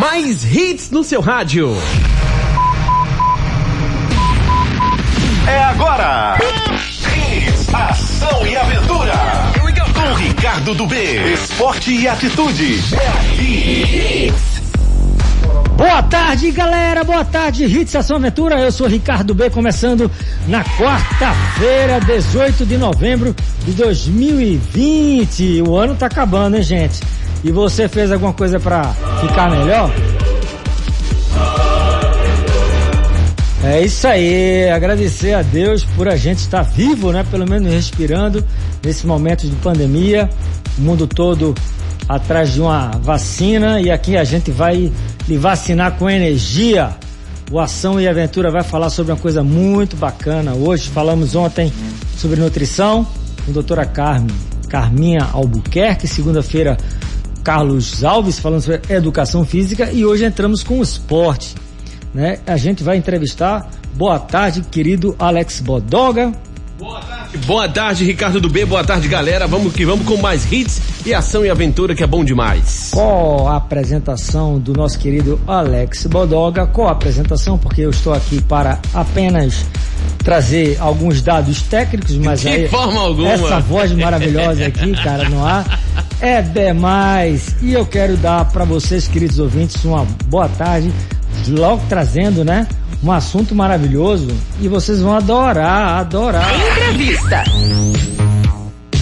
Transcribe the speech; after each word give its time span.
Mais 0.00 0.42
hits 0.44 0.90
no 0.90 1.04
seu 1.04 1.20
rádio. 1.20 1.76
É 5.46 5.62
agora. 5.64 6.38
Hits, 6.38 7.68
ação 7.74 8.46
e 8.46 8.56
aventura. 8.56 9.12
Com 9.92 10.14
Ricardo 10.14 10.74
do 10.74 10.86
B. 10.86 11.34
Esporte 11.34 11.92
e 11.92 12.08
atitude. 12.08 12.80
É 12.94 13.08
aqui. 13.08 14.32
Boa 15.76 16.02
tarde, 16.04 16.50
galera. 16.50 17.04
Boa 17.04 17.24
tarde, 17.24 17.66
Hits 17.66 17.94
Ação 17.94 18.16
Aventura. 18.16 18.58
Eu 18.58 18.72
sou 18.72 18.86
Ricardo 18.86 19.34
B, 19.34 19.50
começando 19.50 20.10
na 20.48 20.64
quarta-feira, 20.64 22.00
18 22.00 22.64
de 22.64 22.78
novembro 22.78 23.36
de 23.66 23.72
2020. 23.72 25.60
O 25.68 25.76
ano 25.76 25.94
tá 25.94 26.06
acabando, 26.06 26.56
hein, 26.56 26.62
gente? 26.62 27.00
E 27.42 27.50
você 27.50 27.88
fez 27.88 28.12
alguma 28.12 28.32
coisa 28.32 28.60
para 28.60 28.92
ficar 29.20 29.50
melhor? 29.50 29.90
É 33.62 33.82
isso 33.82 34.06
aí, 34.06 34.70
agradecer 34.70 35.34
a 35.34 35.42
Deus 35.42 35.84
por 35.84 36.08
a 36.08 36.16
gente 36.16 36.38
estar 36.38 36.62
vivo, 36.62 37.12
né? 37.12 37.24
Pelo 37.30 37.48
menos 37.48 37.72
respirando 37.72 38.44
nesse 38.82 39.06
momento 39.06 39.46
de 39.46 39.54
pandemia, 39.56 40.28
o 40.78 40.80
mundo 40.80 41.06
todo 41.06 41.54
atrás 42.08 42.52
de 42.52 42.60
uma 42.60 42.90
vacina 43.02 43.80
e 43.80 43.90
aqui 43.90 44.16
a 44.16 44.24
gente 44.24 44.50
vai 44.50 44.90
lhe 45.28 45.38
vacinar 45.38 45.92
com 45.92 46.10
energia. 46.10 46.90
O 47.50 47.58
Ação 47.58 48.00
e 48.00 48.08
Aventura 48.08 48.50
vai 48.50 48.62
falar 48.62 48.90
sobre 48.90 49.12
uma 49.12 49.18
coisa 49.18 49.42
muito 49.42 49.96
bacana. 49.96 50.54
Hoje 50.54 50.88
falamos 50.88 51.34
ontem 51.34 51.72
sobre 52.16 52.40
nutrição 52.40 53.06
com 53.44 53.50
a 53.50 53.54
doutora 53.54 53.84
Carmen, 53.84 54.34
Carminha 54.68 55.28
Albuquerque, 55.32 56.08
segunda-feira 56.08 56.76
Carlos 57.42 58.04
Alves 58.04 58.38
falando 58.38 58.62
sobre 58.62 58.80
educação 58.88 59.44
física 59.44 59.90
e 59.92 60.04
hoje 60.04 60.24
entramos 60.24 60.62
com 60.62 60.78
o 60.78 60.82
esporte. 60.82 61.54
Né? 62.12 62.38
A 62.46 62.56
gente 62.56 62.82
vai 62.82 62.96
entrevistar. 62.96 63.70
Boa 63.94 64.18
tarde, 64.18 64.62
querido 64.62 65.14
Alex 65.18 65.60
Bodoga. 65.60 66.32
Boa 66.78 67.00
tarde. 67.00 67.38
Boa 67.46 67.68
tarde, 67.68 68.04
Ricardo 68.04 68.40
do 68.40 68.48
B. 68.48 68.64
Boa 68.64 68.82
tarde, 68.82 69.06
galera. 69.06 69.46
Vamos 69.46 69.72
que 69.72 69.84
vamos 69.84 70.06
com 70.06 70.16
mais 70.16 70.50
hits 70.50 70.80
e 71.04 71.12
ação 71.12 71.44
e 71.44 71.50
aventura 71.50 71.94
que 71.94 72.02
é 72.02 72.06
bom 72.06 72.24
demais. 72.24 72.90
Com 72.92 73.46
a 73.46 73.56
apresentação 73.56 74.58
do 74.58 74.72
nosso 74.72 74.98
querido 74.98 75.38
Alex 75.46 76.06
Bodoga, 76.06 76.66
com 76.66 76.88
a 76.88 76.92
apresentação, 76.92 77.58
porque 77.58 77.82
eu 77.82 77.90
estou 77.90 78.12
aqui 78.12 78.40
para 78.42 78.80
apenas 78.94 79.66
trazer 80.22 80.76
alguns 80.80 81.22
dados 81.22 81.62
técnicos, 81.62 82.16
mas 82.16 82.40
De 82.40 82.48
aí 82.48 82.68
forma 82.68 83.00
alguma. 83.00 83.28
essa 83.30 83.60
voz 83.60 83.92
maravilhosa 83.92 84.66
aqui, 84.66 84.92
cara, 85.02 85.28
no 85.28 85.44
ar 85.44 85.80
é 86.20 86.42
demais. 86.42 87.54
E 87.62 87.72
eu 87.72 87.86
quero 87.86 88.16
dar 88.16 88.44
para 88.46 88.64
vocês, 88.64 89.08
queridos 89.08 89.38
ouvintes, 89.38 89.82
uma 89.84 90.06
boa 90.26 90.48
tarde, 90.48 90.92
logo 91.48 91.82
trazendo, 91.88 92.44
né, 92.44 92.66
um 93.02 93.10
assunto 93.10 93.54
maravilhoso 93.54 94.28
e 94.60 94.68
vocês 94.68 95.00
vão 95.00 95.16
adorar, 95.16 96.00
adorar. 96.00 96.46
Entrevista. 96.72 97.44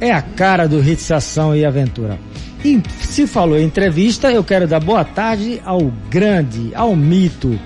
É 0.00 0.12
a 0.12 0.20
cara 0.20 0.66
do 0.66 0.80
Ritzação 0.80 1.54
e 1.54 1.64
Aventura. 1.64 2.18
E 2.64 2.82
se 3.00 3.26
falou 3.26 3.58
em 3.58 3.64
entrevista, 3.64 4.32
eu 4.32 4.42
quero 4.42 4.66
dar 4.66 4.80
boa 4.80 5.04
tarde 5.04 5.60
ao 5.64 5.92
grande, 6.10 6.72
ao 6.74 6.96
mito. 6.96 7.58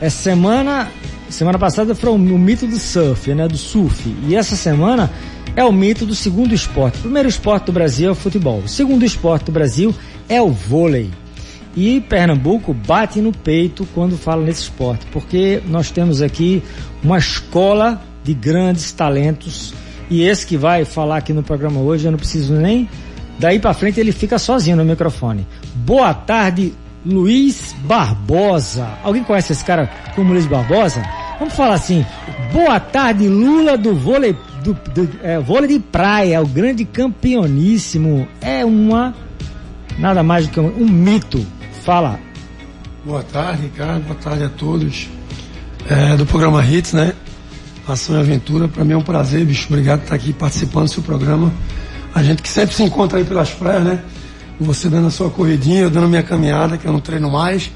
É 0.00 0.10
semana 0.10 0.88
Semana 1.28 1.58
passada 1.58 1.94
foi 1.94 2.10
o, 2.10 2.18
mito 2.18 2.66
do 2.66 2.78
surf, 2.78 3.34
né? 3.34 3.48
Do 3.48 3.56
surf. 3.56 4.14
E 4.28 4.36
essa 4.36 4.56
semana 4.56 5.10
é 5.56 5.64
o 5.64 5.72
mito 5.72 6.04
do 6.04 6.14
segundo 6.14 6.54
esporte. 6.54 6.98
O 6.98 7.02
primeiro 7.02 7.28
esporte 7.28 7.66
do 7.66 7.72
Brasil 7.72 8.08
é 8.08 8.12
o 8.12 8.14
futebol. 8.14 8.60
O 8.60 8.68
segundo 8.68 9.04
esporte 9.04 9.46
do 9.46 9.52
Brasil 9.52 9.94
é 10.28 10.40
o 10.40 10.50
vôlei. 10.50 11.10
E 11.76 12.00
Pernambuco 12.00 12.72
bate 12.72 13.20
no 13.20 13.32
peito 13.32 13.86
quando 13.94 14.16
fala 14.16 14.44
nesse 14.44 14.62
esporte, 14.62 15.04
porque 15.10 15.60
nós 15.66 15.90
temos 15.90 16.22
aqui 16.22 16.62
uma 17.02 17.18
escola 17.18 18.00
de 18.22 18.32
grandes 18.32 18.92
talentos. 18.92 19.74
E 20.08 20.22
esse 20.22 20.46
que 20.46 20.56
vai 20.56 20.84
falar 20.84 21.16
aqui 21.16 21.32
no 21.32 21.42
programa 21.42 21.80
hoje, 21.80 22.06
eu 22.06 22.12
não 22.12 22.18
preciso 22.18 22.54
nem. 22.54 22.88
Daí 23.38 23.58
para 23.58 23.74
frente 23.74 23.98
ele 23.98 24.12
fica 24.12 24.38
sozinho 24.38 24.76
no 24.76 24.84
microfone. 24.84 25.44
Boa 25.74 26.14
tarde, 26.14 26.72
Luiz 27.04 27.74
Barbosa. 27.84 28.88
Alguém 29.02 29.22
conhece 29.22 29.52
esse 29.52 29.64
cara 29.64 29.90
como 30.14 30.32
Luiz 30.32 30.46
Barbosa? 30.46 31.02
Vamos 31.38 31.54
falar 31.54 31.74
assim, 31.74 32.04
boa 32.52 32.78
tarde 32.78 33.28
Lula 33.28 33.76
do 33.76 33.94
vôlei, 33.94 34.36
do, 34.62 34.72
do 34.72 35.08
é, 35.22 35.38
vôlei 35.38 35.68
de 35.68 35.78
praia, 35.80 36.40
o 36.40 36.46
grande 36.46 36.84
campeoníssimo, 36.84 38.26
é 38.40 38.64
uma, 38.64 39.14
nada 39.98 40.22
mais 40.22 40.46
do 40.46 40.52
que 40.52 40.60
um, 40.60 40.66
um, 40.66 40.88
mito, 40.88 41.44
fala. 41.82 42.18
Boa 43.04 43.22
tarde 43.24 43.62
Ricardo, 43.62 44.04
boa 44.04 44.18
tarde 44.18 44.44
a 44.44 44.48
todos 44.48 45.08
é, 45.90 46.16
do 46.16 46.24
programa 46.24 46.64
Hits, 46.64 46.92
né, 46.92 47.12
Ação 47.86 48.16
e 48.16 48.20
Aventura, 48.20 48.68
para 48.68 48.84
mim 48.84 48.92
é 48.92 48.96
um 48.96 49.02
prazer, 49.02 49.44
bicho, 49.44 49.66
obrigado 49.68 49.98
por 49.98 50.04
estar 50.04 50.14
aqui 50.14 50.32
participando 50.32 50.84
do 50.84 50.90
seu 50.90 51.02
programa, 51.02 51.52
a 52.14 52.22
gente 52.22 52.40
que 52.42 52.48
sempre 52.48 52.74
se 52.74 52.84
encontra 52.84 53.18
aí 53.18 53.24
pelas 53.24 53.50
praias, 53.50 53.82
né, 53.82 53.98
você 54.60 54.88
dando 54.88 55.08
a 55.08 55.10
sua 55.10 55.30
corridinha, 55.30 55.82
eu 55.82 55.90
dando 55.90 56.04
a 56.04 56.08
minha 56.08 56.22
caminhada, 56.22 56.76
que 56.76 56.86
eu 56.86 56.92
não 56.92 57.00
treino 57.00 57.30
mais, 57.30 57.70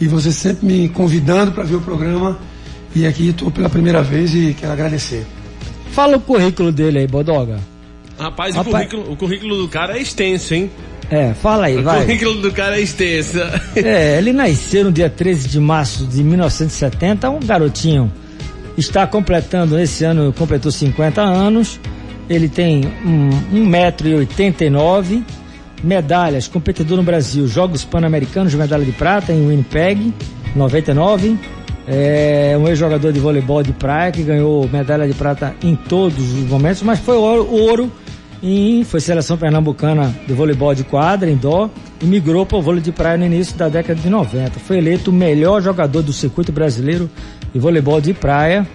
e 0.00 0.06
você 0.06 0.32
sempre 0.32 0.66
me 0.66 0.88
convidando 0.88 1.52
para 1.52 1.64
ver 1.64 1.76
o 1.76 1.80
programa, 1.80 2.38
e 2.94 3.06
aqui 3.06 3.28
estou 3.28 3.50
pela 3.50 3.68
primeira 3.68 4.02
vez 4.02 4.34
e 4.34 4.54
quero 4.58 4.72
agradecer. 4.72 5.26
Fala 5.92 6.16
o 6.16 6.20
currículo 6.20 6.72
dele 6.72 6.98
aí, 6.98 7.06
Bodoga. 7.06 7.58
Rapaz, 8.18 8.54
Rapaz... 8.54 8.66
O, 8.66 8.70
currículo, 8.70 9.12
o 9.12 9.16
currículo 9.16 9.56
do 9.58 9.68
cara 9.68 9.98
é 9.98 10.02
extenso, 10.02 10.54
hein? 10.54 10.70
É, 11.10 11.34
fala 11.34 11.66
aí, 11.66 11.76
o 11.78 11.82
vai. 11.82 11.98
O 11.98 12.02
currículo 12.02 12.40
do 12.42 12.50
cara 12.52 12.78
é 12.78 12.82
extenso. 12.82 13.38
É, 13.76 14.18
ele 14.18 14.32
nasceu 14.32 14.84
no 14.84 14.92
dia 14.92 15.08
13 15.08 15.48
de 15.48 15.60
março 15.60 16.04
de 16.06 16.24
1970, 16.24 17.30
um 17.30 17.40
garotinho. 17.40 18.10
Está 18.76 19.06
completando, 19.06 19.78
esse 19.78 20.04
ano 20.04 20.32
completou 20.32 20.72
50 20.72 21.22
anos. 21.22 21.78
Ele 22.28 22.48
tem 22.48 22.82
1,89m, 23.52 25.22
medalhas, 25.82 26.48
competidor 26.48 26.96
no 26.96 27.02
Brasil, 27.02 27.46
Jogos 27.46 27.84
Pan-Americanos, 27.84 28.54
medalha 28.54 28.84
de 28.84 28.92
prata 28.92 29.32
em 29.32 29.46
Winnipeg, 29.46 30.12
99. 30.54 31.38
É 31.88 32.56
um 32.58 32.66
ex-jogador 32.66 33.12
de 33.12 33.20
voleibol 33.20 33.62
de 33.62 33.72
praia 33.72 34.10
que 34.10 34.22
ganhou 34.22 34.68
medalha 34.68 35.06
de 35.06 35.14
prata 35.14 35.54
em 35.62 35.76
todos 35.76 36.32
os 36.32 36.48
momentos, 36.48 36.82
mas 36.82 36.98
foi 36.98 37.16
ouro, 37.16 37.48
ouro 37.48 37.92
em 38.42 38.84
foi 38.84 39.00
seleção 39.00 39.36
pernambucana 39.36 40.14
de 40.26 40.34
voleibol 40.34 40.74
de 40.74 40.84
quadra, 40.84 41.30
em 41.30 41.36
dó, 41.36 41.70
e 42.00 42.04
migrou 42.04 42.44
para 42.44 42.58
o 42.58 42.62
vôlei 42.62 42.82
de 42.82 42.92
praia 42.92 43.16
no 43.16 43.24
início 43.24 43.56
da 43.56 43.68
década 43.68 44.00
de 44.00 44.10
90. 44.10 44.58
Foi 44.60 44.78
eleito 44.78 45.10
o 45.10 45.14
melhor 45.14 45.62
jogador 45.62 46.02
do 46.02 46.12
circuito 46.12 46.52
brasileiro 46.52 47.08
de 47.52 47.58
voleibol 47.58 48.00
de 48.00 48.12
praia 48.12 48.66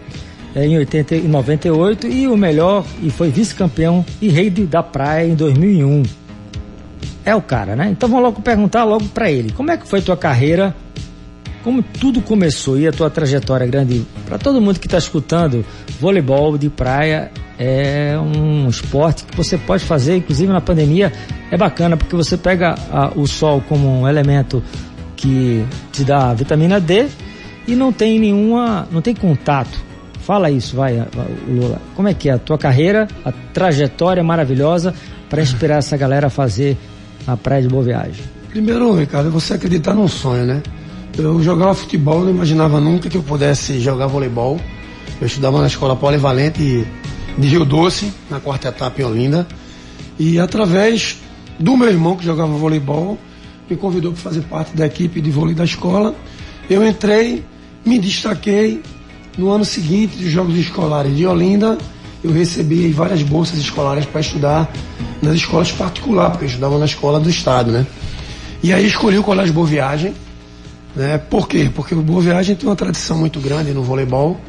é, 0.56 0.66
em 0.66 0.78
80 0.78 1.16
e 1.16 1.28
98 1.28 2.08
e 2.08 2.28
o 2.28 2.36
melhor 2.36 2.86
e 3.02 3.10
foi 3.10 3.30
vice-campeão 3.30 4.06
e 4.22 4.30
rei 4.30 4.50
de, 4.50 4.66
da 4.66 4.82
praia 4.82 5.28
em 5.28 5.36
2001. 5.36 6.04
É 7.26 7.36
o 7.36 7.42
cara, 7.42 7.76
né? 7.76 7.90
Então 7.92 8.10
vamos 8.10 8.24
logo 8.24 8.42
perguntar 8.42 8.84
logo 8.84 9.06
para 9.10 9.32
ele. 9.32 9.52
Como 9.52 9.70
é 9.72 9.78
que 9.78 9.88
foi 9.88 10.02
tua 10.02 10.18
carreira 10.18 10.76
como 11.64 11.84
tudo 11.84 12.22
começou 12.22 12.80
e 12.80 12.88
a 12.88 12.92
tua 12.92 13.08
trajetória 13.08 13.68
grande. 13.68 14.04
Para 14.26 14.40
todo 14.40 14.60
mundo 14.60 14.80
que 14.80 14.88
está 14.88 14.98
escutando, 14.98 15.64
voleibol 16.00 16.58
de 16.58 16.72
praia 16.72 17.32
é 17.60 18.18
um 18.18 18.68
esporte 18.68 19.24
que 19.26 19.38
você 19.38 19.60
pode 19.60 19.84
fazer, 19.84 20.18
inclusive 20.18 20.52
na 20.52 20.60
pandemia, 20.60 21.14
é 21.52 21.58
bacana 21.58 21.96
porque 21.96 22.16
você 22.16 22.36
pega 22.36 22.74
a, 22.92 23.12
o 23.16 23.28
sol 23.28 23.62
como 23.70 24.02
um 24.02 24.08
elemento 24.08 24.64
que 25.16 25.64
te 25.92 26.04
dá 26.04 26.34
vitamina 26.34 26.80
D 26.80 27.06
e 27.68 27.76
não 27.76 27.94
tem 27.94 28.20
nenhuma, 28.20 28.88
não 28.92 29.04
tem 29.04 29.14
contato 29.14 29.92
Fala 30.22 30.52
isso, 30.52 30.76
vai, 30.76 31.04
Lula. 31.48 31.82
Como 31.96 32.08
é 32.08 32.14
que 32.14 32.30
é 32.30 32.34
a 32.34 32.38
tua 32.38 32.58
carreira, 32.58 33.08
a 33.26 33.32
trajetória 33.32 34.24
maravilhosa 34.24 34.94
para 35.30 35.42
inspirar 35.42 35.78
essa 35.78 35.98
galera 35.98 36.28
a 36.28 36.30
fazer 36.30 36.78
a 37.28 37.38
Praia 37.38 37.62
de 37.62 37.68
Boa 37.68 37.84
Viagem? 37.84 38.24
Primeiro, 38.50 38.94
Ricardo, 38.94 39.32
você 39.32 39.54
acreditar 39.54 39.94
num 39.94 40.08
sonho, 40.08 40.46
né? 40.46 40.62
Eu 41.18 41.42
jogava 41.42 41.74
futebol, 41.74 42.22
não 42.22 42.30
imaginava 42.30 42.80
nunca 42.80 43.10
que 43.10 43.18
eu 43.18 43.24
pudesse 43.24 43.80
jogar 43.80 44.08
voleibol. 44.08 44.60
Eu 45.20 45.28
estudava 45.28 45.60
na 45.60 45.68
escola 45.68 45.96
polivalente 45.96 46.86
de 47.38 47.48
Rio 47.48 47.66
Doce, 47.66 48.12
na 48.30 48.40
quarta 48.40 48.70
etapa 48.70 49.02
em 49.02 49.06
Olinda. 49.06 49.48
E 50.18 50.40
através 50.40 51.18
do 51.60 51.78
meu 51.78 51.90
irmão 51.90 52.16
que 52.16 52.26
jogava 52.26 52.52
voleibol, 52.54 53.18
me 53.70 53.76
convidou 53.76 54.12
para 54.14 54.22
fazer 54.22 54.42
parte 54.42 54.76
da 54.76 54.86
equipe 54.86 55.22
de 55.22 55.32
vôlei 55.32 55.56
da 55.56 55.64
escola. 55.64 56.16
Eu 56.70 56.86
entrei, 56.86 57.44
me 57.86 58.00
destaquei. 58.00 58.82
No 59.38 59.50
ano 59.50 59.64
seguinte, 59.64 60.18
dos 60.18 60.30
Jogos 60.30 60.58
Escolares 60.58 61.16
de 61.16 61.26
Olinda, 61.26 61.78
eu 62.24 62.32
recebi 62.32 62.92
várias 62.92 63.24
bolsas 63.24 63.58
escolares 63.60 64.06
para 64.06 64.22
estudar 64.22 64.72
nas 65.22 65.36
escolas 65.36 65.72
particulares, 65.72 66.32
porque 66.32 66.46
eu 66.46 66.50
estudava 66.50 66.78
na 66.78 66.86
escola 66.86 67.20
do 67.20 67.30
Estado, 67.30 67.72
né? 67.72 67.86
E 68.64 68.72
aí 68.72 68.86
escolhi 68.86 69.18
o 69.18 69.24
Colégio 69.24 69.54
Boa 69.54 69.66
Viagem. 69.66 70.14
Né? 70.96 71.18
Por 71.18 71.48
quê? 71.48 71.70
Porque 71.74 71.96
o 71.96 72.02
Boa 72.02 72.22
Viagem 72.22 72.56
tem 72.56 72.70
uma 72.70 72.76
tradição 72.76 73.18
muito 73.18 73.40
grande 73.40 73.72
no 73.72 73.82
voleibol. 73.82 74.40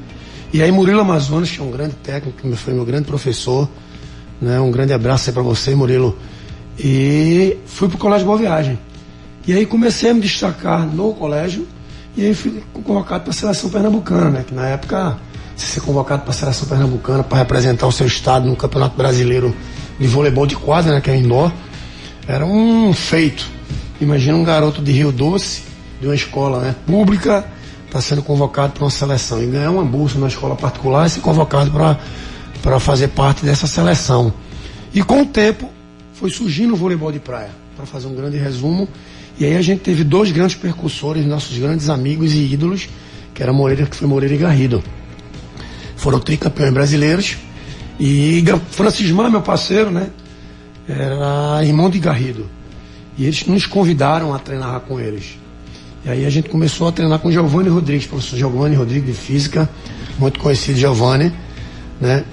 E 0.52 0.62
aí 0.62 0.70
Murilo 0.70 1.00
Amazonas, 1.00 1.50
que 1.50 1.60
é 1.60 1.62
um 1.62 1.70
grande 1.70 1.94
técnico, 2.02 2.38
que 2.42 2.56
foi 2.56 2.74
meu 2.74 2.84
grande 2.84 3.06
professor, 3.06 3.68
né? 4.40 4.60
um 4.60 4.70
grande 4.70 4.92
abraço 4.92 5.30
aí 5.30 5.34
para 5.34 5.42
você, 5.42 5.74
Murilo. 5.74 6.18
E 6.78 7.56
fui 7.64 7.88
para 7.88 7.96
o 7.96 7.98
Colégio 7.98 8.26
Boa 8.26 8.36
Viagem. 8.36 8.78
E 9.46 9.52
aí 9.52 9.64
comecei 9.64 10.10
a 10.10 10.14
me 10.14 10.20
destacar 10.20 10.86
no 10.86 11.14
colégio 11.14 11.66
e 12.16 12.26
aí 12.26 12.34
fui 12.34 12.62
convocado 12.72 13.24
para 13.24 13.30
a 13.30 13.34
seleção 13.34 13.70
pernambucana, 13.70 14.30
né? 14.30 14.44
Que 14.46 14.54
na 14.54 14.66
época, 14.68 15.16
se 15.62 15.74
ser 15.74 15.80
convocado 15.80 16.22
para 16.22 16.30
a 16.30 16.34
seleção 16.34 16.66
pernambucana 16.68 17.22
para 17.22 17.38
representar 17.38 17.86
o 17.86 17.92
seu 17.92 18.06
estado 18.06 18.48
no 18.48 18.56
Campeonato 18.56 18.96
Brasileiro 18.96 19.54
de 19.98 20.06
Voleibol 20.06 20.46
de 20.46 20.56
Quadra, 20.56 20.92
né? 20.92 21.00
Que 21.00 21.10
é 21.10 21.16
indoor, 21.16 21.52
era 22.26 22.44
um 22.44 22.92
feito. 22.92 23.48
Imagina 24.00 24.36
um 24.36 24.42
garoto 24.42 24.82
de 24.82 24.90
Rio 24.90 25.12
Doce, 25.12 25.62
de 26.00 26.08
uma 26.08 26.14
escola 26.14 26.60
né, 26.60 26.74
pública, 26.84 27.46
está 27.86 28.00
sendo 28.00 28.22
convocado 28.22 28.72
para 28.72 28.84
uma 28.84 28.90
seleção 28.90 29.40
e 29.40 29.46
ganhar 29.46 29.70
uma 29.70 29.84
bolsa 29.84 30.18
na 30.18 30.26
escola 30.26 30.56
particular 30.56 31.06
e 31.06 31.10
ser 31.10 31.20
convocado 31.20 31.70
para 31.70 32.80
fazer 32.80 33.08
parte 33.08 33.44
dessa 33.44 33.68
seleção. 33.68 34.32
E 34.92 35.02
com 35.02 35.22
o 35.22 35.26
tempo 35.26 35.70
foi 36.14 36.30
surgindo 36.30 36.74
o 36.74 36.76
voleibol 36.76 37.12
de 37.12 37.20
praia, 37.20 37.50
para 37.76 37.86
fazer 37.86 38.08
um 38.08 38.14
grande 38.14 38.36
resumo. 38.36 38.88
E 39.38 39.44
aí 39.44 39.56
a 39.56 39.62
gente 39.62 39.80
teve 39.80 40.02
dois 40.02 40.32
grandes 40.32 40.56
percussores, 40.56 41.24
nossos 41.24 41.56
grandes 41.56 41.88
amigos 41.88 42.32
e 42.32 42.52
ídolos, 42.52 42.88
que 43.32 43.42
era 43.42 43.52
Moreira, 43.52 43.86
que 43.86 43.96
foi 43.96 44.08
Moreira 44.08 44.34
e 44.34 44.38
Garrido. 44.38 44.82
Foram 46.02 46.18
tricampeões 46.18 46.74
brasileiros. 46.74 47.36
E 47.98 48.42
Francismar, 48.72 49.30
meu 49.30 49.40
parceiro, 49.40 49.88
né? 49.88 50.08
Era 50.88 51.64
irmão 51.64 51.88
de 51.88 52.00
Garrido. 52.00 52.50
E 53.16 53.24
eles 53.24 53.46
nos 53.46 53.66
convidaram 53.66 54.34
a 54.34 54.38
treinar 54.40 54.80
com 54.80 54.98
eles. 54.98 55.38
E 56.04 56.10
aí 56.10 56.26
a 56.26 56.30
gente 56.30 56.48
começou 56.48 56.88
a 56.88 56.92
treinar 56.92 57.20
com 57.20 57.30
Giovanni 57.30 57.68
Rodrigues, 57.68 58.08
professor 58.08 58.36
Giovanni 58.36 58.74
Rodrigues 58.74 59.06
de 59.06 59.12
Física, 59.12 59.70
muito 60.18 60.40
conhecido 60.40 60.76
Giovanni, 60.76 61.32
né? 62.00 62.24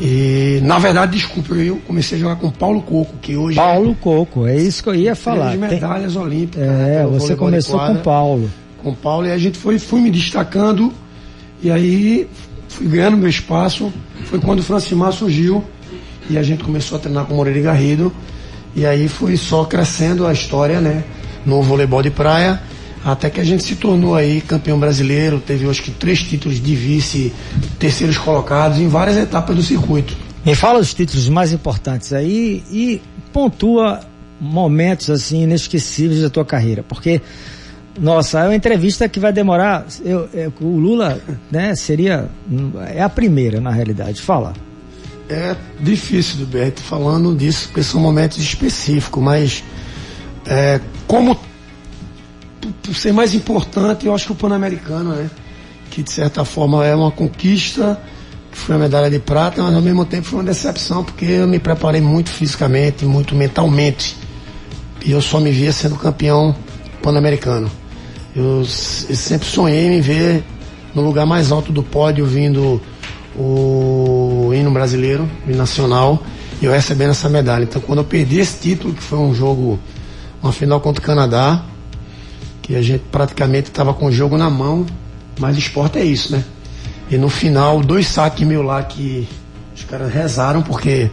E, 0.00 0.58
na 0.64 0.80
verdade, 0.80 1.12
desculpa, 1.12 1.54
eu 1.54 1.76
comecei 1.86 2.18
a 2.18 2.20
jogar 2.20 2.36
com 2.36 2.50
Paulo 2.50 2.82
Coco, 2.82 3.14
que 3.22 3.36
hoje. 3.36 3.54
Paulo 3.54 3.94
Coco, 3.94 4.48
é 4.48 4.56
isso 4.56 4.82
que 4.82 4.88
eu 4.88 4.96
ia 4.96 5.14
falar. 5.14 5.52
De 5.52 5.58
medalhas 5.58 6.14
Tem... 6.14 6.22
olímpicas. 6.22 6.64
É, 6.64 6.66
né, 6.66 7.06
você 7.06 7.36
começou 7.36 7.78
quadra, 7.78 7.94
com 7.94 8.02
Paulo. 8.02 8.50
Com 8.82 8.94
Paulo, 8.94 9.26
e 9.28 9.30
a 9.30 9.38
gente 9.38 9.56
foi, 9.56 9.78
fui 9.78 10.00
me 10.00 10.10
destacando, 10.10 10.92
e 11.62 11.70
aí 11.70 12.28
fui 12.76 12.88
ganhando 12.88 13.16
meu 13.16 13.28
espaço. 13.28 13.92
Foi 14.26 14.38
quando 14.38 14.60
o 14.60 14.62
Francimar 14.62 15.12
surgiu, 15.12 15.64
e 16.28 16.36
a 16.36 16.42
gente 16.42 16.62
começou 16.62 16.98
a 16.98 17.00
treinar 17.00 17.24
com 17.24 17.34
Moreira 17.34 17.58
e 17.58 17.62
Garrido, 17.62 18.12
e 18.74 18.84
aí 18.84 19.08
foi 19.08 19.36
só 19.36 19.64
crescendo 19.64 20.26
a 20.26 20.32
história, 20.32 20.80
né? 20.80 21.04
No 21.44 21.62
voleibol 21.62 22.02
de 22.02 22.10
praia, 22.10 22.60
até 23.04 23.30
que 23.30 23.40
a 23.40 23.44
gente 23.44 23.62
se 23.62 23.76
tornou 23.76 24.14
aí 24.14 24.40
campeão 24.40 24.78
brasileiro, 24.78 25.40
teve 25.40 25.68
acho 25.68 25.82
que 25.82 25.90
três 25.90 26.22
títulos 26.22 26.60
de 26.60 26.74
vice, 26.74 27.32
terceiros 27.78 28.18
colocados 28.18 28.78
em 28.78 28.88
várias 28.88 29.16
etapas 29.16 29.56
do 29.56 29.62
circuito. 29.62 30.14
Me 30.44 30.54
fala 30.54 30.78
os 30.78 30.92
títulos 30.92 31.28
mais 31.28 31.52
importantes 31.52 32.12
aí 32.12 32.62
e 32.70 33.00
pontua 33.32 34.00
momentos 34.40 35.08
assim 35.08 35.44
inesquecíveis 35.44 36.20
da 36.20 36.28
tua 36.28 36.44
carreira, 36.44 36.82
porque 36.82 37.22
nossa, 37.98 38.40
é 38.40 38.44
uma 38.44 38.54
entrevista 38.54 39.08
que 39.08 39.18
vai 39.18 39.32
demorar. 39.32 39.86
Eu, 40.04 40.28
eu, 40.32 40.52
o 40.60 40.78
Lula, 40.78 41.20
né, 41.50 41.74
seria 41.74 42.28
é 42.94 43.02
a 43.02 43.08
primeira 43.08 43.60
na 43.60 43.70
realidade. 43.70 44.20
Fala. 44.20 44.52
É 45.28 45.56
difícil 45.80 46.38
do 46.38 46.46
Beto 46.46 46.80
falando 46.80 47.34
disso, 47.34 47.66
porque 47.68 47.82
são 47.82 48.00
momentos 48.00 48.38
específicos, 48.38 49.22
mas 49.22 49.64
é, 50.46 50.80
como 51.06 51.36
ser 52.94 53.12
mais 53.12 53.34
importante, 53.34 54.06
eu 54.06 54.14
acho 54.14 54.26
que 54.26 54.32
o 54.32 54.36
Pan-Americano, 54.36 55.14
né? 55.14 55.30
Que 55.90 56.02
de 56.02 56.10
certa 56.10 56.44
forma 56.44 56.84
é 56.84 56.94
uma 56.94 57.10
conquista, 57.10 58.00
que 58.52 58.58
foi 58.58 58.76
a 58.76 58.78
medalha 58.78 59.10
de 59.10 59.18
prata, 59.18 59.62
mas 59.62 59.74
ao 59.74 59.82
mesmo 59.82 60.04
tempo 60.04 60.28
foi 60.28 60.38
uma 60.38 60.44
decepção, 60.44 61.02
porque 61.02 61.24
eu 61.24 61.48
me 61.48 61.58
preparei 61.58 62.00
muito 62.00 62.30
fisicamente, 62.30 63.04
muito 63.04 63.34
mentalmente. 63.34 64.16
E 65.04 65.10
eu 65.10 65.20
só 65.20 65.40
me 65.40 65.50
via 65.50 65.72
sendo 65.72 65.96
campeão 65.96 66.54
pan-americano. 67.02 67.70
Eu, 68.36 68.66
sempre 68.66 69.48
sonhei 69.48 69.96
em 69.96 70.00
ver 70.02 70.44
no 70.94 71.00
lugar 71.00 71.24
mais 71.24 71.50
alto 71.50 71.72
do 71.72 71.82
pódio, 71.82 72.26
vindo 72.26 72.78
o 73.34 74.50
hino 74.54 74.70
brasileiro, 74.70 75.26
o 75.46 75.48
hino 75.48 75.56
nacional, 75.56 76.22
e 76.60 76.66
eu 76.66 76.72
recebendo 76.72 77.12
essa 77.12 77.30
medalha. 77.30 77.64
Então, 77.64 77.80
quando 77.80 78.00
eu 78.00 78.04
perdi 78.04 78.38
esse 78.38 78.58
título, 78.60 78.92
que 78.92 79.02
foi 79.02 79.18
um 79.18 79.34
jogo, 79.34 79.80
uma 80.42 80.52
final 80.52 80.78
contra 80.82 81.02
o 81.02 81.06
Canadá, 81.06 81.64
que 82.60 82.76
a 82.76 82.82
gente 82.82 83.04
praticamente 83.10 83.70
estava 83.70 83.94
com 83.94 84.04
o 84.04 84.12
jogo 84.12 84.36
na 84.36 84.50
mão, 84.50 84.84
mas 85.40 85.56
esporte 85.56 85.98
é 85.98 86.04
isso, 86.04 86.32
né? 86.32 86.44
E 87.10 87.16
no 87.16 87.30
final, 87.30 87.80
dois 87.80 88.06
saques 88.06 88.46
mil 88.46 88.60
lá 88.60 88.82
que 88.82 89.26
os 89.74 89.82
caras 89.84 90.12
rezaram 90.12 90.60
porque 90.60 91.10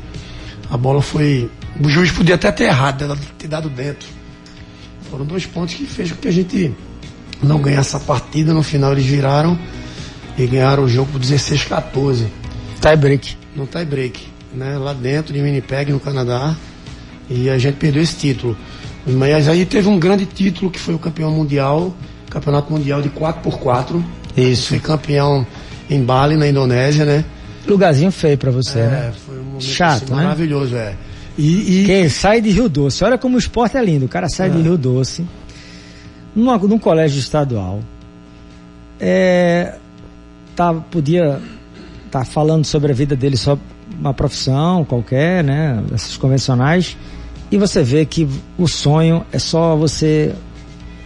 a 0.70 0.76
bola 0.76 1.02
foi. 1.02 1.50
O 1.82 1.88
juiz 1.88 2.12
podia 2.12 2.36
até 2.36 2.52
ter 2.52 2.66
errado, 2.66 3.18
ter 3.38 3.48
dado 3.48 3.70
dentro. 3.70 4.10
Foram 5.10 5.26
dois 5.26 5.46
pontos 5.46 5.76
que 5.76 5.86
fez 5.86 6.12
com 6.12 6.18
que 6.18 6.28
a 6.28 6.32
gente 6.32 6.74
não 7.44 7.62
ganhasse 7.62 7.96
a 7.96 8.00
partida. 8.00 8.54
No 8.54 8.64
final 8.64 8.92
eles 8.92 9.06
viraram 9.06 9.58
e 10.38 10.46
ganharam 10.46 10.84
o 10.84 10.88
jogo 10.88 11.12
por 11.12 11.22
16-14. 11.22 12.26
Tie 12.82 12.96
break. 12.96 13.38
No 13.56 13.68
tie 13.68 13.86
break. 13.86 14.28
Né? 14.54 14.78
Lá 14.78 14.94
dentro 14.94 15.34
de 15.34 15.42
Winnipeg, 15.42 15.92
no 15.92 16.00
Canadá. 16.00 16.56
E 17.30 17.50
a 17.50 17.58
gente 17.58 17.76
perdeu 17.76 18.02
esse 18.02 18.16
título. 18.16 18.58
Mas 19.06 19.48
aí 19.48 19.66
teve 19.66 19.88
um 19.88 20.00
grande 20.00 20.26
título 20.26 20.72
que 20.72 20.80
foi 20.80 20.94
o 20.94 21.00
campeão 21.00 21.32
mundial, 21.32 21.94
campeonato 22.30 22.72
mundial 22.72 23.02
de 23.02 23.10
4x4. 23.10 24.02
Isso. 24.36 24.70
Foi 24.70 24.80
campeão 24.80 25.46
em 25.90 26.04
Bali, 26.04 26.36
na 26.38 26.48
Indonésia, 26.48 27.06
né? 27.06 27.26
Lugarzinho 27.68 28.12
feio 28.12 28.38
para 28.38 28.52
você, 28.52 28.80
é, 28.80 28.88
né? 28.88 29.14
Foi 29.26 29.40
um 29.40 29.44
momento 29.44 29.64
Chato, 29.64 30.04
assim, 30.04 30.14
né? 30.14 30.24
maravilhoso, 30.24 30.76
é. 30.76 30.96
E, 31.38 31.82
e... 31.82 31.86
Quem 31.86 32.10
sai 32.10 32.42
de 32.42 32.50
Rio 32.50 32.70
Doce, 32.70 33.04
olha 33.04 33.18
como 33.18 33.36
o 33.36 33.40
esporte 33.40 33.78
é 33.78 33.84
lindo. 33.84 34.06
O 34.06 34.10
cara 34.10 34.28
sai 34.30 34.48
é. 34.48 34.52
de 34.52 34.62
Rio 34.62 34.78
Doce, 34.78 35.26
numa, 36.36 36.58
num 36.58 36.80
colégio 36.80 37.20
estadual, 37.20 37.80
é, 39.00 39.76
tá, 40.56 40.74
podia 40.74 41.40
estar 42.06 42.20
tá 42.20 42.26
falando 42.26 42.66
sobre 42.66 42.92
a 42.92 42.96
vida 42.96 43.16
dele 43.16 43.38
só 43.38 43.58
uma 44.00 44.14
profissão 44.14 44.86
qualquer, 44.86 45.44
né? 45.44 45.84
Essas 45.94 46.18
convencionais. 46.18 46.98
E 47.52 47.58
você 47.58 47.84
vê 47.84 48.06
que 48.06 48.28
o 48.58 48.68
sonho 48.68 49.26
é 49.32 49.38
só 49.38 49.76
você 49.76 50.34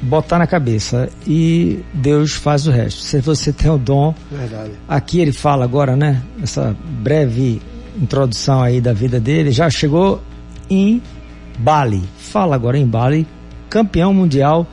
botar 0.02 0.38
na 0.38 0.48
cabeça 0.48 1.10
e 1.26 1.84
Deus 1.94 2.34
faz 2.34 2.68
o 2.68 2.72
resto. 2.72 3.02
Se 3.02 3.20
você 3.20 3.52
tem 3.52 3.70
o 3.70 3.78
dom, 3.78 4.14
Verdade. 4.32 4.72
aqui 4.88 5.20
ele 5.20 5.34
fala 5.34 5.66
agora, 5.66 5.96
né? 5.96 6.22
Essa 6.42 6.76
breve 7.02 7.62
introdução 8.00 8.62
aí 8.62 8.80
da 8.80 8.94
vida 8.94 9.20
dele, 9.20 9.52
já 9.52 9.70
chegou 9.70 10.22
em 10.70 11.02
Bali. 11.58 12.04
Fala 12.18 12.56
agora 12.56 12.78
em 12.78 12.86
Bali, 12.86 13.28
campeão 13.70 14.14
mundial 14.14 14.68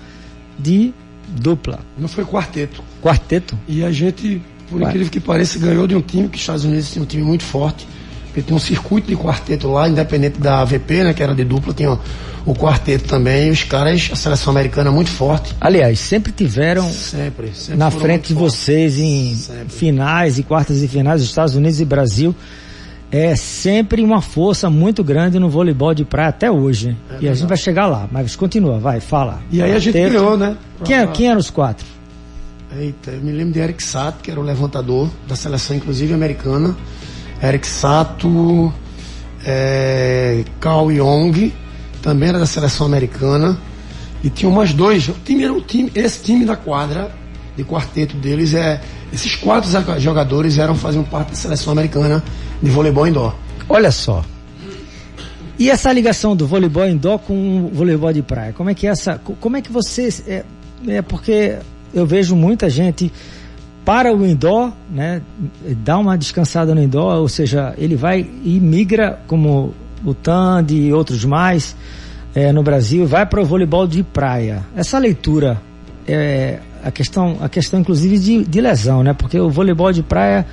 de 0.59 0.93
dupla. 1.29 1.81
Não 1.99 2.09
foi 2.09 2.25
quarteto. 2.25 2.83
Quarteto? 3.03 3.59
E 3.67 3.85
a 3.85 3.91
gente, 3.91 4.43
por 4.69 4.81
incrível 4.81 5.11
que 5.11 5.21
pareça, 5.21 5.59
ganhou 5.59 5.87
de 5.87 5.95
um 5.95 6.01
time 6.01 6.29
que 6.29 6.37
os 6.37 6.41
Estados 6.41 6.65
Unidos 6.65 6.91
tem 6.91 7.03
um 7.03 7.07
time 7.07 7.23
muito 7.23 7.45
forte 7.45 7.87
porque 8.35 8.43
tem 8.43 8.57
um 8.57 8.61
circuito 8.61 9.07
de 9.07 9.17
quarteto 9.17 9.69
lá, 9.69 9.89
independente 9.89 10.41
da 10.41 10.61
AVP, 10.63 11.05
né, 11.05 11.15
que 11.15 11.23
era 11.23 11.33
de 11.33 11.45
dupla, 11.45 11.73
tinha 11.73 11.97
o 12.45 12.53
quarteto 12.53 13.05
também, 13.05 13.47
e 13.47 13.51
os 13.53 13.63
caras, 13.63 14.11
a 14.13 14.17
seleção 14.17 14.51
americana 14.51 14.91
é 14.91 14.93
muito 14.93 15.09
forte. 15.09 15.55
Aliás, 15.61 16.01
sempre 16.01 16.33
tiveram 16.33 16.91
sempre, 16.91 17.53
sempre 17.55 17.79
na 17.79 17.93
frente 17.93 18.29
de 18.29 18.35
vocês 18.35 18.99
em 18.99 19.37
sempre. 19.37 19.69
finais 19.69 20.37
e 20.37 20.43
quartas 20.43 20.83
e 20.83 20.89
finais, 20.89 21.23
Estados 21.23 21.55
Unidos 21.55 21.81
e 21.81 21.85
Brasil. 21.85 22.35
É 23.11 23.37
sempre 23.37 24.03
uma 24.03 24.21
força 24.21 24.69
muito 24.69 25.05
grande 25.05 25.39
no 25.39 25.49
voleibol 25.49 25.95
de 25.95 26.05
praia 26.05 26.31
até 26.31 26.51
hoje. 26.51 26.97
É 27.11 27.19
e 27.21 27.29
a 27.29 27.35
gente 27.35 27.49
vai 27.49 27.57
chegar 27.57 27.87
lá, 27.87 28.09
mas 28.11 28.35
continua, 28.35 28.79
vai, 28.79 28.99
fala. 28.99 29.41
E 29.51 29.63
aí 29.63 29.73
a 29.73 29.79
gente 29.79 29.95
ganhou, 29.95 30.37
né? 30.37 30.57
Quem, 30.85 31.07
quem 31.09 31.29
eram 31.29 31.39
os 31.39 31.51
quatro? 31.51 31.87
Eita, 32.77 33.13
eu 33.13 33.21
me 33.21 33.31
lembro 33.31 33.53
de 33.53 33.61
Eric 33.61 33.83
Sato, 33.83 34.21
que 34.21 34.31
era 34.31 34.41
o 34.41 34.43
levantador 34.43 35.09
da 35.29 35.37
seleção, 35.37 35.77
inclusive 35.77 36.13
americana. 36.13 36.77
Eric 37.41 37.67
Sato, 37.67 38.73
é, 39.47 40.45
Carl 40.59 40.91
Young, 40.91 41.53
também 42.03 42.31
era 42.31 42.39
da 42.39 42.47
seleção 42.47 42.87
americana. 42.87 43.57
E 44.25 44.31
tinha 44.31 44.51
mais 44.51 44.73
dois. 44.73 45.09
O 45.09 45.15
time 45.25 45.45
era 45.45 45.53
o 45.53 45.61
time, 45.61 45.93
esse 45.95 46.23
time 46.23 46.45
da 46.45 46.57
quadra, 46.57 47.15
de 47.57 47.65
quarteto 47.65 48.17
deles, 48.17 48.55
é. 48.55 48.81
Esses 49.13 49.37
quatro 49.37 49.71
jogadores 50.01 50.59
eram 50.59 50.75
faziam 50.75 51.05
parte 51.05 51.31
da 51.31 51.37
seleção 51.37 51.73
americana 51.73 52.23
de 52.63 52.71
voleibol 52.71 53.07
indoor. 53.07 53.35
Olha 53.69 53.91
só. 53.91 54.25
E 55.59 55.71
essa 55.71 55.93
ligação 55.93 56.35
do 56.35 56.47
voleibol 56.47 56.87
indoor 56.87 57.19
com 57.21 57.67
o 57.67 57.71
voleibol 57.73 58.13
de 58.13 58.23
praia? 58.23 58.53
Como 58.53 58.71
é 58.71 58.75
que 58.75 58.87
é 58.87 58.91
essa. 58.91 59.21
Como 59.41 59.57
é 59.57 59.63
que 59.63 59.71
você. 59.71 60.09
É, 60.27 60.45
é 60.89 61.03
porque 61.03 61.57
eu 61.93 62.05
vejo 62.05 62.35
muita 62.35 62.69
gente 62.69 63.13
para 63.85 64.13
o 64.13 64.27
indoor, 64.27 64.73
né, 64.91 65.21
dá 65.85 65.99
uma 65.99 66.17
descansada 66.17 66.75
no 66.75 66.83
indoor, 66.83 67.19
ou 67.19 67.29
seja, 67.29 67.75
ele 67.77 67.95
vai 67.95 68.27
e 68.43 68.59
migra 68.59 69.21
como 69.27 69.75
o 70.03 70.15
TAND 70.15 70.71
e 70.71 70.93
outros 70.93 71.25
mais 71.25 71.77
é, 72.35 72.51
no 72.51 72.63
Brasil, 72.63 73.07
vai 73.07 73.27
para 73.27 73.41
o 73.41 73.45
voleibol 73.45 73.87
de 73.87 74.03
praia. 74.03 74.65
Essa 74.75 74.99
leitura 74.99 75.61
é 76.09 76.61
a 76.85 76.91
questão, 76.91 77.39
a 77.41 77.49
questão 77.49 77.81
inclusive 77.81 78.19
de, 78.19 78.45
de 78.45 78.61
lesão, 78.61 79.03
né? 79.03 79.13
Porque 79.13 79.39
o 79.39 79.51
voleibol 79.51 79.93
de 79.93 80.03
praia 80.03 80.47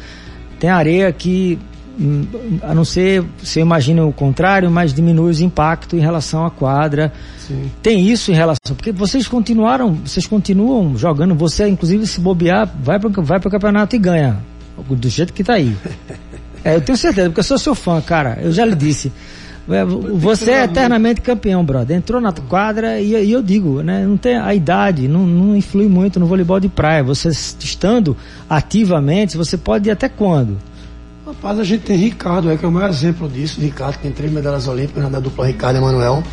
tem 0.59 0.69
areia 0.69 1.11
que 1.11 1.59
Hum, 1.99 2.25
a 2.63 2.73
não 2.73 2.85
ser, 2.85 3.23
você 3.37 3.59
imagina 3.59 4.05
o 4.05 4.13
contrário, 4.13 4.71
mas 4.71 4.93
diminui 4.93 5.33
o 5.33 5.43
impacto 5.43 5.95
em 5.95 5.99
relação 5.99 6.45
à 6.45 6.49
quadra. 6.49 7.11
Sim. 7.37 7.69
Tem 7.83 8.07
isso 8.07 8.31
em 8.31 8.33
relação, 8.33 8.75
porque 8.75 8.91
vocês 8.91 9.27
continuaram, 9.27 9.93
vocês 9.93 10.25
continuam 10.25 10.97
jogando, 10.97 11.35
você 11.35 11.67
inclusive 11.67 12.07
se 12.07 12.19
bobear, 12.19 12.69
vai 12.81 12.99
para 12.99 13.09
vai 13.21 13.37
o 13.37 13.49
campeonato 13.49 13.95
e 13.95 13.99
ganha, 13.99 14.39
do 14.89 15.09
jeito 15.09 15.33
que 15.33 15.41
está 15.41 15.53
aí. 15.53 15.75
É, 16.63 16.75
eu 16.75 16.81
tenho 16.81 16.95
certeza, 16.95 17.27
porque 17.27 17.39
eu 17.39 17.43
sou 17.43 17.57
seu 17.57 17.73
fã, 17.73 17.99
cara, 17.99 18.37
eu 18.39 18.51
já 18.51 18.63
lhe 18.63 18.75
disse. 18.75 19.11
É, 19.69 19.85
você 19.85 20.51
é 20.51 20.63
eternamente 20.63 21.21
campeão, 21.21 21.63
brother. 21.63 21.95
Entrou 21.95 22.19
na 22.19 22.31
quadra 22.31 22.99
e, 22.99 23.11
e, 23.11 23.31
eu 23.31 23.43
digo, 23.43 23.81
né? 23.81 24.05
Não 24.05 24.17
tem 24.17 24.37
a 24.37 24.53
idade, 24.55 25.07
não, 25.07 25.25
não 25.25 25.55
influi 25.55 25.87
muito 25.87 26.19
no 26.19 26.25
voleibol 26.25 26.59
de 26.59 26.67
praia. 26.67 27.03
Você 27.03 27.29
estando 27.29 28.17
ativamente, 28.49 29.37
você 29.37 29.57
pode 29.57 29.89
ir 29.89 29.91
até 29.91 30.09
quando? 30.09 30.57
Rapaz, 31.25 31.59
a 31.59 31.63
gente 31.63 31.83
tem 31.83 31.95
Ricardo, 31.97 32.51
é 32.51 32.57
que 32.57 32.65
é 32.65 32.67
o 32.67 32.71
maior 32.71 32.89
exemplo 32.89 33.29
disso. 33.29 33.61
Ricardo 33.61 33.97
tem 33.97 34.11
três 34.11 34.31
medalhas 34.31 34.67
olímpicas 34.67 35.09
na 35.09 35.19
dupla 35.19 35.45
Ricardo 35.45 35.75
e 35.75 35.79
Emanuel. 35.79 36.23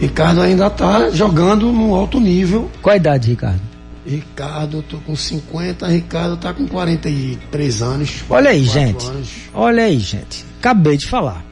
Ricardo 0.00 0.42
ainda 0.42 0.66
está 0.66 1.08
jogando 1.10 1.72
no 1.72 1.94
alto 1.94 2.20
nível. 2.20 2.70
Qual 2.82 2.92
a 2.92 2.96
idade, 2.96 3.30
Ricardo? 3.30 3.60
Ricardo, 4.04 4.78
eu 4.78 4.82
tô 4.82 4.98
com 4.98 5.16
50, 5.16 5.86
Ricardo 5.88 6.36
tá 6.36 6.52
com 6.52 6.66
43 6.66 7.82
anos. 7.82 8.24
Olha 8.28 8.50
aí, 8.50 8.64
gente. 8.64 9.06
Anos. 9.06 9.28
Olha 9.54 9.84
aí, 9.84 9.98
gente. 9.98 10.44
Acabei 10.58 10.96
de 10.96 11.06
falar 11.06 11.46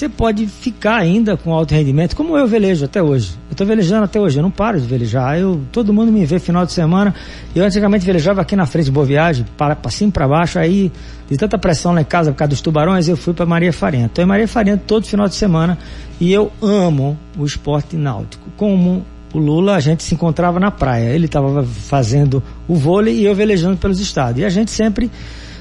você 0.00 0.08
pode 0.08 0.46
ficar 0.46 0.96
ainda 0.96 1.36
com 1.36 1.52
alto 1.52 1.74
rendimento, 1.74 2.16
como 2.16 2.34
eu 2.34 2.46
velejo 2.46 2.86
até 2.86 3.02
hoje. 3.02 3.32
Eu 3.50 3.52
estou 3.52 3.66
velejando 3.66 4.04
até 4.04 4.18
hoje, 4.18 4.38
eu 4.38 4.42
não 4.42 4.50
paro 4.50 4.80
de 4.80 4.86
velejar. 4.86 5.38
Eu, 5.38 5.60
todo 5.70 5.92
mundo 5.92 6.10
me 6.10 6.24
vê 6.24 6.38
final 6.38 6.64
de 6.64 6.72
semana. 6.72 7.14
Eu 7.54 7.62
antigamente 7.62 8.06
velejava 8.06 8.40
aqui 8.40 8.56
na 8.56 8.64
frente 8.64 8.90
Boa 8.90 9.04
Viagem, 9.04 9.44
para, 9.58 9.76
para 9.76 9.90
cima 9.90 10.10
para 10.10 10.26
baixo, 10.26 10.58
aí 10.58 10.90
de 11.28 11.36
tanta 11.36 11.58
pressão 11.58 11.92
lá 11.92 12.00
em 12.00 12.04
casa 12.04 12.32
por 12.32 12.38
causa 12.38 12.48
dos 12.48 12.62
tubarões, 12.62 13.08
eu 13.08 13.16
fui 13.16 13.34
para 13.34 13.44
Maria 13.44 13.74
Farinha. 13.74 14.06
Estou 14.06 14.24
em 14.24 14.26
Maria 14.26 14.48
Farinha 14.48 14.78
todo 14.78 15.06
final 15.06 15.28
de 15.28 15.34
semana 15.34 15.76
e 16.18 16.32
eu 16.32 16.50
amo 16.62 17.18
o 17.36 17.44
esporte 17.44 17.94
náutico. 17.94 18.48
Como 18.56 19.04
o 19.34 19.38
Lula, 19.38 19.76
a 19.76 19.80
gente 19.80 20.02
se 20.02 20.14
encontrava 20.14 20.58
na 20.58 20.70
praia. 20.70 21.10
Ele 21.10 21.26
estava 21.26 21.62
fazendo 21.62 22.42
o 22.66 22.74
vôlei 22.74 23.16
e 23.16 23.26
eu 23.26 23.34
velejando 23.34 23.76
pelos 23.76 24.00
estados. 24.00 24.40
E 24.40 24.46
a 24.46 24.48
gente 24.48 24.70
sempre, 24.70 25.10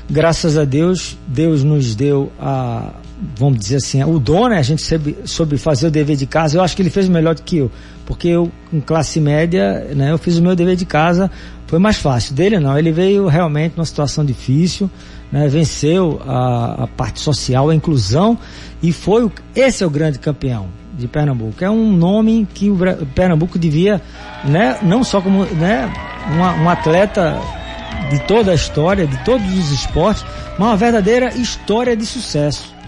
graças 0.10 0.58
a 0.58 0.64
Deus, 0.64 1.18
Deus 1.28 1.62
nos 1.62 1.94
deu 1.94 2.32
a 2.40 2.94
vamos 3.38 3.60
dizer 3.60 3.78
assim, 3.78 4.04
o 4.04 4.20
dom, 4.20 4.48
né? 4.48 4.58
A 4.58 4.62
gente 4.62 4.82
soube, 4.82 5.18
soube 5.26 5.58
fazer 5.58 5.88
o 5.88 5.92
dever 5.92 6.16
de 6.16 6.26
casa. 6.26 6.58
Eu 6.58 6.62
acho 6.62 6.76
que 6.76 6.82
ele 6.82 6.90
fez 6.90 7.10
melhor 7.10 7.36
do 7.36 7.42
que 7.42 7.58
eu, 7.58 7.72
porque 8.06 8.28
eu, 8.28 8.52
com 8.72 8.80
classe 8.80 9.20
média, 9.20 9.88
né? 9.96 10.12
Eu 10.12 10.18
fiz 10.18 10.38
o 10.38 10.42
meu 10.42 10.56
dever 10.56 10.76
de 10.76 10.86
casa, 10.86 11.30
foi 11.68 11.80
mais 11.80 11.98
fácil. 11.98 12.34
Dele 12.34 12.60
não, 12.60 12.78
ele 12.78 12.92
veio 12.92 13.28
realmente 13.28 13.76
numa 13.76 13.86
situação 13.86 14.24
difícil, 14.24 14.90
né? 15.32 15.48
Venceu 15.48 16.22
a, 16.26 16.84
a 16.84 16.88
parte 16.88 17.20
social, 17.20 17.70
a 17.70 17.76
inclusão 17.76 18.38
e 18.82 18.94
foi 18.94 19.26
o, 19.26 19.32
esse 19.56 19.84
é 19.84 19.88
o 19.88 19.90
grande 19.90 20.18
campeão 20.18 20.68
de 20.98 21.08
Pernambuco. 21.08 21.64
É 21.64 21.70
um 21.70 21.92
nome 21.92 22.48
que 22.54 22.70
o 22.70 22.78
Pernambuco 23.14 23.60
devia, 23.60 24.02
né? 24.46 24.78
Não 24.82 25.04
só 25.04 25.22
como, 25.22 25.46
né? 25.46 25.92
Uma, 26.32 26.54
um 26.56 26.70
atleta 26.70 27.38
de 28.10 28.20
toda 28.24 28.52
a 28.52 28.56
história, 28.56 29.06
de 29.06 29.18
todos 29.24 29.46
os 29.58 29.72
esportes, 29.72 30.24
mas 30.58 30.70
uma 30.70 30.78
verdadeira 30.78 31.34
história 31.36 31.96
de 31.96 32.06
sucesso 32.06 32.79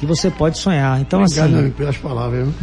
que 0.00 0.06
você 0.06 0.30
pode 0.30 0.56
sonhar. 0.56 0.98
Então, 0.98 1.22
Obrigado, 1.22 1.54
assim. 1.56 1.70
pelas 1.70 1.96
palavras, 1.98 2.46
viu? 2.46 2.54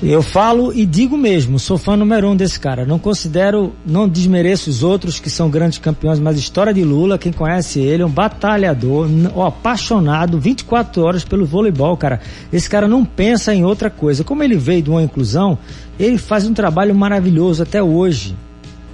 Eu 0.00 0.22
falo 0.22 0.72
e 0.72 0.86
digo 0.86 1.16
mesmo, 1.18 1.58
sou 1.58 1.76
fã 1.76 1.96
número 1.96 2.28
um 2.28 2.36
desse 2.36 2.58
cara. 2.58 2.86
Não 2.86 2.98
considero, 2.98 3.74
não 3.84 4.08
desmereço 4.08 4.70
os 4.70 4.82
outros 4.82 5.18
que 5.18 5.28
são 5.28 5.50
grandes 5.50 5.78
campeões, 5.78 6.20
mas 6.20 6.36
a 6.36 6.38
história 6.38 6.72
de 6.72 6.84
Lula, 6.84 7.18
quem 7.18 7.32
conhece 7.32 7.80
ele, 7.80 8.04
é 8.04 8.06
um 8.06 8.10
batalhador, 8.10 9.08
ó, 9.34 9.46
apaixonado, 9.48 10.38
24 10.38 11.02
horas 11.02 11.24
pelo 11.24 11.44
voleibol, 11.44 11.96
cara. 11.96 12.20
Esse 12.52 12.70
cara 12.70 12.86
não 12.86 13.04
pensa 13.04 13.52
em 13.52 13.64
outra 13.64 13.90
coisa. 13.90 14.22
Como 14.22 14.42
ele 14.42 14.56
veio 14.56 14.82
de 14.82 14.88
uma 14.88 15.02
inclusão, 15.02 15.58
ele 15.98 16.16
faz 16.16 16.46
um 16.46 16.54
trabalho 16.54 16.94
maravilhoso 16.94 17.62
até 17.64 17.82
hoje 17.82 18.36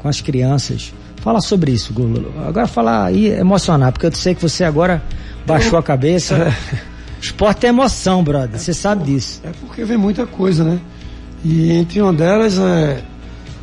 com 0.01 0.09
as 0.09 0.23
crianças. 0.23 0.93
Fala 1.19 1.41
sobre 1.41 1.71
isso, 1.71 1.93
Lula. 1.95 2.49
Agora 2.49 2.67
falar 2.67 3.05
aí, 3.05 3.27
emocionar, 3.29 3.93
porque 3.93 4.07
eu 4.07 4.13
sei 4.13 4.35
que 4.35 4.41
você 4.43 4.65
agora 4.65 5.03
baixou 5.47 5.79
a 5.79 5.83
cabeça. 5.83 6.51
Esporte 7.25 7.65
é 7.65 7.71
emoção, 7.71 8.23
brother. 8.23 8.61
Você 8.61 8.73
é 8.73 8.75
sabe 8.75 9.05
disso. 9.05 9.41
É 9.43 9.51
porque 9.59 9.83
vem 9.83 9.97
muita 9.97 10.27
coisa, 10.27 10.63
né? 10.63 10.79
E 11.43 11.73
entre 11.73 12.03
uma 12.03 12.13
delas 12.13 12.59
é 12.59 13.03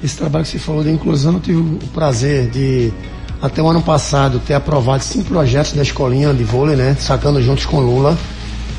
esse 0.03 0.18
trabalho 0.18 0.44
que 0.44 0.50
você 0.50 0.58
falou 0.58 0.84
de 0.84 0.89
inclusão. 0.89 1.34
Eu 1.34 1.39
tive 1.39 1.60
o 1.60 1.77
prazer 1.94 2.50
de, 2.50 2.91
até 3.39 3.62
o 3.62 3.68
ano 3.68 3.84
passado, 3.84 4.39
ter 4.39 4.56
aprovado 4.56 5.03
cinco 5.03 5.25
projetos 5.25 5.74
da 5.74 5.84
escolinha 5.84 6.34
de 6.34 6.44
vôlei, 6.44 6.75
né? 6.75 6.98
Sacando 7.00 7.39
juntos 7.39 7.68
com 7.68 7.80
Lula. 7.80 8.18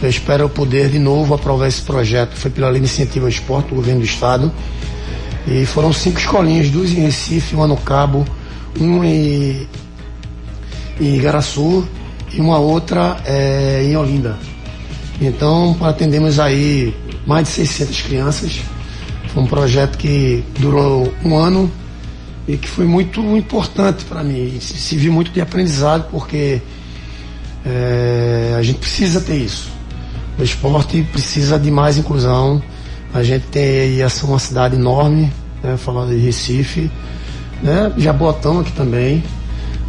Eu 0.02 0.10
espero 0.10 0.48
poder 0.48 0.88
de 0.88 0.98
novo 0.98 1.32
aprovar 1.32 1.68
esse 1.68 1.82
projeto. 1.82 2.34
Foi 2.34 2.50
pela 2.50 2.68
Lei 2.68 2.80
de 2.80 2.86
Incentivo 2.86 3.26
ao 3.26 3.30
Esporte 3.30 3.68
do 3.68 3.76
Governo 3.76 4.00
do 4.00 4.06
Estado. 4.06 4.50
E 5.46 5.64
foram 5.64 5.92
cinco 5.92 6.18
escolinhas, 6.18 6.68
duas 6.70 6.90
em 6.90 7.02
Recife, 7.02 7.54
uma 7.54 7.68
no 7.68 7.76
Cabo, 7.76 8.24
uma 8.80 9.06
em, 9.06 9.64
em 11.00 11.14
Igaraçu 11.14 11.86
e 12.32 12.40
uma 12.40 12.58
outra 12.58 13.18
é, 13.24 13.84
em 13.84 13.96
Olinda. 13.96 14.36
Então, 15.26 15.76
atendemos 15.82 16.40
aí 16.40 16.94
mais 17.24 17.46
de 17.46 17.54
600 17.54 18.00
crianças. 18.02 18.60
Foi 19.28 19.42
um 19.42 19.46
projeto 19.46 19.96
que 19.96 20.44
durou 20.58 21.12
um 21.24 21.36
ano 21.36 21.70
e 22.46 22.56
que 22.56 22.68
foi 22.68 22.84
muito 22.84 23.20
importante 23.36 24.04
para 24.04 24.24
mim. 24.24 24.58
Se 24.60 24.96
viu 24.96 25.12
muito 25.12 25.30
de 25.30 25.40
aprendizado, 25.40 26.08
porque 26.10 26.60
é, 27.64 28.56
a 28.58 28.62
gente 28.62 28.80
precisa 28.80 29.20
ter 29.20 29.36
isso. 29.36 29.70
O 30.38 30.42
esporte 30.42 31.06
precisa 31.12 31.56
de 31.56 31.70
mais 31.70 31.96
inclusão. 31.96 32.60
A 33.14 33.22
gente 33.22 33.46
tem 33.46 33.62
aí 33.62 34.00
uma 34.24 34.38
cidade 34.40 34.74
enorme, 34.74 35.32
né, 35.62 35.76
falando 35.76 36.10
de 36.10 36.18
Recife, 36.18 36.90
né, 37.62 37.92
Jabotão 37.96 38.60
aqui 38.60 38.72
também. 38.72 39.22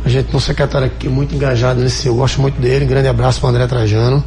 A 0.05 0.09
gente 0.09 0.25
tem 0.25 0.35
um 0.35 0.39
secretário 0.39 0.85
aqui 0.85 1.09
muito 1.09 1.33
engajado 1.33 1.79
nesse, 1.81 2.07
eu 2.07 2.15
gosto 2.15 2.39
muito 2.39 2.61
dele. 2.61 2.85
Um 2.85 2.87
grande 2.87 3.07
abraço 3.07 3.39
para 3.39 3.49
André 3.49 3.65
Trajano 3.65 4.23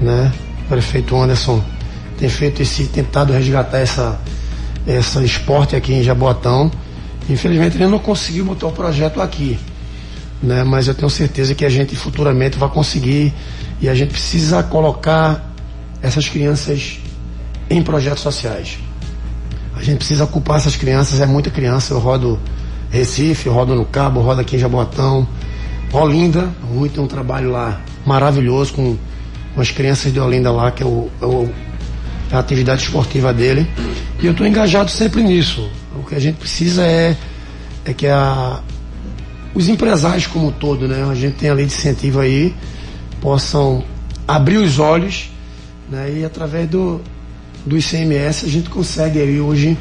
né? 0.00 0.32
O 0.64 0.68
prefeito 0.68 1.16
Anderson 1.16 1.62
tem 2.18 2.28
feito 2.28 2.62
esse, 2.62 2.84
tentado 2.84 3.32
resgatar 3.32 3.78
essa, 3.78 4.20
essa 4.86 5.22
esporte 5.24 5.76
aqui 5.76 5.92
em 5.92 6.02
Jaboatão. 6.02 6.70
Infelizmente 7.28 7.76
ele 7.76 7.86
não 7.86 7.98
conseguiu 7.98 8.44
botar 8.44 8.68
o 8.68 8.72
projeto 8.72 9.20
aqui, 9.20 9.58
né? 10.42 10.64
Mas 10.64 10.88
eu 10.88 10.94
tenho 10.94 11.10
certeza 11.10 11.54
que 11.54 11.64
a 11.64 11.68
gente 11.68 11.94
futuramente 11.96 12.58
vai 12.58 12.68
conseguir 12.68 13.32
e 13.80 13.88
a 13.88 13.94
gente 13.94 14.10
precisa 14.10 14.62
colocar 14.62 15.52
essas 16.02 16.28
crianças 16.28 16.98
em 17.68 17.82
projetos 17.82 18.22
sociais. 18.22 18.78
A 19.76 19.82
gente 19.82 19.98
precisa 19.98 20.24
ocupar 20.24 20.58
essas 20.58 20.76
crianças, 20.76 21.20
é 21.20 21.26
muita 21.26 21.50
criança, 21.50 21.94
eu 21.94 21.98
rodo 21.98 22.38
Recife, 22.90 23.48
rodo 23.48 23.74
no 23.74 23.84
Cabo, 23.84 24.20
rodo 24.20 24.40
aqui 24.40 24.56
em 24.56 24.58
Jaboatão, 24.58 25.26
Olinda, 25.92 26.50
o 26.62 26.78
Rui 26.78 26.88
tem 26.88 27.02
um 27.02 27.06
trabalho 27.06 27.50
lá 27.50 27.80
maravilhoso 28.04 28.74
com 28.74 28.96
com 29.54 29.60
as 29.60 29.70
crianças 29.70 30.12
de 30.12 30.20
Olinda 30.20 30.50
lá, 30.50 30.70
que 30.70 30.82
é, 30.82 30.86
o, 30.86 31.10
é, 31.20 31.26
o, 31.26 31.50
é 32.30 32.36
a 32.36 32.38
atividade 32.38 32.82
esportiva 32.82 33.32
dele. 33.32 33.66
E 34.20 34.26
eu 34.26 34.32
estou 34.32 34.46
engajado 34.46 34.90
sempre 34.90 35.22
nisso. 35.22 35.68
O 35.96 36.04
que 36.04 36.14
a 36.14 36.20
gente 36.20 36.36
precisa 36.36 36.84
é, 36.84 37.16
é 37.84 37.92
que 37.92 38.06
a, 38.06 38.60
os 39.54 39.68
empresários 39.68 40.26
como 40.26 40.48
um 40.48 40.52
todo, 40.52 40.86
né? 40.86 41.04
A 41.10 41.14
gente 41.14 41.36
tem 41.36 41.50
a 41.50 41.54
lei 41.54 41.66
de 41.66 41.72
incentivo 41.72 42.20
aí, 42.20 42.54
possam 43.20 43.84
abrir 44.26 44.58
os 44.58 44.78
olhos, 44.78 45.30
né? 45.90 46.18
E 46.18 46.24
através 46.24 46.68
do, 46.68 47.00
do 47.66 47.76
ICMS 47.76 48.46
a 48.46 48.48
gente 48.48 48.70
consegue 48.70 49.20
aí 49.20 49.40
hoje 49.40 49.76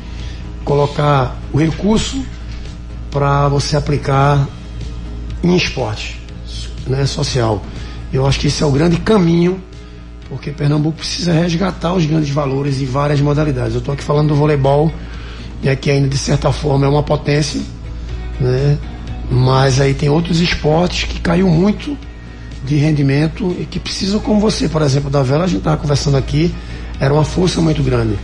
colocar 0.65 1.37
o 1.53 1.57
recurso 1.57 2.23
para 3.11 3.47
você 3.47 3.75
aplicar 3.75 4.47
em 5.43 5.55
esporte 5.55 6.19
né, 6.87 7.05
social. 7.05 7.61
Eu 8.11 8.25
acho 8.25 8.39
que 8.39 8.47
esse 8.47 8.63
é 8.63 8.65
o 8.65 8.71
grande 8.71 8.97
caminho, 8.97 9.61
porque 10.27 10.51
Pernambuco 10.51 10.97
precisa 10.97 11.31
resgatar 11.33 11.93
os 11.93 12.05
grandes 12.05 12.29
valores 12.29 12.81
em 12.81 12.85
várias 12.85 13.21
modalidades. 13.21 13.73
Eu 13.73 13.79
estou 13.79 13.93
aqui 13.93 14.03
falando 14.03 14.29
do 14.29 14.35
voleibol, 14.35 14.91
né, 15.63 15.75
que 15.75 15.91
ainda 15.91 16.07
de 16.07 16.17
certa 16.17 16.51
forma 16.51 16.85
é 16.85 16.89
uma 16.89 17.03
potência, 17.03 17.61
né, 18.39 18.77
mas 19.29 19.79
aí 19.79 19.93
tem 19.93 20.09
outros 20.09 20.39
esportes 20.39 21.03
que 21.03 21.19
caiu 21.19 21.47
muito 21.47 21.97
de 22.65 22.75
rendimento 22.75 23.55
e 23.59 23.65
que 23.65 23.79
precisam, 23.79 24.19
como 24.19 24.39
você, 24.39 24.67
por 24.67 24.81
exemplo, 24.81 25.09
da 25.09 25.23
vela, 25.23 25.45
a 25.45 25.47
gente 25.47 25.59
estava 25.59 25.77
conversando 25.77 26.17
aqui, 26.17 26.53
era 26.99 27.13
uma 27.13 27.23
força 27.23 27.61
muito 27.61 27.81
grande. 27.81 28.17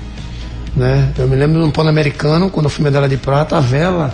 Né? 0.75 1.13
Eu 1.17 1.27
me 1.27 1.35
lembro 1.35 1.59
no 1.59 1.71
Pan-Americano, 1.71 2.49
quando 2.49 2.65
eu 2.65 2.69
fui 2.69 2.83
medalha 2.83 3.07
de 3.07 3.17
prata, 3.17 3.57
a 3.57 3.61
vela 3.61 4.13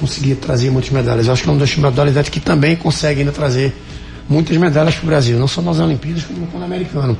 conseguia 0.00 0.34
trazer 0.34 0.70
muitas 0.70 0.90
medalhas. 0.90 1.26
Eu 1.26 1.32
acho 1.32 1.44
que 1.44 1.48
é 1.48 1.52
uma 1.52 1.60
das 1.60 1.76
modalidades 1.76 2.28
que 2.28 2.40
também 2.40 2.74
consegue 2.74 3.20
ainda 3.20 3.30
trazer 3.30 3.72
muitas 4.32 4.56
medalhas 4.56 4.94
para 4.94 5.04
o 5.04 5.06
Brasil, 5.06 5.38
não 5.38 5.46
só 5.46 5.62
nas 5.62 5.78
Olimpíadas, 5.78 6.24
como 6.24 6.40
no 6.40 6.46
Pan-Americano. 6.46 7.16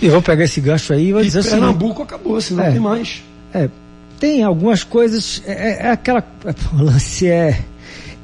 E 0.00 0.08
vou 0.08 0.20
pegar 0.20 0.44
esse 0.44 0.60
gancho 0.60 0.92
aí 0.92 1.08
e 1.08 1.12
vou 1.12 1.22
e 1.22 1.24
dizer 1.24 1.40
assim. 1.40 1.50
Pernambuco 1.50 2.02
acabou, 2.02 2.40
se 2.40 2.52
não 2.52 2.64
é, 2.64 2.70
tem 2.72 2.80
mais. 2.80 3.22
É, 3.54 3.70
tem 4.18 4.42
algumas 4.42 4.84
coisas. 4.84 5.42
É, 5.46 5.86
é 5.86 5.90
aquela. 5.90 6.22
O 6.74 6.82
lance 6.82 7.28
é. 7.28 7.60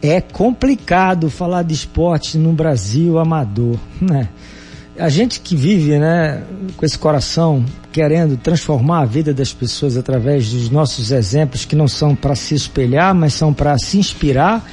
É 0.04 0.20
complicado 0.20 1.30
falar 1.30 1.62
de 1.62 1.74
esporte 1.74 2.36
no 2.36 2.52
Brasil 2.52 3.20
amador, 3.20 3.78
né? 4.00 4.28
a 4.98 5.08
gente 5.08 5.40
que 5.40 5.56
vive, 5.56 5.98
né, 5.98 6.42
com 6.76 6.84
esse 6.84 6.98
coração 6.98 7.64
querendo 7.90 8.36
transformar 8.36 9.00
a 9.00 9.04
vida 9.04 9.32
das 9.32 9.52
pessoas 9.52 9.96
através 9.96 10.50
dos 10.50 10.70
nossos 10.70 11.10
exemplos 11.10 11.64
que 11.64 11.74
não 11.74 11.88
são 11.88 12.14
para 12.14 12.34
se 12.34 12.54
espelhar, 12.54 13.14
mas 13.14 13.34
são 13.34 13.52
para 13.52 13.78
se 13.78 13.98
inspirar, 13.98 14.66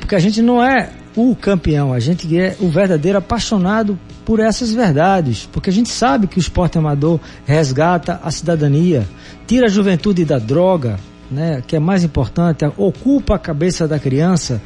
porque 0.00 0.14
a 0.14 0.18
gente 0.18 0.42
não 0.42 0.62
é 0.62 0.90
o 1.16 1.34
campeão, 1.36 1.92
a 1.92 2.00
gente 2.00 2.36
é 2.38 2.56
o 2.60 2.68
verdadeiro 2.68 3.18
apaixonado 3.18 3.98
por 4.24 4.40
essas 4.40 4.72
verdades, 4.72 5.48
porque 5.52 5.70
a 5.70 5.72
gente 5.72 5.88
sabe 5.88 6.26
que 6.26 6.38
o 6.38 6.40
esporte 6.40 6.78
amador 6.78 7.20
resgata 7.44 8.20
a 8.22 8.30
cidadania, 8.30 9.06
tira 9.46 9.66
a 9.66 9.70
juventude 9.70 10.24
da 10.24 10.38
droga, 10.38 10.98
né, 11.30 11.62
que 11.66 11.76
é 11.76 11.78
mais 11.78 12.04
importante, 12.04 12.64
ocupa 12.76 13.36
a 13.36 13.38
cabeça 13.38 13.86
da 13.86 13.98
criança, 13.98 14.60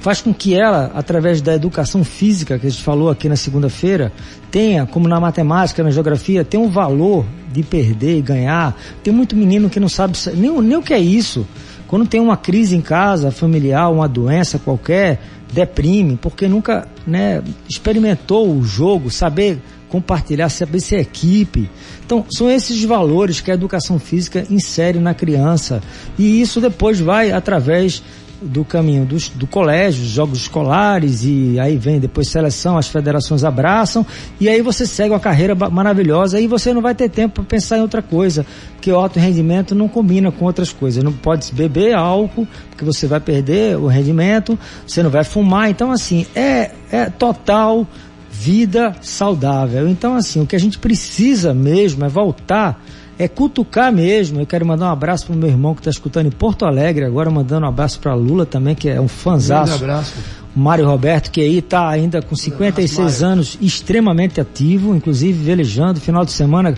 faz 0.00 0.20
com 0.20 0.32
que 0.32 0.54
ela, 0.54 0.92
através 0.94 1.40
da 1.40 1.54
educação 1.54 2.04
física 2.04 2.58
que 2.58 2.66
a 2.66 2.70
gente 2.70 2.82
falou 2.82 3.10
aqui 3.10 3.28
na 3.28 3.36
segunda-feira, 3.36 4.12
tenha, 4.50 4.86
como 4.86 5.08
na 5.08 5.18
matemática, 5.18 5.82
na 5.82 5.90
geografia, 5.90 6.44
tem 6.44 6.58
um 6.58 6.68
valor 6.68 7.24
de 7.52 7.62
perder 7.62 8.18
e 8.18 8.22
ganhar. 8.22 8.76
Tem 9.02 9.12
muito 9.12 9.34
menino 9.34 9.68
que 9.68 9.80
não 9.80 9.88
sabe 9.88 10.16
nem, 10.34 10.60
nem 10.62 10.76
o 10.76 10.82
que 10.82 10.94
é 10.94 11.00
isso. 11.00 11.46
Quando 11.86 12.06
tem 12.06 12.20
uma 12.20 12.36
crise 12.36 12.76
em 12.76 12.80
casa, 12.80 13.30
familiar, 13.30 13.90
uma 13.90 14.06
doença 14.06 14.58
qualquer, 14.58 15.20
deprime, 15.52 16.16
porque 16.20 16.46
nunca 16.48 16.86
né, 17.06 17.42
experimentou 17.68 18.50
o 18.54 18.62
jogo, 18.62 19.10
saber 19.10 19.58
compartilhar, 19.88 20.48
saber 20.48 20.80
ser 20.80 21.00
equipe. 21.00 21.70
Então, 22.04 22.24
são 22.30 22.50
esses 22.50 22.82
valores 22.84 23.40
que 23.40 23.50
a 23.50 23.54
educação 23.54 23.98
física 23.98 24.46
insere 24.50 24.98
na 24.98 25.14
criança. 25.14 25.82
E 26.18 26.40
isso 26.40 26.60
depois 26.60 27.00
vai 27.00 27.32
através 27.32 28.02
do 28.40 28.64
caminho 28.64 29.04
do, 29.04 29.16
do 29.34 29.46
colégio, 29.46 30.04
jogos 30.04 30.38
escolares 30.42 31.24
e 31.24 31.58
aí 31.58 31.76
vem 31.76 31.98
depois 31.98 32.28
seleção, 32.28 32.78
as 32.78 32.88
federações 32.88 33.44
abraçam 33.44 34.06
e 34.40 34.48
aí 34.48 34.62
você 34.62 34.86
segue 34.86 35.10
uma 35.10 35.20
carreira 35.20 35.54
maravilhosa 35.54 36.40
e 36.40 36.46
você 36.46 36.72
não 36.72 36.80
vai 36.80 36.94
ter 36.94 37.08
tempo 37.08 37.36
para 37.36 37.44
pensar 37.44 37.78
em 37.78 37.82
outra 37.82 38.00
coisa, 38.00 38.46
porque 38.74 38.92
o 38.92 38.96
alto 38.96 39.18
rendimento 39.18 39.74
não 39.74 39.88
combina 39.88 40.30
com 40.30 40.44
outras 40.44 40.72
coisas. 40.72 41.02
Não 41.02 41.12
pode 41.12 41.52
beber 41.52 41.94
álcool, 41.94 42.46
porque 42.70 42.84
você 42.84 43.06
vai 43.06 43.20
perder 43.20 43.76
o 43.76 43.86
rendimento, 43.86 44.58
você 44.86 45.02
não 45.02 45.10
vai 45.10 45.24
fumar. 45.24 45.70
Então, 45.70 45.90
assim, 45.90 46.26
é, 46.34 46.70
é 46.90 47.06
total 47.10 47.86
vida 48.30 48.94
saudável. 49.00 49.88
Então, 49.88 50.14
assim, 50.14 50.40
o 50.40 50.46
que 50.46 50.54
a 50.54 50.60
gente 50.60 50.78
precisa 50.78 51.52
mesmo 51.52 52.04
é 52.04 52.08
voltar 52.08 52.80
é 53.18 53.26
cutucar 53.26 53.92
mesmo. 53.92 54.40
Eu 54.40 54.46
quero 54.46 54.64
mandar 54.64 54.86
um 54.86 54.92
abraço 54.92 55.26
pro 55.26 55.34
meu 55.34 55.48
irmão 55.48 55.74
que 55.74 55.80
está 55.80 55.90
escutando 55.90 56.26
em 56.26 56.30
Porto 56.30 56.64
Alegre, 56.64 57.04
agora 57.04 57.30
mandando 57.30 57.66
um 57.66 57.68
abraço 57.68 57.98
para 57.98 58.14
Lula 58.14 58.46
também, 58.46 58.74
que 58.74 58.88
é 58.88 59.00
um 59.00 59.08
fanzaço. 59.08 59.72
Um 59.72 59.76
abraço. 59.76 60.14
Mário 60.54 60.86
Roberto, 60.86 61.30
que 61.30 61.40
aí 61.40 61.58
está 61.58 61.88
ainda 61.88 62.22
com 62.22 62.34
56 62.34 62.98
abraço, 62.98 63.24
anos, 63.24 63.58
extremamente 63.60 64.40
ativo, 64.40 64.94
inclusive 64.94 65.44
velejando, 65.44 66.00
final 66.00 66.24
de 66.24 66.32
semana 66.32 66.74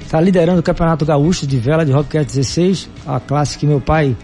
está 0.00 0.20
liderando 0.20 0.60
o 0.60 0.62
Campeonato 0.62 1.04
Gaúcho 1.04 1.46
de 1.46 1.56
Vela 1.56 1.84
de 1.84 1.90
Rocket 1.90 2.26
16, 2.26 2.88
a 3.06 3.18
classe 3.18 3.58
que 3.58 3.66
meu 3.66 3.80
pai 3.80 4.16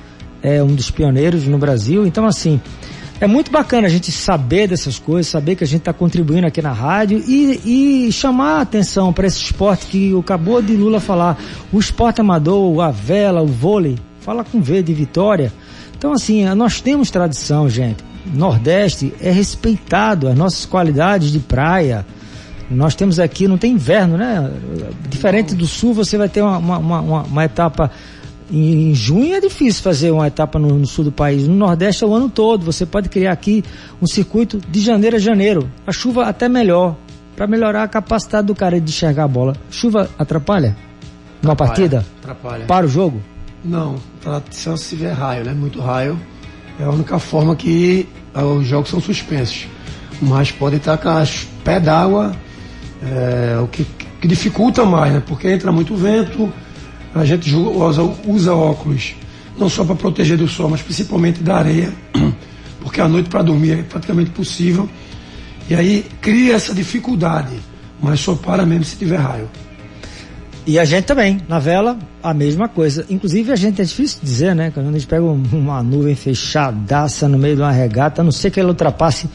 é 0.43 0.63
um 0.63 0.75
dos 0.75 0.91
pioneiros 0.91 1.47
no 1.47 1.59
Brasil. 1.59 2.07
Então, 2.07 2.25
assim, 2.27 2.61
é 3.21 3.27
muito 3.27 3.51
bacana 3.51 3.87
a 3.87 3.91
gente 3.91 4.11
saber 4.11 4.67
dessas 4.67 4.99
coisas, 4.99 5.31
saber 5.31 5.55
que 5.55 5.63
a 5.63 5.67
gente 5.67 5.81
está 5.81 5.93
contribuindo 5.93 6.47
aqui 6.47 6.63
na 6.63 6.73
rádio 6.73 7.23
e, 7.29 8.07
e 8.07 8.13
chamar 8.13 8.59
a 8.59 8.61
atenção 8.63 9.13
para 9.13 9.27
esse 9.27 9.43
esporte 9.43 9.87
que 9.87 10.19
acabou 10.19 10.63
de 10.63 10.75
Lula 10.75 11.01
falar, 11.01 11.39
o 11.71 11.79
esporte 11.79 12.23
amador, 12.23 12.81
a 12.81 12.91
vela, 12.91 13.43
o 13.43 13.47
vôlei, 13.47 13.99
fala 14.21 14.43
com 14.43 14.63
V 14.63 14.83
de 14.83 14.95
Vitória. 14.95 15.53
Então 15.97 16.15
assim, 16.15 16.47
nós 16.55 16.81
temos 16.81 17.11
tradição, 17.11 17.69
gente. 17.69 18.03
Nordeste 18.35 19.13
é 19.21 19.31
respeitado, 19.31 20.27
as 20.27 20.35
nossas 20.35 20.65
qualidades 20.65 21.31
de 21.31 21.41
praia. 21.41 22.07
Nós 22.71 22.95
temos 22.95 23.19
aqui, 23.19 23.47
não 23.47 23.59
tem 23.59 23.73
inverno, 23.73 24.17
né? 24.17 24.51
Diferente 25.11 25.55
do 25.55 25.67
sul, 25.67 25.93
você 25.93 26.17
vai 26.17 26.29
ter 26.29 26.41
uma, 26.41 26.57
uma, 26.57 26.79
uma, 26.79 27.23
uma 27.23 27.45
etapa 27.45 27.91
em, 28.51 28.95
junho 28.95 29.35
é 29.35 29.41
difícil 29.41 29.83
fazer 29.83 30.11
uma 30.11 30.27
etapa 30.27 30.59
no, 30.59 30.79
no, 30.79 30.87
sul 30.87 31.05
do 31.05 31.13
país. 31.13 31.47
No 31.47 31.55
Nordeste 31.55 32.05
é 32.05 32.07
o 32.07 32.15
ano 32.15 32.29
todo. 32.29 32.65
Você 32.65 32.85
pode 32.85 33.09
criar 33.09 33.33
aqui 33.33 33.65
um 34.03 34.07
circuito 34.07 34.59
de 34.59 34.81
janeiro 34.81 35.17
a 35.17 35.19
janeiro. 35.19 35.71
A 35.87 35.93
chuva 35.93 36.27
até 36.27 36.49
melhor, 36.49 36.97
para 37.37 37.47
melhorar 37.47 37.85
a 37.85 37.89
capacidade 37.89 38.47
do 38.47 38.55
cara 38.55 38.81
de 38.81 38.91
enxergar 38.91 39.25
a 39.25 39.29
bola. 39.29 39.57
Chuva 39.71 40.11
atrapalha? 40.19 40.77
Numa 41.43 41.57
partida? 41.57 42.05
Atrapalha. 42.21 42.67
Para 42.67 42.87
o 42.87 42.89
jogo? 42.89 43.21
Não, 43.65 43.97
só 44.51 44.77
se 44.77 44.97
tiver 44.97 45.13
raio, 45.13 45.45
né? 45.45 45.53
Muito 45.53 45.81
raio. 45.81 46.19
É 46.79 46.85
a 46.85 46.91
única 46.91 47.19
forma 47.19 47.55
que 47.55 48.09
ah, 48.35 48.45
os 48.45 48.67
jogos 48.67 48.91
são 48.91 49.01
suspensos. 49.01 49.67
Mas 50.21 50.51
pode 50.51 50.77
estar 50.77 50.99
com 50.99 51.11
pé 51.65 51.79
d'água, 51.79 52.33
é, 53.03 53.59
o 53.63 53.67
que, 53.69 53.87
que 54.21 54.29
dificulta 54.29 54.85
mais, 54.85 55.13
né? 55.13 55.23
Porque 55.27 55.49
entra 55.49 55.71
muito 55.71 55.95
vento 55.95 56.53
a 57.15 57.25
gente 57.25 57.55
usa, 57.55 58.03
usa 58.27 58.55
óculos 58.55 59.15
não 59.61 59.69
só 59.69 59.85
para 59.85 59.95
proteger 59.95 60.39
do 60.39 60.49
sol, 60.49 60.71
mas 60.71 60.81
principalmente 60.81 61.43
da 61.43 61.57
areia, 61.57 61.93
porque 62.81 63.01
à 63.01 63.07
noite 63.07 63.29
para 63.29 63.43
dormir 63.43 63.73
é 63.73 63.83
praticamente 63.83 64.31
possível. 64.31 64.89
E 65.69 65.75
aí 65.75 66.07
cria 66.21 66.55
essa 66.55 66.75
dificuldade, 66.75 67.55
mas 68.01 68.21
só 68.21 68.35
para 68.35 68.65
mesmo 68.65 68.85
se 68.85 68.97
tiver 68.97 69.19
raio. 69.19 69.49
E 70.67 70.79
a 70.79 70.85
gente 70.85 71.05
também, 71.05 71.41
na 71.49 71.59
vela, 71.59 71.99
a 72.23 72.33
mesma 72.33 72.69
coisa. 72.69 73.05
Inclusive, 73.09 73.53
a 73.53 73.57
gente 73.57 73.81
é 73.81 73.85
difícil 73.85 74.21
dizer, 74.23 74.55
né? 74.55 74.71
Quando 74.71 74.89
a 74.89 74.93
gente 74.93 75.07
pega 75.07 75.23
uma 75.23 75.83
nuvem 75.83 76.15
fechadaça 76.15 77.29
no 77.29 77.39
meio 77.39 77.57
de 77.57 77.63
uma 77.63 77.73
regata, 77.73 78.21
a 78.21 78.25
não 78.25 78.33
ser 78.33 78.51
que 78.51 78.61
ela 78.61 78.69
ultrapasse 78.69 79.29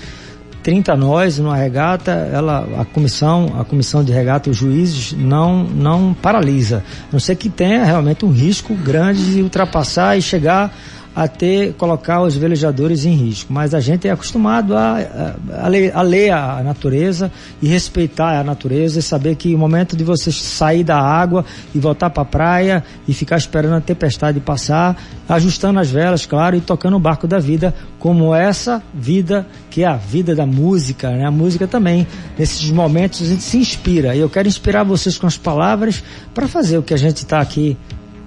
30 0.65 0.95
nós 0.95 1.37
numa 1.37 1.55
regata, 1.55 2.11
ela, 2.33 2.67
a 2.79 2.85
comissão, 2.85 3.55
a 3.59 3.63
comissão 3.63 4.03
de 4.03 4.11
regata, 4.11 4.49
os 4.49 4.57
juízes 4.57 5.13
não, 5.13 5.63
não 5.63 6.11
paralisa. 6.11 6.83
A 7.03 7.09
não 7.11 7.19
ser 7.19 7.35
que 7.35 7.49
tenha 7.49 7.83
realmente 7.83 8.25
um 8.25 8.31
risco 8.31 8.73
grande 8.73 9.35
de 9.35 9.43
ultrapassar 9.43 10.17
e 10.17 10.23
chegar 10.23 10.75
a 11.15 11.29
ter, 11.29 11.73
colocar 11.75 12.21
os 12.21 12.35
velejadores 12.35 13.05
em 13.05 13.13
risco. 13.13 13.53
Mas 13.53 13.73
a 13.73 13.79
gente 13.79 14.07
é 14.07 14.11
acostumado 14.11 14.75
a, 14.75 14.97
a, 14.99 15.65
a, 15.65 15.67
ler, 15.69 15.95
a 15.95 16.01
ler 16.01 16.31
a 16.31 16.61
natureza 16.61 17.31
e 17.61 17.67
respeitar 17.67 18.37
a 18.39 18.43
natureza 18.43 18.99
e 18.99 19.01
saber 19.01 19.35
que 19.35 19.55
o 19.55 19.57
momento 19.57 19.95
de 19.95 20.03
você 20.03 20.29
sair 20.31 20.83
da 20.83 20.99
água 20.99 21.45
e 21.73 21.79
voltar 21.79 22.09
para 22.09 22.23
a 22.23 22.25
praia 22.25 22.83
e 23.07 23.13
ficar 23.13 23.37
esperando 23.37 23.75
a 23.75 23.81
tempestade 23.81 24.41
passar, 24.41 25.01
ajustando 25.29 25.79
as 25.79 25.89
velas, 25.89 26.25
claro, 26.25 26.57
e 26.57 26.61
tocando 26.61 26.97
o 26.97 26.99
barco 26.99 27.27
da 27.27 27.39
vida, 27.39 27.73
como 27.97 28.35
essa 28.35 28.83
vida 28.93 29.47
que 29.69 29.83
é 29.83 29.87
a 29.87 29.95
vida 29.95 30.35
da 30.35 30.45
música, 30.45 31.11
né? 31.11 31.25
A 31.25 31.31
música 31.31 31.65
também, 31.65 32.05
nesses 32.37 32.69
momentos 32.71 33.21
a 33.21 33.25
gente 33.25 33.43
se 33.43 33.57
inspira. 33.57 34.15
E 34.15 34.19
eu 34.19 34.29
quero 34.29 34.47
inspirar 34.47 34.83
vocês 34.83 35.17
com 35.17 35.27
as 35.27 35.37
palavras 35.37 36.03
para 36.33 36.47
fazer 36.47 36.77
o 36.77 36.83
que 36.83 36.93
a 36.93 36.97
gente 36.97 37.17
está 37.17 37.39
aqui 37.39 37.77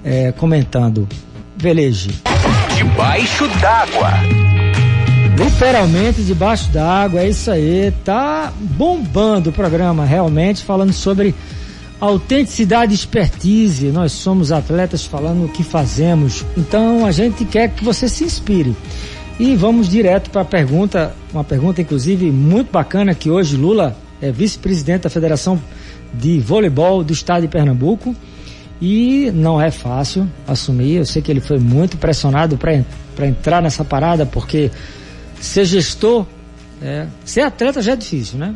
é, 0.02 0.32
comentando. 0.32 1.06
Veleje. 1.56 2.10
Debaixo 2.78 3.48
d'água. 3.60 4.10
Literalmente 5.36 6.22
debaixo 6.22 6.70
d'água, 6.70 7.22
é 7.22 7.28
isso 7.28 7.50
aí. 7.50 7.92
Tá 8.04 8.52
bombando 8.56 9.50
o 9.50 9.52
programa, 9.52 10.04
realmente, 10.04 10.62
falando 10.62 10.92
sobre 10.92 11.34
autenticidade 11.98 12.92
e 12.92 12.94
expertise. 12.94 13.88
Nós 13.88 14.12
somos 14.12 14.52
atletas 14.52 15.04
falando 15.04 15.44
o 15.44 15.48
que 15.48 15.64
fazemos. 15.64 16.46
Então 16.56 17.04
a 17.04 17.10
gente 17.10 17.44
quer 17.44 17.68
que 17.68 17.82
você 17.82 18.08
se 18.08 18.22
inspire. 18.22 18.76
E 19.40 19.56
vamos 19.56 19.88
direto 19.88 20.30
para 20.30 20.42
a 20.42 20.44
pergunta, 20.44 21.12
uma 21.32 21.42
pergunta 21.42 21.82
inclusive 21.82 22.30
muito 22.30 22.70
bacana 22.70 23.12
que 23.12 23.28
hoje 23.28 23.56
Lula 23.56 23.96
é 24.22 24.30
vice-presidente 24.30 25.02
da 25.02 25.10
Federação 25.10 25.60
de 26.14 26.38
Voleibol 26.38 27.02
do 27.02 27.12
Estado 27.12 27.42
de 27.42 27.48
Pernambuco. 27.48 28.14
E 28.80 29.30
não 29.32 29.60
é 29.60 29.70
fácil 29.70 30.28
assumir. 30.46 30.96
Eu 30.96 31.04
sei 31.04 31.20
que 31.20 31.30
ele 31.30 31.40
foi 31.40 31.58
muito 31.58 31.96
pressionado 31.96 32.56
para 32.56 33.26
entrar 33.26 33.60
nessa 33.60 33.84
parada, 33.84 34.24
porque 34.24 34.70
ser 35.40 35.64
gestor, 35.64 36.24
é, 36.80 37.06
ser 37.24 37.40
atleta 37.40 37.82
já 37.82 37.92
é 37.92 37.96
difícil, 37.96 38.38
né? 38.38 38.54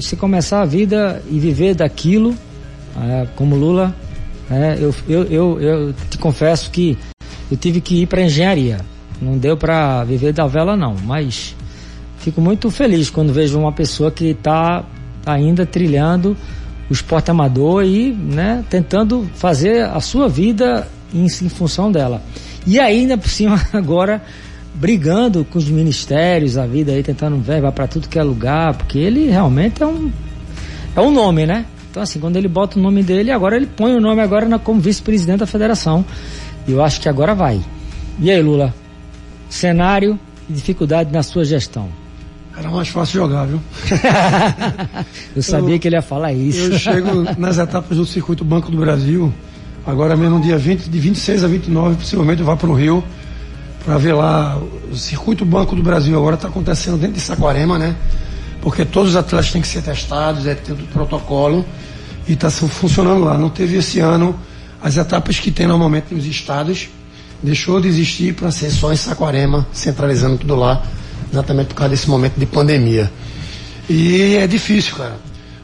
Se 0.00 0.16
começar 0.16 0.62
a 0.62 0.64
vida 0.64 1.22
e 1.30 1.38
viver 1.38 1.74
daquilo, 1.74 2.34
é, 2.96 3.26
como 3.36 3.54
Lula, 3.54 3.94
é, 4.50 4.78
eu, 4.80 4.94
eu, 5.08 5.24
eu, 5.24 5.60
eu 5.60 5.94
te 6.08 6.18
confesso 6.18 6.70
que 6.70 6.96
eu 7.50 7.56
tive 7.56 7.80
que 7.80 8.02
ir 8.02 8.06
para 8.06 8.22
engenharia. 8.22 8.80
Não 9.20 9.36
deu 9.36 9.56
para 9.56 10.02
viver 10.04 10.32
da 10.32 10.46
vela 10.46 10.76
não, 10.76 10.96
mas 11.04 11.54
fico 12.18 12.40
muito 12.40 12.70
feliz 12.70 13.10
quando 13.10 13.32
vejo 13.32 13.58
uma 13.58 13.72
pessoa 13.72 14.10
que 14.10 14.30
está 14.30 14.84
ainda 15.26 15.66
trilhando 15.66 16.36
o 16.90 16.92
esporte 16.92 17.30
amador 17.30 17.84
e 17.84 18.12
né, 18.12 18.64
tentando 18.68 19.30
fazer 19.34 19.84
a 19.84 20.00
sua 20.00 20.28
vida 20.28 20.88
em, 21.14 21.24
em 21.24 21.48
função 21.48 21.90
dela. 21.90 22.20
E 22.66 22.80
ainda 22.80 23.16
por 23.16 23.28
cima 23.28 23.60
agora 23.72 24.20
brigando 24.74 25.44
com 25.44 25.58
os 25.58 25.68
ministérios, 25.68 26.58
a 26.58 26.66
vida 26.66 26.92
aí 26.92 27.02
tentando 27.02 27.38
verba 27.38 27.70
para 27.70 27.86
tudo 27.86 28.08
que 28.08 28.18
é 28.18 28.22
lugar, 28.22 28.74
porque 28.74 28.98
ele 28.98 29.28
realmente 29.28 29.82
é 29.82 29.86
um 29.86 30.10
é 30.96 31.00
um 31.00 31.12
nome, 31.12 31.46
né? 31.46 31.64
Então 31.90 32.02
assim, 32.02 32.18
quando 32.18 32.36
ele 32.36 32.48
bota 32.48 32.78
o 32.78 32.82
nome 32.82 33.02
dele, 33.02 33.30
agora 33.30 33.56
ele 33.56 33.66
põe 33.66 33.94
o 33.94 34.00
nome 34.00 34.20
agora 34.20 34.46
na, 34.46 34.58
como 34.58 34.80
vice-presidente 34.80 35.38
da 35.38 35.46
federação. 35.46 36.04
E 36.66 36.72
eu 36.72 36.82
acho 36.82 37.00
que 37.00 37.08
agora 37.08 37.34
vai. 37.34 37.60
E 38.18 38.30
aí, 38.30 38.42
Lula? 38.42 38.74
Cenário 39.48 40.18
e 40.48 40.52
dificuldade 40.52 41.12
na 41.12 41.22
sua 41.22 41.44
gestão. 41.44 41.88
Era 42.60 42.68
mais 42.68 42.88
fácil 42.88 43.22
jogar, 43.22 43.46
viu? 43.46 43.58
eu 45.34 45.42
sabia 45.42 45.76
eu, 45.76 45.78
que 45.78 45.88
ele 45.88 45.96
ia 45.96 46.02
falar 46.02 46.30
isso. 46.34 46.60
Eu 46.60 46.78
chego 46.78 47.24
nas 47.38 47.56
etapas 47.56 47.96
do 47.96 48.04
Circuito 48.04 48.44
Banco 48.44 48.70
do 48.70 48.76
Brasil, 48.76 49.32
agora 49.86 50.14
mesmo 50.14 50.38
dia 50.42 50.58
20, 50.58 50.90
de 50.90 50.98
26 50.98 51.42
a 51.42 51.46
29, 51.46 51.96
possivelmente 51.96 52.40
eu 52.40 52.46
vá 52.46 52.56
para 52.56 52.68
o 52.68 52.74
Rio 52.74 53.02
para 53.82 53.96
ver 53.96 54.12
lá 54.12 54.60
o 54.92 54.94
Circuito 54.94 55.42
Banco 55.42 55.74
do 55.74 55.82
Brasil. 55.82 56.14
Agora 56.14 56.34
está 56.34 56.48
acontecendo 56.48 56.98
dentro 56.98 57.14
de 57.14 57.22
Saquarema, 57.22 57.78
né? 57.78 57.96
Porque 58.60 58.84
todos 58.84 59.12
os 59.12 59.16
atletas 59.16 59.50
têm 59.50 59.62
que 59.62 59.68
ser 59.68 59.80
testados, 59.80 60.46
é 60.46 60.54
tudo 60.54 60.84
protocolo 60.92 61.64
e 62.28 62.34
está 62.34 62.50
funcionando 62.50 63.24
lá. 63.24 63.38
Não 63.38 63.48
teve 63.48 63.78
esse 63.78 64.00
ano 64.00 64.38
as 64.82 64.98
etapas 64.98 65.38
que 65.38 65.50
tem 65.50 65.66
normalmente 65.66 66.14
nos 66.14 66.26
estados, 66.26 66.90
deixou 67.42 67.80
de 67.80 67.88
existir 67.88 68.34
para 68.34 68.50
ser 68.50 68.70
só 68.70 68.92
em 68.92 68.96
Saquarema, 68.96 69.66
centralizando 69.72 70.36
tudo 70.36 70.56
lá 70.56 70.82
exatamente 71.32 71.68
por 71.68 71.74
causa 71.74 71.90
desse 71.90 72.08
momento 72.08 72.34
de 72.36 72.46
pandemia. 72.46 73.10
E 73.88 74.36
é 74.36 74.46
difícil, 74.46 74.96
cara. 74.96 75.16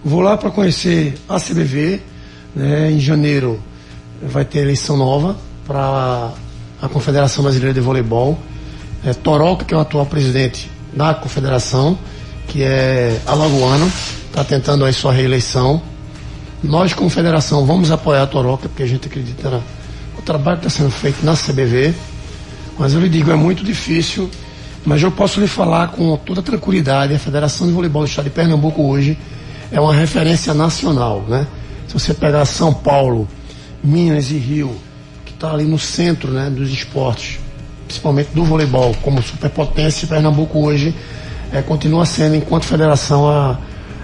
Vou 0.04 0.20
lá 0.20 0.36
para 0.36 0.50
conhecer 0.50 1.14
a 1.28 1.38
CBV, 1.38 2.00
né, 2.54 2.90
em 2.90 3.00
janeiro 3.00 3.60
vai 4.22 4.44
ter 4.44 4.60
eleição 4.60 4.96
nova 4.96 5.36
para 5.66 6.32
a 6.80 6.88
Confederação 6.88 7.42
Brasileira 7.42 7.74
de 7.74 7.80
Voleibol. 7.80 8.38
É, 9.04 9.12
Toroca, 9.12 9.64
que 9.64 9.74
é 9.74 9.76
o 9.76 9.80
atual 9.80 10.06
presidente 10.06 10.70
da 10.94 11.14
confederação, 11.14 11.98
que 12.48 12.62
é 12.62 13.20
alagoano, 13.26 13.90
está 14.28 14.42
tentando 14.42 14.84
aí 14.84 14.92
sua 14.92 15.12
reeleição. 15.12 15.82
Nós, 16.62 16.94
como 16.94 17.10
federação, 17.10 17.66
vamos 17.66 17.90
apoiar 17.90 18.22
a 18.22 18.26
Toroca, 18.26 18.68
porque 18.68 18.82
a 18.82 18.86
gente 18.86 19.06
acredita 19.06 19.62
no 20.16 20.22
trabalho 20.22 20.58
que 20.58 20.66
está 20.66 20.82
sendo 20.82 20.90
feito 20.90 21.24
na 21.24 21.34
CBV. 21.34 21.94
Mas 22.78 22.94
eu 22.94 23.00
lhe 23.00 23.08
digo, 23.08 23.30
é 23.30 23.36
muito 23.36 23.64
difícil 23.64 24.30
mas 24.86 25.02
eu 25.02 25.10
posso 25.10 25.40
lhe 25.40 25.48
falar 25.48 25.88
com 25.88 26.16
toda 26.16 26.40
tranquilidade, 26.40 27.12
a 27.12 27.18
Federação 27.18 27.66
de 27.66 27.72
Voleibol 27.72 28.04
do 28.04 28.08
Estado 28.08 28.26
de 28.26 28.30
Pernambuco 28.30 28.82
hoje 28.82 29.18
é 29.72 29.80
uma 29.80 29.92
referência 29.92 30.54
nacional, 30.54 31.24
né? 31.28 31.44
Se 31.88 31.94
você 31.94 32.14
pegar 32.14 32.44
São 32.44 32.72
Paulo, 32.72 33.26
Minas 33.82 34.30
e 34.30 34.38
Rio, 34.38 34.76
que 35.24 35.32
está 35.32 35.50
ali 35.50 35.64
no 35.64 35.78
centro 35.78 36.30
né, 36.30 36.48
dos 36.48 36.70
esportes, 36.70 37.40
principalmente 37.84 38.28
do 38.32 38.44
voleibol, 38.44 38.94
como 39.02 39.20
superpotência, 39.22 40.06
Pernambuco 40.06 40.60
hoje 40.60 40.94
é, 41.52 41.60
continua 41.62 42.06
sendo, 42.06 42.36
enquanto 42.36 42.64
federação, 42.64 43.28
a, 43.28 43.58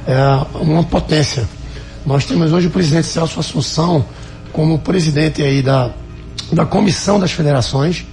é, 0.04 0.16
uma 0.60 0.82
potência. 0.82 1.48
Nós 2.04 2.24
temos 2.24 2.52
hoje 2.52 2.66
o 2.66 2.70
presidente 2.70 3.06
Celso 3.06 3.38
Assunção 3.38 4.04
como 4.52 4.80
presidente 4.80 5.42
aí 5.42 5.62
da, 5.62 5.90
da 6.52 6.66
comissão 6.66 7.20
das 7.20 7.30
federações, 7.30 8.04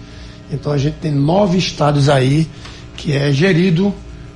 então 0.51 0.71
a 0.71 0.77
gente 0.77 0.95
tem 0.95 1.11
nove 1.11 1.57
estados 1.57 2.09
aí 2.09 2.47
que 2.95 3.13
é 3.15 3.31
gerido 3.31 3.93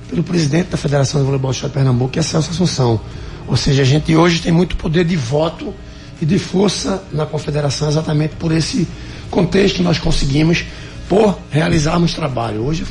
pelo 0.08 0.22
presidente 0.22 0.68
da 0.70 0.76
Federação 0.76 1.20
de 1.20 1.26
Voleibol 1.26 1.50
do 1.50 1.54
Estado 1.54 1.70
de 1.70 1.74
Pernambuco, 1.74 2.12
que 2.12 2.18
é 2.18 2.22
Celso 2.22 2.50
Assunção. 2.50 3.00
Ou 3.46 3.56
seja, 3.56 3.82
a 3.82 3.84
gente 3.84 4.14
hoje 4.16 4.40
tem 4.40 4.52
muito 4.52 4.76
poder 4.76 5.04
de 5.04 5.16
voto 5.16 5.74
e 6.20 6.24
de 6.24 6.38
força 6.38 7.02
na 7.12 7.26
confederação 7.26 7.88
exatamente 7.88 8.36
por 8.36 8.52
esse 8.52 8.86
contexto 9.30 9.76
que 9.76 9.82
nós 9.82 9.98
conseguimos 9.98 10.64
por 11.08 11.38
realizarmos 11.50 12.14
trabalho. 12.14 12.62
Hoje 12.64 12.84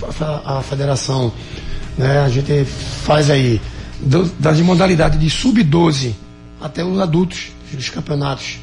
a, 0.45 0.61
federação, 0.61 1.31
né, 1.97 2.19
a 2.19 2.29
gente 2.29 2.65
faz 2.65 3.29
aí 3.29 3.59
das 4.39 4.59
modalidades 4.59 5.19
de 5.19 5.29
sub-12 5.29 6.13
até 6.61 6.83
os 6.83 6.99
adultos, 6.99 7.51
os 7.75 7.89
campeonatos 7.89 8.59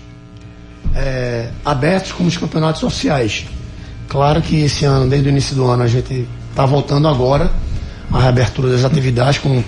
é, 0.94 1.50
abertos 1.64 2.12
como 2.12 2.28
os 2.28 2.36
campeonatos 2.36 2.82
oficiais. 2.82 3.46
Claro 4.10 4.42
que 4.42 4.56
esse 4.64 4.84
ano, 4.84 5.08
desde 5.08 5.28
o 5.28 5.30
início 5.30 5.54
do 5.54 5.64
ano, 5.66 5.84
a 5.84 5.86
gente 5.86 6.26
está 6.50 6.66
voltando 6.66 7.06
agora 7.06 7.48
à 8.10 8.20
reabertura 8.20 8.68
das 8.68 8.84
atividades 8.84 9.38
com, 9.38 9.62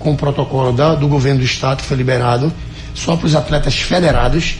com 0.00 0.12
o 0.12 0.16
protocolo 0.16 0.72
da, 0.72 0.96
do 0.96 1.06
governo 1.06 1.38
do 1.38 1.44
estado 1.46 1.76
que 1.76 1.84
foi 1.84 1.96
liberado 1.96 2.52
só 2.92 3.16
para 3.16 3.26
os 3.26 3.36
atletas 3.36 3.76
federados. 3.76 4.56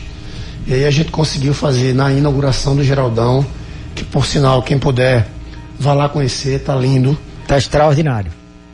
E 0.65 0.73
aí 0.73 0.85
a 0.85 0.89
gente 0.89 1.11
conseguiu 1.11 1.53
fazer 1.53 1.93
na 1.93 2.13
inauguração 2.13 2.77
do 2.77 2.83
Geraldão, 2.83 3.45
que 3.93 4.05
por 4.05 4.25
sinal, 4.25 4.63
quem 4.63 4.79
puder, 4.79 5.27
vá 5.77 5.93
lá 5.93 6.07
conhecer, 6.07 6.61
tá 6.61 6.73
lindo. 6.73 7.17
Tá 7.45 7.57
extraordinário. 7.57 8.31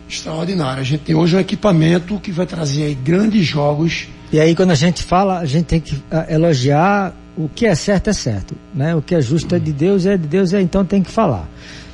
Extraordinário. 0.07 0.79
A 0.79 0.85
gente 0.85 1.01
tem 1.01 1.15
hoje 1.15 1.35
um 1.35 1.39
equipamento 1.39 2.19
que 2.19 2.31
vai 2.31 2.45
trazer 2.45 2.83
aí 2.83 2.93
grandes 2.93 3.47
jogos. 3.47 4.07
E 4.31 4.39
aí 4.39 4.55
quando 4.55 4.69
a 4.69 4.75
gente 4.75 5.01
fala, 5.01 5.39
a 5.39 5.45
gente 5.45 5.65
tem 5.65 5.79
que 5.79 6.03
ah, 6.11 6.27
elogiar 6.29 7.15
o 7.37 7.49
que 7.49 7.65
é 7.65 7.75
certo 7.75 8.09
é 8.09 8.13
certo, 8.13 8.55
né? 8.73 8.95
O 8.95 9.01
que 9.01 9.15
é 9.15 9.21
justo 9.21 9.55
é 9.55 9.59
de 9.59 9.71
Deus, 9.71 10.05
é 10.05 10.17
de 10.17 10.27
Deus, 10.27 10.53
é 10.53 10.61
então 10.61 10.83
tem 10.83 11.01
que 11.01 11.11
falar. 11.11 11.47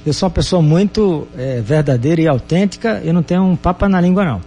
Eu 0.06 0.13
sou 0.13 0.28
uma 0.28 0.34
pessoa 0.34 0.62
muito 0.62 1.28
é, 1.38 1.62
verdadeira 1.62 2.21
e 2.21 2.28
autêntica, 2.28 3.02
eu 3.04 3.13
não 3.13 3.21
tenho 3.21 3.43
um 3.43 3.56
papo 3.56 3.88
na 3.88 4.00
língua 4.00 4.23
não. 4.26 4.41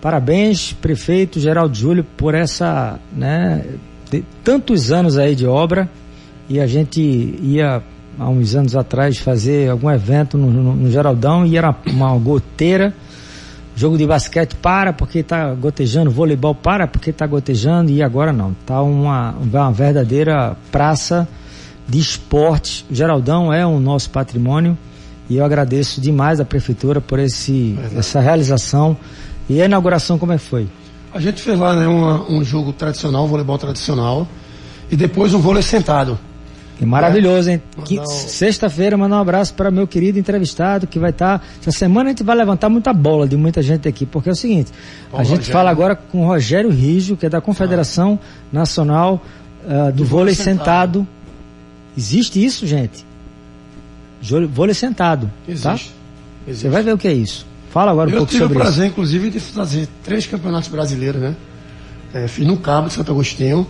Parabéns, 0.00 0.72
prefeito 0.72 1.40
Geraldo 1.40 1.74
Júlio, 1.74 2.04
por 2.16 2.34
essa, 2.34 2.98
né, 3.12 3.64
tantos 4.42 4.92
anos 4.92 5.16
aí 5.16 5.34
de 5.34 5.46
obra 5.46 5.88
e 6.48 6.60
a 6.60 6.66
gente 6.66 7.00
ia 7.00 7.82
há 8.18 8.28
uns 8.28 8.54
anos 8.54 8.76
atrás 8.76 9.18
fazer 9.18 9.70
algum 9.70 9.90
evento 9.90 10.36
no, 10.36 10.50
no, 10.50 10.76
no 10.76 10.90
Geraldão 10.90 11.46
e 11.46 11.56
era 11.56 11.74
uma 11.86 12.16
goteira 12.18 12.94
Jogo 13.76 13.98
de 13.98 14.06
basquete 14.06 14.54
para 14.56 14.92
porque 14.92 15.18
está 15.18 15.52
gotejando, 15.54 16.10
voleibol 16.10 16.54
para 16.54 16.86
porque 16.86 17.10
está 17.10 17.26
gotejando 17.26 17.90
e 17.90 18.02
agora 18.02 18.32
não. 18.32 18.52
Está 18.52 18.80
uma, 18.82 19.32
uma 19.32 19.72
verdadeira 19.72 20.56
praça 20.70 21.28
de 21.88 21.98
esportes. 21.98 22.84
O 22.88 22.94
Geraldão 22.94 23.52
é 23.52 23.66
o 23.66 23.80
nosso 23.80 24.10
patrimônio 24.10 24.78
e 25.28 25.36
eu 25.36 25.44
agradeço 25.44 26.00
demais 26.00 26.38
a 26.40 26.44
prefeitura 26.44 27.00
por 27.00 27.18
esse, 27.18 27.76
essa 27.96 28.20
realização. 28.20 28.96
E 29.48 29.60
a 29.60 29.64
inauguração 29.64 30.18
como 30.18 30.32
é 30.32 30.38
que 30.38 30.44
foi? 30.44 30.68
A 31.12 31.20
gente 31.20 31.42
fez 31.42 31.58
lá 31.58 31.74
né, 31.74 31.86
uma, 31.86 32.28
um 32.30 32.44
jogo 32.44 32.72
tradicional, 32.72 33.24
um 33.24 33.28
voleibol 33.28 33.58
tradicional, 33.58 34.26
e 34.90 34.96
depois 34.96 35.32
um 35.34 35.38
vôlei 35.38 35.62
sentado. 35.62 36.18
Que 36.78 36.84
maravilhoso, 36.84 37.50
hein? 37.50 37.62
Um... 37.78 38.06
Sexta-feira, 38.06 38.96
mandar 38.96 39.18
um 39.18 39.20
abraço 39.20 39.54
para 39.54 39.70
meu 39.70 39.86
querido 39.86 40.18
entrevistado 40.18 40.86
que 40.86 40.98
vai 40.98 41.10
estar. 41.10 41.38
Tá... 41.38 41.44
Essa 41.60 41.70
semana 41.70 42.10
a 42.10 42.12
gente 42.12 42.24
vai 42.24 42.36
levantar 42.36 42.68
muita 42.68 42.92
bola 42.92 43.28
de 43.28 43.36
muita 43.36 43.62
gente 43.62 43.86
aqui, 43.86 44.04
porque 44.04 44.28
é 44.28 44.32
o 44.32 44.36
seguinte: 44.36 44.72
Bom, 45.10 45.18
a 45.18 45.22
gente 45.22 45.38
Rogério. 45.38 45.52
fala 45.52 45.70
agora 45.70 45.94
com 45.94 46.24
o 46.24 46.26
Rogério 46.26 46.70
Rijo, 46.70 47.16
que 47.16 47.26
é 47.26 47.28
da 47.28 47.40
Confederação 47.40 48.18
ah. 48.20 48.26
Nacional 48.52 49.22
uh, 49.64 49.92
do 49.92 50.04
Vôlei 50.04 50.34
sentado. 50.34 51.00
sentado. 51.00 51.08
Existe 51.96 52.44
isso, 52.44 52.66
gente? 52.66 53.06
Vôlei 54.50 54.74
sentado. 54.74 55.26
Tá? 55.26 55.52
Existe. 55.52 55.68
Tá? 55.68 55.74
Existe. 56.48 56.62
Você 56.62 56.68
vai 56.68 56.82
ver 56.82 56.92
o 56.92 56.98
que 56.98 57.06
é 57.06 57.12
isso. 57.12 57.46
Fala 57.70 57.92
agora 57.92 58.08
um 58.08 58.12
Eu 58.12 58.18
pouco 58.18 58.32
sobre 58.32 58.44
isso. 58.44 58.44
Eu 58.44 58.48
tive 58.48 58.60
o 58.60 58.62
prazer, 58.62 58.88
inclusive, 58.88 59.30
de 59.30 59.40
fazer 59.40 59.88
três 60.02 60.26
campeonatos 60.26 60.68
brasileiros, 60.68 61.20
né? 61.20 61.36
É, 62.12 62.28
fiz 62.28 62.46
no 62.46 62.56
Cabo 62.56 62.88
de 62.88 62.94
Santo 62.94 63.12
Agostinho. 63.12 63.66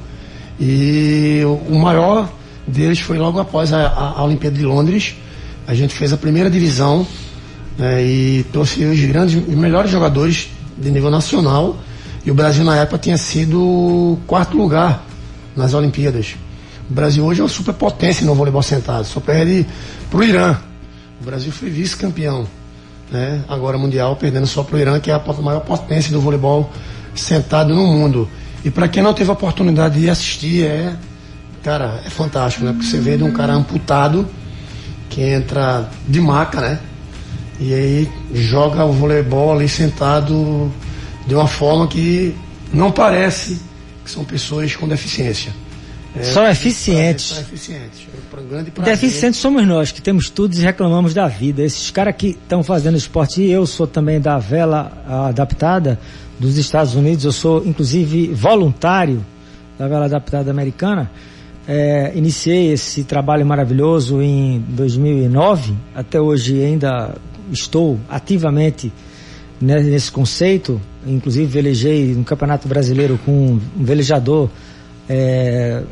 E 0.61 1.43
o 1.69 1.75
maior 1.75 2.31
deles 2.66 3.00
foi 3.00 3.18
logo 3.18 3.38
após 3.38 3.72
a, 3.72 3.87
a, 3.87 4.20
a 4.20 4.24
Olimpíada 4.24 4.57
de 4.57 4.64
Londres. 4.64 5.14
A 5.66 5.74
gente 5.74 5.94
fez 5.94 6.12
a 6.12 6.16
primeira 6.16 6.50
divisão 6.50 7.07
né, 7.79 8.03
e 8.03 8.46
trouxe 8.53 8.85
os 8.85 9.00
grandes, 9.00 9.37
os 9.37 9.55
melhores 9.55 9.90
jogadores 9.90 10.48
de 10.77 10.90
nível 10.90 11.11
nacional. 11.11 11.77
E 12.24 12.31
o 12.31 12.35
Brasil 12.35 12.64
na 12.64 12.77
época 12.77 12.98
tinha 12.98 13.18
sido 13.18 14.18
quarto 14.27 14.57
lugar 14.57 15.05
nas 15.55 15.74
Olimpíadas. 15.74 16.37
O 16.90 16.92
Brasil 16.92 17.24
hoje 17.24 17.40
é 17.40 17.42
uma 17.42 17.48
superpotência 17.48 18.27
no 18.27 18.35
voleibol 18.35 18.62
sentado, 18.62 19.05
só 19.05 19.20
perde 19.20 19.66
para 20.11 20.20
o 20.20 20.22
Irã. 20.22 20.57
O 21.20 21.24
Brasil 21.24 21.53
foi 21.53 21.70
vice-campeão, 21.70 22.46
né? 23.11 23.42
agora 23.48 23.79
mundial, 23.79 24.16
perdendo 24.16 24.46
só 24.46 24.62
para 24.62 24.77
o 24.77 24.79
Irã, 24.79 25.00
que 25.00 25.11
é 25.11 25.14
a 25.14 25.22
maior 25.42 25.61
potência 25.61 26.12
do 26.12 26.20
voleibol 26.20 26.70
sentado 27.14 27.74
no 27.74 27.87
mundo. 27.87 28.29
E 28.64 28.70
para 28.70 28.88
quem 28.88 29.03
não 29.03 29.14
teve 29.14 29.31
a 29.31 29.33
oportunidade 29.33 30.00
de 30.00 30.11
assistir, 30.11 30.64
é 30.64 30.94
Cara, 31.64 32.03
é 32.05 32.11
fantástico, 32.11 32.62
né? 32.62 32.72
Porque 32.72 32.87
você 32.87 32.98
vê 32.98 33.16
de 33.16 33.24
um 33.24 33.33
cara 33.33 33.55
amputado 33.55 34.29
que 35.09 35.22
entra 35.22 35.88
de 36.07 36.20
maca, 36.20 36.61
né? 36.61 36.79
E 37.59 37.72
aí 37.72 38.09
joga 38.35 38.85
o 38.85 38.92
voleibol 38.92 39.53
ali 39.53 39.66
sentado 39.66 40.70
de 41.27 41.35
uma 41.35 41.46
forma 41.46 41.88
que 41.88 42.37
não 42.70 42.92
parece 42.92 43.59
que 44.05 44.11
são 44.11 44.24
pessoas 44.24 44.77
com 44.77 44.87
deficiência. 44.87 45.53
É, 46.14 46.22
são 46.22 46.46
eficientes. 46.46 47.24
São 47.27 47.40
eficientes. 47.40 48.07
É 48.79 48.83
deficientes 48.83 49.40
somos 49.40 49.66
nós, 49.66 49.90
que 49.90 50.03
temos 50.03 50.29
tudo 50.29 50.55
e 50.55 50.61
reclamamos 50.61 51.14
da 51.14 51.27
vida. 51.29 51.62
Esses 51.62 51.90
caras 51.90 52.14
que 52.14 52.29
estão 52.29 52.62
fazendo 52.62 52.96
esporte, 52.96 53.40
e 53.40 53.50
eu 53.50 53.66
sou 53.66 53.87
também 53.87 54.20
da 54.20 54.38
vela 54.38 54.92
adaptada 55.09 55.98
dos 56.38 56.59
Estados 56.59 56.94
Unidos, 56.94 57.24
eu 57.24 57.33
sou 57.33 57.64
inclusive 57.64 58.29
voluntário 58.35 59.24
da 59.79 59.88
vela 59.88 60.05
adaptada 60.05 60.50
americana. 60.50 61.11
É, 61.66 62.12
iniciei 62.14 62.72
esse 62.72 63.05
trabalho 63.05 63.44
maravilhoso 63.46 64.20
em 64.20 64.62
2009, 64.68 65.74
até 65.94 66.20
hoje 66.20 66.62
ainda 66.62 67.14
estou 67.50 67.98
ativamente 68.09 68.92
nesse 69.61 70.12
conceito, 70.12 70.79
inclusive 71.07 71.46
velejei 71.46 72.14
no 72.14 72.22
Campeonato 72.22 72.68
Brasileiro 72.68 73.18
com 73.24 73.33
um 73.33 73.61
velejador 73.77 74.50
é, 75.09 75.83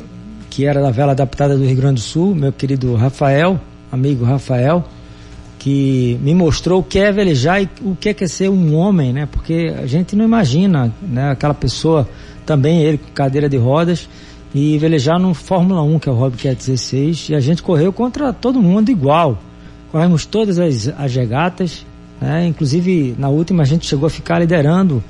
que 0.49 0.65
era 0.65 0.79
da 0.79 0.91
vela 0.91 1.13
adaptada 1.13 1.57
do 1.57 1.65
Rio 1.65 1.75
Grande 1.75 1.95
do 1.95 2.05
Sul, 2.05 2.35
meu 2.35 2.53
querido 2.53 2.93
Rafael, 2.95 3.59
amigo 3.91 4.23
Rafael, 4.23 4.83
que 5.57 6.19
me 6.21 6.35
mostrou 6.35 6.81
o 6.81 6.83
que 6.83 6.99
é 6.99 7.11
velejar 7.11 7.63
e 7.63 7.69
o 7.81 7.95
que 7.95 8.09
é, 8.09 8.27
ser 8.27 8.49
um 8.49 8.75
homem, 8.75 9.13
né? 9.13 9.27
Porque 9.31 9.73
a 9.75 9.87
gente 9.87 10.15
não 10.15 10.25
imagina, 10.25 10.93
né? 11.01 11.31
Aquela 11.31 11.53
pessoa, 11.53 12.07
também 12.45 12.81
ele 12.81 12.97
com 12.97 13.11
cadeira 13.13 13.47
de 13.49 13.57
rodas, 13.57 14.07
e 14.53 14.77
velejar 14.77 15.19
no 15.19 15.33
Fórmula 15.33 15.81
1, 15.81 15.99
que 15.99 16.09
é 16.09 16.11
o 16.11 16.15
Hobby 16.15 16.37
16, 16.37 17.29
e 17.29 17.35
a 17.35 17.39
gente 17.39 17.63
correu 17.63 17.91
contra 17.91 18.31
todo 18.31 18.61
mundo 18.61 18.89
igual. 18.89 19.41
Corremos 19.91 20.25
todas 20.25 20.59
as, 20.59 20.87
as 20.97 21.15
regatas, 21.15 21.85
né? 22.21 22.47
inclusive 22.47 23.15
na 23.17 23.29
última 23.29 23.63
a 23.63 23.65
gente 23.65 23.87
chegou 23.87 24.07
a 24.07 24.09
ficar 24.09 24.39
liderando 24.39 25.03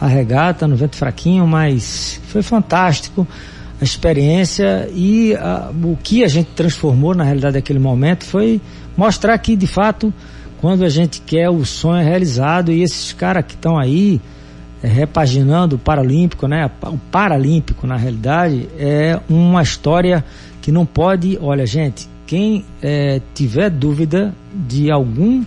a 0.00 0.06
regata 0.06 0.66
no 0.66 0.76
vento 0.76 0.96
fraquinho, 0.96 1.46
mas 1.46 2.20
foi 2.28 2.42
fantástico 2.42 3.26
a 3.80 3.84
experiência 3.84 4.88
e 4.92 5.34
a, 5.34 5.70
o 5.82 5.96
que 6.02 6.24
a 6.24 6.28
gente 6.28 6.50
transformou 6.54 7.14
na 7.14 7.24
realidade 7.24 7.54
daquele 7.54 7.78
momento 7.78 8.24
foi 8.24 8.60
mostrar 8.96 9.36
que 9.38 9.54
de 9.54 9.66
fato 9.66 10.12
quando 10.60 10.84
a 10.84 10.88
gente 10.88 11.20
quer 11.20 11.48
o 11.48 11.64
sonho 11.64 12.00
é 12.00 12.04
realizado 12.04 12.72
e 12.72 12.82
esses 12.82 13.12
caras 13.12 13.44
que 13.46 13.54
estão 13.54 13.78
aí 13.78 14.20
repaginando 14.82 15.76
o 15.76 15.78
Paralímpico, 15.78 16.46
né? 16.46 16.70
O 16.82 16.98
Paralímpico, 17.10 17.86
na 17.86 17.96
realidade, 17.96 18.68
é 18.78 19.18
uma 19.28 19.62
história 19.62 20.24
que 20.60 20.70
não 20.70 20.86
pode. 20.86 21.38
Olha, 21.40 21.66
gente, 21.66 22.08
quem 22.26 22.64
é, 22.82 23.20
tiver 23.34 23.70
dúvida 23.70 24.34
de 24.52 24.90
algum 24.90 25.44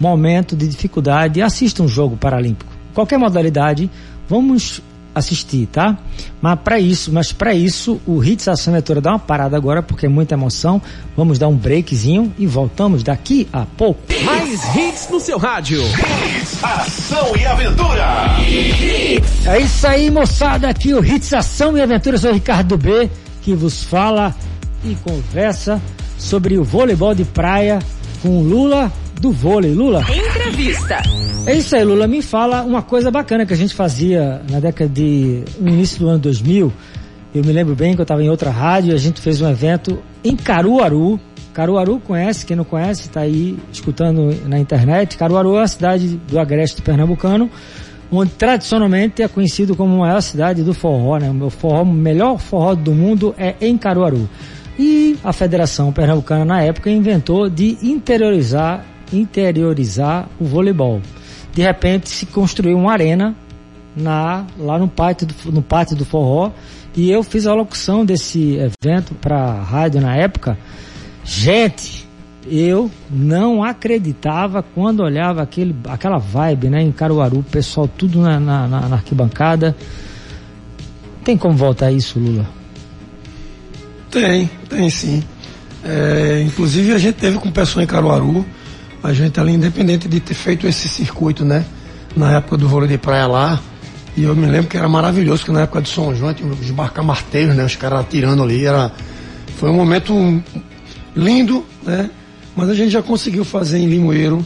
momento 0.00 0.56
de 0.56 0.66
dificuldade, 0.66 1.40
assista 1.40 1.82
um 1.82 1.88
jogo 1.88 2.16
paralímpico. 2.16 2.72
Qualquer 2.92 3.18
modalidade, 3.18 3.90
vamos 4.28 4.82
assistir, 5.14 5.66
tá? 5.66 5.96
Mas 6.42 6.58
para 6.60 6.80
isso, 6.80 7.12
mas 7.12 7.32
para 7.32 7.54
isso, 7.54 8.00
o 8.06 8.22
Hits 8.22 8.48
Aventura 8.48 9.00
dá 9.00 9.10
uma 9.10 9.18
parada 9.18 9.56
agora 9.56 9.82
porque 9.82 10.06
é 10.06 10.08
muita 10.08 10.34
emoção. 10.34 10.82
Vamos 11.16 11.38
dar 11.38 11.48
um 11.48 11.56
breakzinho 11.56 12.32
e 12.38 12.46
voltamos 12.46 13.02
daqui 13.02 13.46
a 13.52 13.64
pouco. 13.64 14.00
Mais 14.54 14.76
hits 14.76 15.08
no 15.10 15.18
seu 15.18 15.36
rádio. 15.36 15.82
Hits, 15.82 16.62
Ação 16.62 17.36
e 17.36 17.44
Aventura. 17.44 18.36
É 19.46 19.58
isso 19.58 19.84
aí, 19.84 20.08
moçada, 20.12 20.68
aqui 20.68 20.94
o 20.94 21.04
Hits 21.04 21.32
Ação 21.32 21.76
e 21.76 21.82
Aventura. 21.82 22.14
Eu 22.14 22.20
sou 22.20 22.30
o 22.30 22.34
Ricardo 22.34 22.78
B, 22.78 23.10
que 23.42 23.52
vos 23.52 23.82
fala 23.82 24.32
e 24.84 24.94
conversa 24.94 25.82
sobre 26.16 26.56
o 26.56 26.62
voleibol 26.62 27.16
de 27.16 27.24
praia 27.24 27.80
com 28.22 28.42
Lula 28.42 28.92
do 29.20 29.32
vôlei. 29.32 29.74
Lula. 29.74 30.02
Entrevista. 30.02 31.02
É 31.46 31.56
isso 31.56 31.74
aí, 31.74 31.82
Lula. 31.82 32.06
Me 32.06 32.22
fala 32.22 32.62
uma 32.62 32.82
coisa 32.82 33.10
bacana 33.10 33.44
que 33.44 33.52
a 33.52 33.56
gente 33.56 33.74
fazia 33.74 34.40
na 34.48 34.60
década 34.60 34.88
de. 34.88 35.42
no 35.58 35.68
início 35.68 35.98
do 35.98 36.08
ano 36.08 36.20
2000. 36.20 36.72
Eu 37.34 37.42
me 37.42 37.52
lembro 37.52 37.74
bem 37.74 37.94
que 37.94 38.00
eu 38.00 38.04
estava 38.04 38.22
em 38.22 38.30
outra 38.30 38.50
rádio 38.50 38.92
e 38.92 38.94
a 38.94 38.98
gente 38.98 39.20
fez 39.20 39.40
um 39.40 39.50
evento 39.50 39.98
em 40.22 40.36
Caruaru. 40.36 41.18
Caruaru 41.54 42.00
conhece, 42.00 42.44
quem 42.44 42.56
não 42.56 42.64
conhece, 42.64 43.02
está 43.02 43.20
aí 43.20 43.56
escutando 43.72 44.36
na 44.46 44.58
internet. 44.58 45.16
Caruaru 45.16 45.56
é 45.56 45.62
a 45.62 45.68
cidade 45.68 46.20
do 46.28 46.38
agreste 46.38 46.82
pernambucano, 46.82 47.48
onde 48.10 48.32
tradicionalmente 48.32 49.22
é 49.22 49.28
conhecido 49.28 49.76
como 49.76 49.94
a 49.94 49.98
maior 50.08 50.20
cidade 50.20 50.64
do 50.64 50.74
forró, 50.74 51.16
né? 51.18 51.30
O 51.30 51.48
forró, 51.48 51.84
melhor 51.84 52.38
forró 52.38 52.74
do 52.74 52.92
mundo 52.92 53.34
é 53.38 53.54
em 53.60 53.78
Caruaru. 53.78 54.28
E 54.76 55.16
a 55.22 55.32
Federação 55.32 55.92
Pernambucana 55.92 56.44
na 56.44 56.60
época 56.60 56.90
inventou 56.90 57.48
de 57.48 57.78
interiorizar 57.80 58.84
interiorizar 59.12 60.28
o 60.40 60.44
voleibol. 60.44 61.00
De 61.52 61.62
repente 61.62 62.08
se 62.08 62.26
construiu 62.26 62.76
uma 62.76 62.92
arena 62.92 63.34
na, 63.96 64.44
lá 64.58 64.76
no 64.78 64.88
pátio, 64.88 65.26
do, 65.26 65.52
no 65.52 65.62
pátio 65.62 65.94
do 65.94 66.04
forró 66.04 66.50
e 66.96 67.10
eu 67.10 67.22
fiz 67.22 67.46
a 67.46 67.54
locução 67.54 68.04
desse 68.04 68.56
evento 68.56 69.14
para 69.14 69.36
a 69.36 69.62
rádio 69.62 70.00
na 70.00 70.16
época. 70.16 70.58
Gente, 71.24 72.06
eu 72.46 72.90
não 73.10 73.64
acreditava 73.64 74.62
quando 74.62 75.00
olhava 75.00 75.42
aquele, 75.42 75.74
aquela 75.88 76.18
vibe 76.18 76.68
né, 76.68 76.82
em 76.82 76.92
Caruaru, 76.92 77.42
pessoal 77.50 77.88
tudo 77.88 78.20
na, 78.20 78.38
na, 78.38 78.68
na 78.68 78.96
arquibancada. 78.96 79.74
Tem 81.24 81.38
como 81.38 81.56
voltar 81.56 81.90
isso, 81.90 82.18
Lula? 82.18 82.46
Tem, 84.10 84.50
tem 84.68 84.90
sim. 84.90 85.24
É, 85.82 86.42
inclusive 86.46 86.92
a 86.92 86.98
gente 86.98 87.14
teve 87.14 87.38
com 87.38 87.48
o 87.48 87.52
pessoal 87.52 87.82
em 87.82 87.86
Caruaru 87.86 88.44
a 89.02 89.12
gente 89.12 89.38
ali, 89.38 89.52
independente 89.52 90.08
de 90.08 90.18
ter 90.18 90.32
feito 90.32 90.66
esse 90.66 90.88
circuito, 90.88 91.44
né? 91.44 91.64
Na 92.16 92.36
época 92.36 92.56
do 92.56 92.66
vôlei 92.66 92.88
de 92.88 92.96
praia 92.96 93.26
lá, 93.26 93.60
e 94.16 94.22
eu 94.22 94.34
me 94.34 94.46
lembro 94.46 94.68
que 94.68 94.78
era 94.78 94.88
maravilhoso, 94.88 95.44
que 95.44 95.52
na 95.52 95.62
época 95.62 95.82
do 95.82 95.88
São 95.88 96.14
João 96.14 96.32
tinha 96.32 96.50
os 96.50 96.70
barcar 96.70 97.04
marteiros, 97.04 97.54
né? 97.54 97.64
Os 97.64 97.76
caras 97.76 98.00
atirando 98.00 98.42
ali, 98.42 98.64
era... 98.64 98.90
Foi 99.58 99.68
um 99.68 99.74
momento 99.74 100.42
lindo, 101.14 101.64
né? 101.82 102.10
Mas 102.56 102.68
a 102.68 102.74
gente 102.74 102.90
já 102.90 103.02
conseguiu 103.02 103.44
fazer 103.44 103.78
em 103.78 103.86
Limoeiro. 103.86 104.44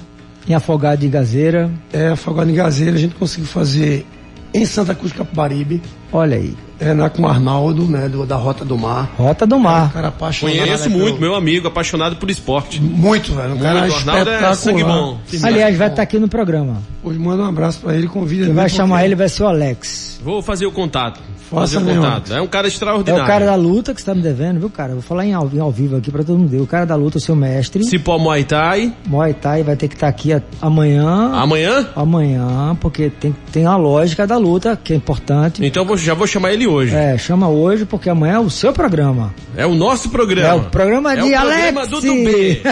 Em 0.48 0.54
Afogado 0.54 1.00
de 1.00 1.08
Gazeira. 1.08 1.70
É, 1.92 2.08
Afogado 2.08 2.48
de 2.48 2.56
Gazeira, 2.56 2.96
a 2.96 2.98
gente 2.98 3.14
conseguiu 3.14 3.46
fazer 3.46 4.06
em 4.54 4.64
Santa 4.64 4.94
Cruz 4.94 5.12
de 5.12 5.18
Capibaribe. 5.18 5.82
Olha 6.12 6.36
aí. 6.36 6.54
É, 6.80 6.94
na, 6.94 7.10
com 7.10 7.22
o 7.22 7.26
Arnaldo, 7.26 7.84
né, 7.84 8.08
do, 8.08 8.24
da 8.24 8.36
Rota 8.36 8.64
do 8.64 8.78
Mar. 8.78 9.10
Rota 9.16 9.44
do 9.44 9.58
Mar. 9.58 9.82
É 9.82 9.86
um 9.86 9.88
cara 9.88 10.08
apaixonado. 10.08 10.58
Conheço 10.58 10.90
muito, 10.90 11.18
pelo... 11.18 11.20
meu 11.20 11.34
amigo, 11.34 11.66
apaixonado 11.66 12.16
por 12.16 12.30
esporte. 12.30 12.80
Muito, 12.80 13.34
velho. 13.34 13.54
Um 13.54 13.58
cara 13.58 13.80
muito, 13.80 13.96
Arnaldo 13.96 14.30
é 14.30 14.54
sangue 14.54 14.84
bom. 14.84 15.18
Aliás, 15.42 15.76
vai 15.76 15.88
estar 15.88 15.96
tá 15.96 16.02
aqui 16.02 16.18
no 16.18 16.28
programa. 16.28 16.80
Hoje 17.02 17.18
manda 17.18 17.42
um 17.42 17.46
abraço 17.46 17.80
pra 17.80 17.94
ele, 17.94 18.06
convida 18.06 18.44
ele. 18.44 18.52
vai 18.52 18.68
chamar 18.68 19.04
ele 19.04 19.16
vai 19.16 19.28
ser 19.28 19.42
o 19.42 19.48
Alex. 19.48 20.20
Vou 20.22 20.40
fazer 20.40 20.66
o 20.66 20.72
contato. 20.72 21.20
Faça 21.48 21.80
fazer 21.80 21.92
o 21.92 21.94
contato. 21.94 22.34
É 22.34 22.40
um 22.42 22.46
cara 22.46 22.68
extraordinário. 22.68 23.22
É 23.22 23.24
o 23.24 23.26
cara 23.26 23.46
da 23.46 23.54
luta 23.54 23.94
que 23.94 24.00
você 24.00 24.06
tá 24.06 24.14
me 24.14 24.20
devendo, 24.20 24.60
viu, 24.60 24.68
cara? 24.68 24.92
Vou 24.92 25.00
falar 25.00 25.24
em 25.24 25.32
ao, 25.32 25.48
em 25.50 25.58
ao 25.58 25.70
vivo 25.70 25.96
aqui 25.96 26.10
pra 26.10 26.22
todo 26.22 26.38
mundo 26.38 26.50
ver. 26.50 26.60
O 26.60 26.66
cara 26.66 26.84
da 26.84 26.94
luta, 26.94 27.16
o 27.16 27.20
seu 27.20 27.34
mestre. 27.34 27.84
Cipó 27.84 28.18
Muay 28.18 28.44
Thai. 28.44 28.92
Muay 29.06 29.32
Thai 29.32 29.62
vai 29.62 29.74
ter 29.74 29.88
que 29.88 29.94
estar 29.94 30.08
tá 30.08 30.10
aqui 30.10 30.32
a, 30.32 30.42
amanhã. 30.60 31.32
Amanhã? 31.32 31.88
Amanhã, 31.96 32.76
porque 32.78 33.08
tem, 33.08 33.34
tem 33.50 33.64
a 33.64 33.76
lógica 33.76 34.26
da 34.26 34.36
luta, 34.36 34.78
que 34.82 34.92
é 34.92 34.96
importante. 34.96 35.64
Então 35.64 35.86
vou, 35.86 35.96
já 36.04 36.14
vou 36.14 36.26
chamar 36.26 36.52
ele 36.52 36.66
hoje. 36.66 36.94
É, 36.94 37.16
chama 37.18 37.48
hoje, 37.48 37.84
porque 37.84 38.08
amanhã 38.08 38.34
é 38.34 38.38
o 38.38 38.50
seu 38.50 38.72
programa. 38.72 39.34
É 39.56 39.66
o 39.66 39.74
nosso 39.74 40.08
programa. 40.10 40.48
É 40.48 40.54
o 40.54 40.64
programa 40.64 41.16
de 41.16 41.32
é 41.32 41.36
o 41.36 41.40
Alex. 41.40 41.62
programa 41.72 41.86
do 41.86 42.00
Dubê. 42.00 42.62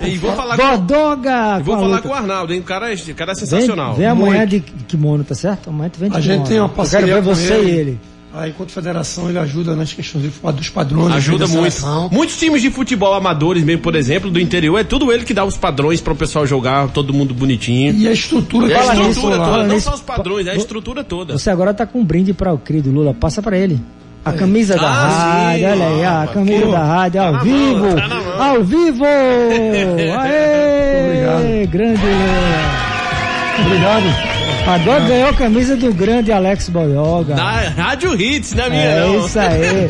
e 0.06 0.18
vou 0.18 0.32
falar 0.32 0.56
Bodoga, 0.56 1.58
com... 1.58 1.64
vou 1.64 1.78
falar 1.78 2.02
com 2.02 2.08
o 2.08 2.14
Arnaldo, 2.14 2.52
hein? 2.52 2.60
O 2.60 2.64
cara 2.64 2.92
é, 2.92 2.94
o 2.94 3.14
cara 3.14 3.32
é 3.32 3.34
sensacional. 3.34 3.90
Vem, 3.94 3.98
vem 3.98 4.06
amanhã 4.06 4.46
de 4.46 4.60
kimono, 4.60 5.24
tá 5.24 5.34
certo? 5.34 5.70
Amanhã 5.70 5.90
tu 5.90 5.98
vem 6.00 6.10
de 6.10 6.16
A 6.16 6.20
kimono. 6.20 6.38
gente 6.40 6.48
tem 6.48 6.60
uma 6.60 6.68
parceria 6.68 7.06
Eu 7.14 7.22
quero 7.22 7.22
ver 7.22 7.34
você 7.34 7.54
ele. 7.54 7.70
e 7.70 7.74
ele. 7.78 8.00
A 8.34 8.48
enquanto 8.48 8.72
federação 8.72 9.28
ele 9.28 9.38
ajuda 9.38 9.76
nas 9.76 9.92
questões 9.92 10.24
dos 10.24 10.68
padrões. 10.68 11.14
Ajuda 11.14 11.46
muito. 11.46 11.86
Muitos 12.10 12.36
times 12.36 12.60
de 12.60 12.68
futebol 12.68 13.14
amadores, 13.14 13.62
mesmo, 13.62 13.80
por 13.80 13.94
exemplo, 13.94 14.28
do 14.28 14.40
interior, 14.40 14.76
é 14.76 14.82
tudo 14.82 15.12
ele 15.12 15.24
que 15.24 15.32
dá 15.32 15.44
os 15.44 15.56
padrões 15.56 16.00
para 16.00 16.12
o 16.12 16.16
pessoal 16.16 16.44
jogar, 16.44 16.88
todo 16.88 17.14
mundo 17.14 17.32
bonitinho. 17.32 17.94
E 17.94 18.08
a 18.08 18.12
estrutura, 18.12 18.66
e 18.66 18.74
a 18.74 18.80
estrutura 18.80 19.06
nisso, 19.06 19.20
toda, 19.20 19.64
não 19.64 19.78
só 19.78 19.94
os 19.94 20.00
padrões, 20.00 20.48
é 20.48 20.50
a 20.50 20.56
estrutura 20.56 21.04
toda. 21.04 21.38
Você 21.38 21.48
agora 21.48 21.72
tá 21.72 21.86
com 21.86 22.00
um 22.00 22.04
brinde 22.04 22.34
para 22.34 22.52
o 22.52 22.58
querido 22.58 22.90
Lula, 22.90 23.14
passa 23.14 23.40
para 23.40 23.56
ele. 23.56 23.80
A 24.24 24.32
é. 24.32 24.36
camisa 24.36 24.76
da 24.76 24.88
ah, 24.88 25.48
rádio, 25.48 25.58
sim, 25.58 25.72
olha 25.72 25.86
aí, 25.86 26.04
a 26.04 26.26
camisa 26.32 26.66
pô, 26.66 26.72
da 26.72 26.84
rádio 26.84 27.22
ao 27.22 27.32
tá 27.32 27.38
vivo, 27.38 27.80
mão, 27.80 27.96
tá 28.38 28.46
ao 28.46 28.64
vivo! 28.64 29.04
Aê! 30.18 31.04
Obrigado. 31.04 31.70
Grande 31.70 32.02
Lula. 32.02 33.66
Obrigado. 33.66 34.33
Agora 34.66 35.04
ganhou 35.06 35.28
a 35.28 35.34
camisa 35.34 35.76
do 35.76 35.92
grande 35.92 36.32
Alex 36.32 36.68
Boyoga. 36.70 37.34
Da 37.34 37.68
Rádio 37.68 38.18
Hits, 38.20 38.54
né, 38.54 38.68
minha 38.70 38.82
É 38.82 39.00
não. 39.06 39.26
isso 39.26 39.38
aí. 39.38 39.88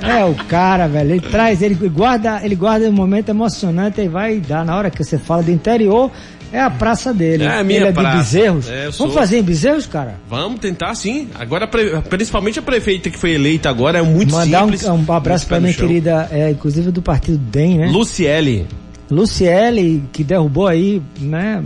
É 0.06 0.24
o 0.24 0.34
cara, 0.34 0.86
velho. 0.86 1.12
Ele 1.12 1.20
traz, 1.20 1.62
ele 1.62 1.74
guarda, 1.88 2.40
ele 2.44 2.54
guarda 2.54 2.88
um 2.88 2.92
momento 2.92 3.28
emocionante 3.30 4.00
e 4.00 4.08
vai 4.08 4.38
dar. 4.38 4.64
Na 4.64 4.76
hora 4.76 4.88
que 4.90 5.02
você 5.02 5.18
fala 5.18 5.42
do 5.42 5.50
interior, 5.50 6.10
é 6.52 6.60
a 6.60 6.70
praça 6.70 7.12
dele. 7.12 7.42
É 7.44 7.58
a 7.58 7.64
minha 7.64 7.80
ele 7.80 7.88
é 7.88 7.92
praça. 7.92 8.10
de 8.10 8.16
Bezerros. 8.18 8.68
É, 8.70 8.88
Vamos 8.90 9.14
fazer 9.14 9.38
em 9.38 9.42
Bezerros, 9.42 9.86
cara? 9.86 10.14
Vamos 10.28 10.60
tentar 10.60 10.94
sim. 10.94 11.28
Agora, 11.34 11.66
principalmente 12.08 12.58
a 12.58 12.62
prefeita 12.62 13.10
que 13.10 13.18
foi 13.18 13.32
eleita 13.32 13.68
agora, 13.68 13.98
é 13.98 14.02
muito 14.02 14.32
Mandar 14.32 14.62
simples. 14.62 14.84
um, 14.84 15.04
um 15.08 15.12
abraço 15.12 15.46
pra 15.48 15.58
minha 15.58 15.74
querida, 15.74 16.28
é, 16.30 16.50
inclusive 16.50 16.92
do 16.92 17.02
partido 17.02 17.38
DEM, 17.38 17.78
né? 17.78 17.86
Luciele. 17.88 18.66
Luciele, 19.10 20.04
que 20.12 20.22
derrubou 20.22 20.66
aí, 20.68 21.02
né, 21.20 21.62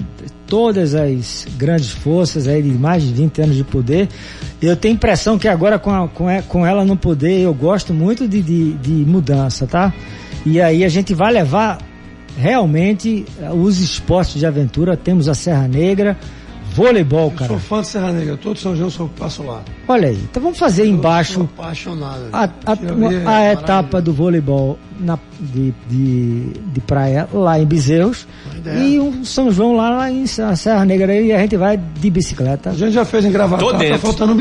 todas 0.50 0.96
as 0.96 1.46
grandes 1.56 1.90
forças 1.90 2.48
aí 2.48 2.60
de 2.60 2.70
mais 2.70 3.04
de 3.04 3.14
20 3.14 3.40
anos 3.40 3.56
de 3.56 3.62
poder. 3.62 4.08
Eu 4.60 4.76
tenho 4.76 4.94
impressão 4.94 5.38
que 5.38 5.46
agora 5.46 5.78
com, 5.78 5.90
a, 5.90 6.08
com, 6.08 6.28
a, 6.28 6.42
com 6.42 6.66
ela 6.66 6.84
no 6.84 6.96
poder, 6.96 7.38
eu 7.40 7.54
gosto 7.54 7.94
muito 7.94 8.28
de, 8.28 8.42
de, 8.42 8.72
de 8.74 8.90
mudança, 8.90 9.66
tá? 9.66 9.94
E 10.44 10.60
aí 10.60 10.84
a 10.84 10.88
gente 10.88 11.14
vai 11.14 11.32
levar 11.32 11.78
realmente 12.36 13.24
os 13.54 13.80
esportes 13.80 14.34
de 14.34 14.44
aventura. 14.44 14.96
Temos 14.96 15.28
a 15.28 15.34
Serra 15.34 15.68
Negra, 15.68 16.18
Voleibol, 16.74 17.30
cara. 17.32 17.52
Eu 17.52 17.58
sou 17.58 17.58
fã 17.58 17.80
de 17.80 17.88
Serra 17.88 18.12
Negra, 18.12 18.36
todo 18.36 18.58
São 18.58 18.76
João 18.76 18.90
eu 18.98 19.10
passo 19.18 19.42
lá. 19.42 19.62
Olha 19.88 20.08
aí, 20.08 20.18
então 20.30 20.42
vamos 20.42 20.58
fazer 20.58 20.82
eu 20.82 20.86
embaixo. 20.86 21.48
Apaixonado. 21.58 22.22
A, 22.32 22.44
a, 22.44 23.36
a 23.36 23.52
etapa 23.52 24.00
do 24.00 24.12
voleibol 24.12 24.78
na, 24.98 25.18
de, 25.40 25.74
de, 25.88 26.52
de 26.52 26.80
praia 26.80 27.28
lá 27.32 27.58
em 27.58 27.64
Bezerros 27.66 28.26
e 28.78 28.98
o 28.98 29.24
São 29.24 29.50
João 29.50 29.76
lá, 29.76 29.90
lá 29.90 30.10
em 30.10 30.26
Serra 30.26 30.84
Negra 30.84 31.14
e 31.14 31.32
a 31.32 31.38
gente 31.38 31.56
vai 31.56 31.76
de 31.76 32.10
bicicleta. 32.10 32.70
A 32.70 32.74
gente 32.74 32.92
já 32.92 33.04
fez 33.04 33.24
em 33.24 33.32
Gravatar, 33.32 33.58
tá 33.92 33.98
faltando. 33.98 34.34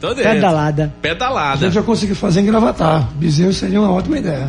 Tô 0.00 0.08
dentro. 0.14 0.30
Pedalada. 0.30 0.94
Pedalada. 1.00 1.52
A 1.54 1.56
gente 1.56 1.74
já 1.74 1.82
conseguiu 1.82 2.14
fazer 2.16 2.40
em 2.40 2.46
Gravatar. 2.46 3.08
Bezerros 3.14 3.56
seria 3.56 3.80
uma 3.80 3.90
ótima 3.90 4.18
ideia. 4.18 4.46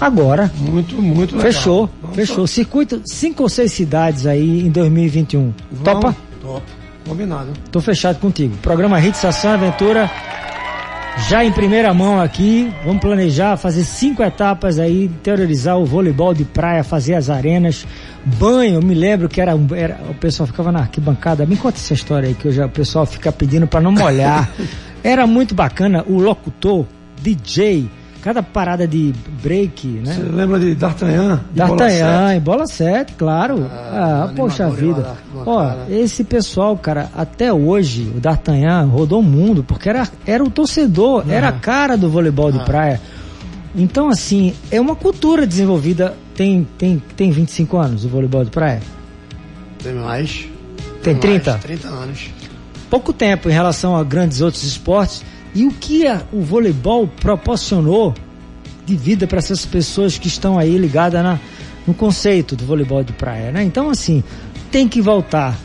Agora. 0.00 0.50
Muito, 0.58 1.00
muito 1.00 1.36
legal. 1.36 1.52
Fechou, 1.52 1.90
Vamos 2.00 2.16
fechou. 2.16 2.46
Só. 2.46 2.54
Circuito, 2.54 3.02
cinco 3.04 3.42
ou 3.42 3.48
seis 3.48 3.72
cidades 3.72 4.26
aí 4.26 4.66
em 4.66 4.70
2021. 4.70 5.52
Vamos, 5.70 5.84
Topa? 5.84 6.16
Top. 6.42 6.62
Combinado. 7.08 7.52
Tô 7.70 7.80
fechado 7.80 8.18
contigo. 8.18 8.56
Programa 8.62 8.98
Hit 8.98 9.24
Ação 9.26 9.52
Aventura. 9.52 10.10
Já 11.28 11.42
em 11.42 11.50
primeira 11.50 11.94
mão 11.94 12.20
aqui, 12.20 12.70
vamos 12.84 13.00
planejar 13.00 13.56
fazer 13.56 13.84
cinco 13.84 14.22
etapas 14.22 14.78
aí, 14.78 15.08
terrorizar 15.22 15.78
o 15.78 15.86
voleibol 15.86 16.34
de 16.34 16.44
praia, 16.44 16.84
fazer 16.84 17.14
as 17.14 17.30
arenas, 17.30 17.86
banho. 18.38 18.74
Eu 18.74 18.82
me 18.82 18.94
lembro 18.94 19.26
que 19.26 19.40
era, 19.40 19.52
era 19.74 19.98
o 20.10 20.14
pessoal 20.14 20.46
ficava 20.46 20.70
na 20.70 20.80
arquibancada. 20.80 21.46
Me 21.46 21.56
conta 21.56 21.78
essa 21.78 21.94
história 21.94 22.28
aí 22.28 22.34
que 22.34 22.46
hoje 22.46 22.62
o 22.62 22.68
pessoal 22.68 23.06
fica 23.06 23.32
pedindo 23.32 23.66
para 23.66 23.80
não 23.80 23.92
molhar. 23.92 24.50
era 25.02 25.26
muito 25.26 25.54
bacana. 25.54 26.04
O 26.06 26.18
locutor, 26.18 26.84
DJ, 27.22 27.88
cada 28.26 28.42
parada 28.42 28.88
de 28.88 29.14
break, 29.40 29.86
né? 29.86 30.14
Você 30.14 30.22
lembra 30.22 30.58
de 30.58 30.74
D'Artagnan? 30.74 31.44
D'Artagnan, 31.54 32.34
em 32.34 32.40
bola 32.40 32.66
7, 32.66 33.12
claro. 33.12 33.70
Ah, 33.70 34.24
ah 34.24 34.32
poxa 34.34 34.68
vida. 34.68 35.16
Ó, 35.32 35.72
esse 35.88 36.24
pessoal, 36.24 36.76
cara, 36.76 37.08
até 37.14 37.52
hoje, 37.52 38.12
o 38.16 38.18
D'Artagnan 38.18 38.86
rodou 38.86 39.20
o 39.20 39.22
mundo, 39.22 39.62
porque 39.62 39.88
era, 39.88 40.08
era 40.26 40.42
o 40.42 40.50
torcedor, 40.50 41.22
ah. 41.24 41.32
era 41.32 41.50
a 41.50 41.52
cara 41.52 41.96
do 41.96 42.10
voleibol 42.10 42.50
de 42.50 42.58
ah. 42.58 42.64
praia. 42.64 43.00
Então, 43.76 44.08
assim, 44.08 44.54
é 44.72 44.80
uma 44.80 44.96
cultura 44.96 45.46
desenvolvida. 45.46 46.16
Tem, 46.34 46.66
tem, 46.76 47.00
tem 47.14 47.30
25 47.30 47.76
anos 47.76 48.04
o 48.04 48.08
voleibol 48.08 48.44
de 48.44 48.50
praia? 48.50 48.82
Tem 49.80 49.94
mais. 49.94 50.48
Tem, 51.00 51.14
tem 51.14 51.20
30? 51.20 51.50
Mais, 51.52 51.62
30 51.62 51.88
anos. 51.88 52.30
Pouco 52.90 53.12
tempo 53.12 53.48
em 53.48 53.52
relação 53.52 53.96
a 53.96 54.02
grandes 54.02 54.40
outros 54.40 54.64
esportes. 54.64 55.22
E 55.56 55.64
o 55.64 55.70
que 55.70 56.06
a, 56.06 56.20
o 56.34 56.42
voleibol 56.42 57.08
proporcionou 57.08 58.12
de 58.84 58.94
vida 58.94 59.26
para 59.26 59.38
essas 59.38 59.64
pessoas 59.64 60.18
que 60.18 60.28
estão 60.28 60.58
aí 60.58 60.76
ligadas 60.76 61.22
na, 61.22 61.40
no 61.86 61.94
conceito 61.94 62.54
do 62.54 62.66
voleibol 62.66 63.02
de 63.02 63.14
praia, 63.14 63.50
né? 63.50 63.62
Então, 63.64 63.88
assim, 63.88 64.22
tem 64.70 64.86
que 64.86 65.00
voltar. 65.00 65.56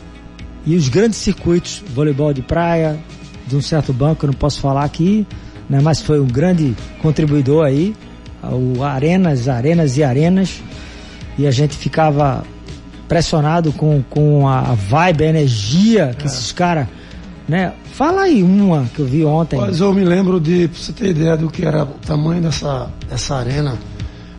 E 0.64 0.76
os 0.76 0.88
grandes 0.88 1.18
circuitos, 1.18 1.84
voleibol 1.94 2.32
de 2.32 2.40
praia, 2.40 2.98
de 3.46 3.54
um 3.54 3.60
certo 3.60 3.92
banco, 3.92 4.24
eu 4.24 4.28
não 4.28 4.34
posso 4.34 4.62
falar 4.62 4.82
aqui, 4.82 5.26
né? 5.68 5.78
Mas 5.82 6.00
foi 6.00 6.18
um 6.18 6.26
grande 6.26 6.74
contribuidor 7.02 7.66
aí, 7.66 7.94
o 8.42 8.82
Arenas, 8.82 9.46
Arenas 9.46 9.98
e 9.98 10.02
Arenas, 10.02 10.62
e 11.36 11.46
a 11.46 11.50
gente 11.50 11.76
ficava 11.76 12.46
pressionado 13.06 13.72
com, 13.72 14.02
com 14.08 14.48
a 14.48 14.72
vibe, 14.72 15.24
a 15.24 15.26
energia 15.26 16.14
que 16.16 16.22
é. 16.22 16.26
esses 16.28 16.50
caras 16.50 16.88
né? 17.48 17.72
Fala 17.92 18.22
aí 18.22 18.42
uma 18.42 18.86
que 18.94 19.00
eu 19.00 19.06
vi 19.06 19.22
ontem. 19.22 19.60
Mas 19.60 19.80
eu 19.80 19.92
me 19.92 20.02
lembro 20.02 20.40
de, 20.40 20.66
pra 20.66 20.78
você 20.78 20.92
ter 20.92 21.10
ideia 21.10 21.36
do 21.36 21.50
que 21.50 21.64
era 21.64 21.84
o 21.84 21.98
tamanho 22.06 22.40
dessa, 22.40 22.90
dessa 23.08 23.36
arena, 23.36 23.78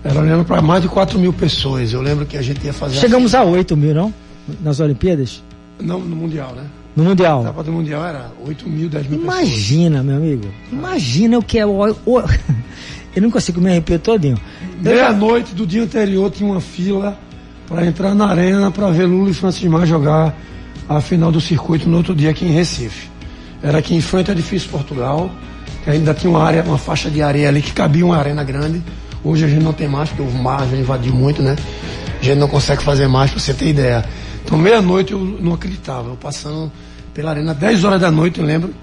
era 0.03 0.19
olhando 0.19 0.43
para 0.43 0.59
mais 0.59 0.81
de 0.81 0.87
4 0.87 1.19
mil 1.19 1.31
pessoas. 1.31 1.93
Eu 1.93 2.01
lembro 2.01 2.25
que 2.25 2.35
a 2.35 2.41
gente 2.41 2.65
ia 2.65 2.73
fazer. 2.73 2.95
Chegamos 2.95 3.35
a 3.35 3.43
8 3.43 3.77
mil, 3.77 3.93
não? 3.93 4.11
Nas 4.61 4.79
Olimpíadas? 4.79 5.43
Não, 5.79 5.99
no 5.99 6.15
Mundial, 6.15 6.53
né? 6.55 6.63
No 6.95 7.03
Mundial. 7.03 7.39
A 7.39 7.43
etapa 7.43 7.63
do 7.63 7.71
Mundial 7.71 8.03
era 8.03 8.31
8 8.43 8.67
mil, 8.67 8.89
10 8.89 9.07
mil 9.07 9.21
Imagina, 9.21 9.99
pessoas. 9.99 10.05
meu 10.05 10.15
amigo. 10.17 10.47
Imagina 10.71 11.37
o 11.37 11.43
que 11.43 11.59
é 11.59 11.65
o. 11.65 11.91
o... 12.05 12.19
eu 13.15 13.21
não 13.21 13.29
consigo 13.29 13.61
me 13.61 13.69
arrepiar 13.69 13.99
todinho. 13.99 14.37
Meia-noite 14.81 15.53
do 15.53 15.67
dia 15.67 15.83
anterior 15.83 16.31
tinha 16.31 16.49
uma 16.49 16.59
fila 16.59 17.15
para 17.67 17.85
entrar 17.85 18.15
na 18.15 18.27
arena 18.27 18.71
para 18.71 18.89
ver 18.89 19.05
Lula 19.05 19.29
e 19.29 19.33
Francis 19.33 19.63
Mar 19.69 19.85
jogar 19.85 20.35
a 20.89 20.99
final 20.99 21.31
do 21.31 21.39
circuito 21.39 21.87
no 21.87 21.97
outro 21.97 22.15
dia 22.15 22.31
aqui 22.31 22.45
em 22.45 22.51
Recife. 22.51 23.12
Era 23.63 23.77
aqui 23.77 23.95
em 23.95 24.01
frente 24.01 24.29
ao 24.29 24.35
edifício 24.35 24.69
Portugal, 24.69 25.31
que 25.85 25.89
ainda 25.89 26.13
tinha 26.13 26.29
uma 26.29 26.43
área, 26.43 26.61
uma 26.63 26.77
faixa 26.77 27.09
de 27.09 27.21
areia 27.21 27.47
ali 27.47 27.61
que 27.61 27.71
cabia 27.71 28.05
uma 28.05 28.17
arena 28.17 28.43
grande. 28.43 28.83
Hoje 29.23 29.45
a 29.45 29.47
gente 29.47 29.63
não 29.63 29.71
tem 29.71 29.87
mais, 29.87 30.09
porque 30.09 30.21
o 30.21 30.31
mar 30.31 30.67
já 30.67 30.75
invadiu 30.75 31.13
muito, 31.13 31.41
né? 31.41 31.55
A 32.19 32.23
gente 32.23 32.37
não 32.37 32.49
consegue 32.49 32.83
fazer 32.83 33.07
mais, 33.07 33.31
para 33.31 33.39
você 33.39 33.53
ter 33.53 33.69
ideia. 33.69 34.03
Então, 34.43 34.57
meia-noite 34.57 35.13
eu 35.13 35.19
não 35.19 35.53
acreditava. 35.53 36.09
Eu 36.09 36.17
passando 36.17 36.69
pela 37.13 37.31
arena, 37.31 37.53
10 37.53 37.85
horas 37.85 38.01
da 38.01 38.11
noite, 38.11 38.41
eu 38.41 38.45
lembro, 38.45 38.73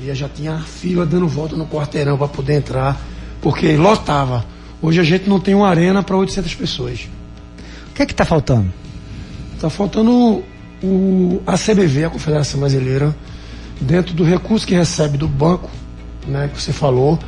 e 0.00 0.12
já 0.12 0.28
tinha 0.28 0.58
fila 0.58 1.06
dando 1.06 1.28
volta 1.28 1.54
no 1.54 1.66
quarteirão 1.66 2.18
para 2.18 2.26
poder 2.26 2.54
entrar, 2.54 3.00
porque 3.40 3.76
lotava. 3.76 4.44
Hoje 4.82 5.00
a 5.00 5.04
gente 5.04 5.28
não 5.28 5.38
tem 5.38 5.54
uma 5.54 5.68
arena 5.68 6.02
para 6.02 6.16
800 6.16 6.54
pessoas. 6.56 7.08
O 7.90 7.94
que 7.94 8.02
é 8.02 8.06
que 8.06 8.12
está 8.12 8.24
faltando? 8.24 8.72
Está 9.54 9.70
faltando 9.70 10.42
o, 10.82 11.42
a 11.46 11.54
CBV, 11.54 12.04
a 12.04 12.10
Confederação 12.10 12.60
Brasileira, 12.60 13.14
dentro 13.80 14.14
do 14.14 14.24
recurso 14.24 14.66
que 14.66 14.74
recebe 14.74 15.16
do 15.16 15.28
banco, 15.28 15.70
né, 16.26 16.50
que 16.52 16.60
você 16.60 16.72
falou, 16.72 17.18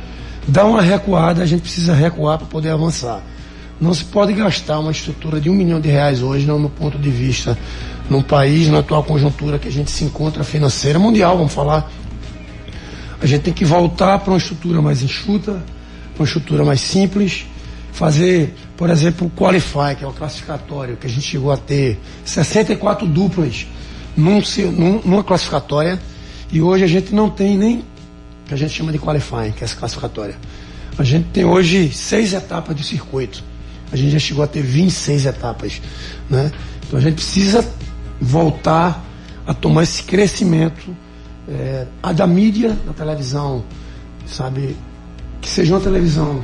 dá 0.47 0.65
uma 0.65 0.81
recuada, 0.81 1.41
a 1.41 1.45
gente 1.45 1.61
precisa 1.61 1.93
recuar 1.93 2.37
para 2.37 2.47
poder 2.47 2.69
avançar. 2.69 3.21
Não 3.79 3.93
se 3.93 4.03
pode 4.03 4.33
gastar 4.33 4.79
uma 4.79 4.91
estrutura 4.91 5.41
de 5.41 5.49
um 5.49 5.53
milhão 5.53 5.79
de 5.79 5.89
reais 5.89 6.21
hoje, 6.21 6.45
não 6.45 6.59
no 6.59 6.69
ponto 6.69 6.99
de 6.99 7.09
vista 7.09 7.57
num 8.09 8.21
país, 8.21 8.67
na 8.67 8.79
atual 8.79 9.03
conjuntura 9.03 9.57
que 9.57 9.67
a 9.67 9.71
gente 9.71 9.89
se 9.89 10.03
encontra 10.03 10.43
financeira 10.43 10.99
mundial, 10.99 11.37
vamos 11.37 11.53
falar. 11.53 11.89
A 13.21 13.25
gente 13.25 13.41
tem 13.41 13.53
que 13.53 13.65
voltar 13.65 14.19
para 14.19 14.31
uma 14.31 14.37
estrutura 14.37 14.81
mais 14.81 15.01
enxuta, 15.01 15.63
uma 16.17 16.25
estrutura 16.25 16.63
mais 16.63 16.81
simples, 16.81 17.45
fazer, 17.91 18.53
por 18.77 18.89
exemplo, 18.89 19.27
o 19.27 19.29
Qualify, 19.29 19.95
que 19.97 20.03
é 20.03 20.07
o 20.07 20.13
classificatório, 20.13 20.97
que 20.97 21.07
a 21.07 21.09
gente 21.09 21.21
chegou 21.21 21.51
a 21.51 21.57
ter 21.57 21.99
64 22.25 23.07
duplas 23.07 23.65
num, 24.15 24.41
numa 25.03 25.23
classificatória, 25.23 25.99
e 26.51 26.61
hoje 26.61 26.83
a 26.83 26.87
gente 26.87 27.13
não 27.13 27.29
tem 27.29 27.57
nem 27.57 27.83
que 28.45 28.53
a 28.53 28.57
gente 28.57 28.73
chama 28.73 28.91
de 28.91 28.99
Qualifying, 28.99 29.51
que 29.51 29.63
é 29.63 29.65
essa 29.65 29.75
classificatória. 29.75 30.35
A 30.97 31.03
gente 31.03 31.29
tem 31.29 31.45
hoje 31.45 31.91
seis 31.93 32.33
etapas 32.33 32.75
de 32.75 32.83
circuito. 32.83 33.43
A 33.91 33.95
gente 33.95 34.11
já 34.11 34.19
chegou 34.19 34.43
a 34.43 34.47
ter 34.47 34.61
26 34.61 35.25
etapas. 35.25 35.81
Né? 36.29 36.51
Então 36.85 36.99
a 36.99 37.01
gente 37.01 37.15
precisa 37.15 37.65
voltar 38.19 39.03
a 39.47 39.53
tomar 39.53 39.83
esse 39.83 40.03
crescimento 40.03 40.95
é, 41.47 41.87
a 42.03 42.11
da 42.11 42.27
mídia, 42.27 42.77
da 42.85 42.93
televisão, 42.93 43.63
sabe? 44.25 44.75
Que 45.41 45.49
seja 45.49 45.73
uma 45.73 45.81
televisão 45.81 46.43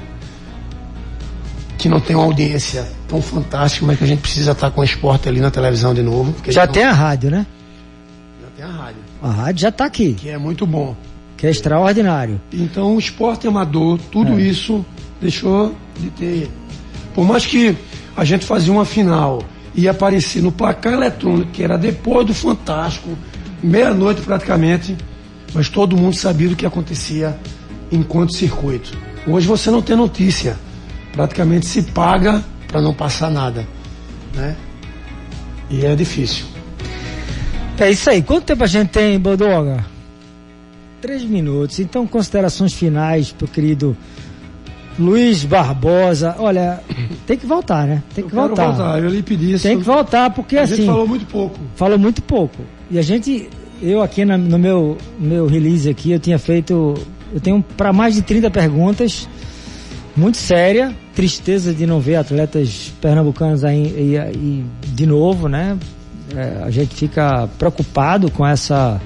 que 1.77 1.87
não 1.87 1.99
tem 1.99 2.15
uma 2.15 2.25
audiência 2.25 2.87
tão 3.07 3.21
fantástica, 3.21 3.85
mas 3.85 3.97
que 3.97 4.03
a 4.03 4.07
gente 4.07 4.21
precisa 4.21 4.51
estar 4.51 4.71
com 4.71 4.81
o 4.81 4.83
esporte 4.83 5.29
ali 5.29 5.39
na 5.39 5.51
televisão 5.51 5.93
de 5.93 6.01
novo. 6.01 6.35
Já 6.47 6.65
tem 6.65 6.83
não... 6.83 6.91
a 6.91 6.93
rádio, 6.93 7.29
né? 7.29 7.45
A 9.21 9.29
rádio. 9.29 9.61
Já 9.61 9.69
está 9.69 9.85
aqui. 9.85 10.13
Que 10.13 10.29
é 10.29 10.37
muito 10.37 10.65
bom. 10.65 10.95
Que 11.35 11.47
é 11.47 11.49
extraordinário. 11.49 12.41
Então 12.51 12.95
o 12.95 12.99
esporte 12.99 13.47
amador, 13.47 13.99
tudo 14.11 14.39
é. 14.39 14.41
isso 14.41 14.85
deixou 15.21 15.75
de 15.99 16.09
ter. 16.11 16.51
Por 17.13 17.25
mais 17.25 17.45
que 17.45 17.75
a 18.15 18.23
gente 18.23 18.45
fazia 18.45 18.71
uma 18.71 18.85
final 18.85 19.43
e 19.75 19.87
aparecer 19.87 20.41
no 20.41 20.51
placar 20.51 20.93
eletrônico, 20.93 21.51
que 21.51 21.63
era 21.63 21.77
depois 21.77 22.25
do 22.25 22.33
Fantástico, 22.33 23.09
meia-noite 23.61 24.21
praticamente, 24.21 24.95
mas 25.53 25.69
todo 25.69 25.95
mundo 25.95 26.15
sabia 26.15 26.49
do 26.49 26.55
que 26.55 26.65
acontecia 26.65 27.37
enquanto 27.91 28.35
circuito. 28.35 28.97
Hoje 29.27 29.47
você 29.47 29.69
não 29.69 29.81
tem 29.81 29.95
notícia 29.95 30.57
praticamente 31.17 31.65
se 31.65 31.81
paga 31.81 32.43
para 32.67 32.79
não 32.79 32.93
passar 32.93 33.31
nada, 33.31 33.67
né? 34.35 34.55
E 35.67 35.83
é 35.83 35.95
difícil. 35.95 36.45
É 37.79 37.91
isso 37.91 38.09
aí. 38.09 38.21
Quanto 38.21 38.45
tempo 38.45 38.63
a 38.63 38.67
gente 38.67 38.89
tem, 38.89 39.19
Bodoga? 39.19 39.85
Três 41.01 41.23
minutos. 41.23 41.79
Então, 41.79 42.07
considerações 42.07 42.73
finais 42.73 43.31
pro 43.31 43.47
querido 43.47 43.95
Luiz 44.97 45.43
Barbosa. 45.45 46.35
Olha, 46.39 46.81
tem 47.27 47.37
que 47.37 47.45
voltar, 47.45 47.85
né? 47.85 48.03
Tem 48.15 48.25
que 48.25 48.35
eu 48.35 48.47
voltar. 48.47 48.71
voltar. 48.71 48.99
Eu 49.03 49.09
lhe 49.09 49.21
pedi 49.21 49.53
isso. 49.53 49.63
Tem 49.63 49.77
que 49.77 49.83
voltar, 49.83 50.31
porque 50.31 50.57
a 50.57 50.63
assim. 50.63 50.73
A 50.73 50.75
gente 50.77 50.85
falou 50.87 51.07
muito 51.07 51.25
pouco. 51.27 51.59
Falou 51.75 51.99
muito 51.99 52.21
pouco. 52.21 52.57
E 52.89 52.97
a 52.97 53.01
gente, 53.01 53.49
eu 53.81 54.01
aqui 54.01 54.25
na, 54.25 54.37
no 54.37 54.57
meu, 54.57 54.97
meu 55.19 55.45
release 55.45 55.89
aqui, 55.89 56.11
eu 56.11 56.19
tinha 56.19 56.39
feito. 56.39 56.95
Eu 57.33 57.39
tenho 57.39 57.63
para 57.75 57.93
mais 57.93 58.15
de 58.15 58.21
30 58.21 58.49
perguntas 58.49 59.27
muito 60.17 60.37
séria, 60.37 60.95
tristeza 61.13 61.73
de 61.73 61.85
não 61.85 61.99
ver 61.99 62.15
atletas 62.15 62.91
pernambucanos 62.99 63.63
aí, 63.63 64.17
aí 64.17 64.65
de 64.83 65.05
novo, 65.05 65.47
né? 65.47 65.77
É, 66.35 66.63
a 66.63 66.69
gente 66.69 66.93
fica 66.93 67.47
preocupado 67.57 68.29
com 68.29 68.45
essa 68.45 69.01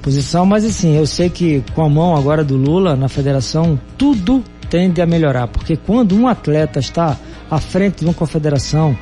posição, 0.00 0.44
mas 0.44 0.64
assim, 0.64 0.96
eu 0.96 1.06
sei 1.06 1.28
que 1.28 1.62
com 1.74 1.82
a 1.82 1.88
mão 1.88 2.16
agora 2.16 2.42
do 2.42 2.56
Lula 2.56 2.96
na 2.96 3.08
federação, 3.08 3.78
tudo 3.96 4.42
tende 4.68 5.02
a 5.02 5.06
melhorar, 5.06 5.48
porque 5.48 5.76
quando 5.76 6.16
um 6.16 6.26
atleta 6.26 6.80
está 6.80 7.16
à 7.50 7.60
frente 7.60 8.00
de 8.00 8.04
uma 8.06 8.14
confederação, 8.14 8.96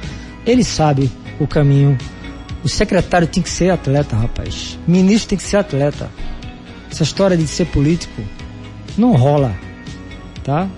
ele 0.45 0.65
sabe 0.65 1.11
o 1.39 1.47
caminho. 1.47 1.97
O 2.65 2.69
secretário 2.69 3.27
tem 3.27 3.43
que 3.43 3.49
ser 3.49 3.71
atleta, 3.71 4.17
rapaz. 4.17 4.79
O 4.87 4.91
ministro 4.91 5.31
tem 5.31 5.39
que 5.39 5.45
ser 5.45 5.59
atleta. 5.59 6.11
Essa 6.91 7.05
história 7.05 7.37
de 7.37 7.47
ser 7.47 7.67
político 7.67 8.21
não 8.99 9.15
rola, 9.15 9.55
tá? 10.43 10.69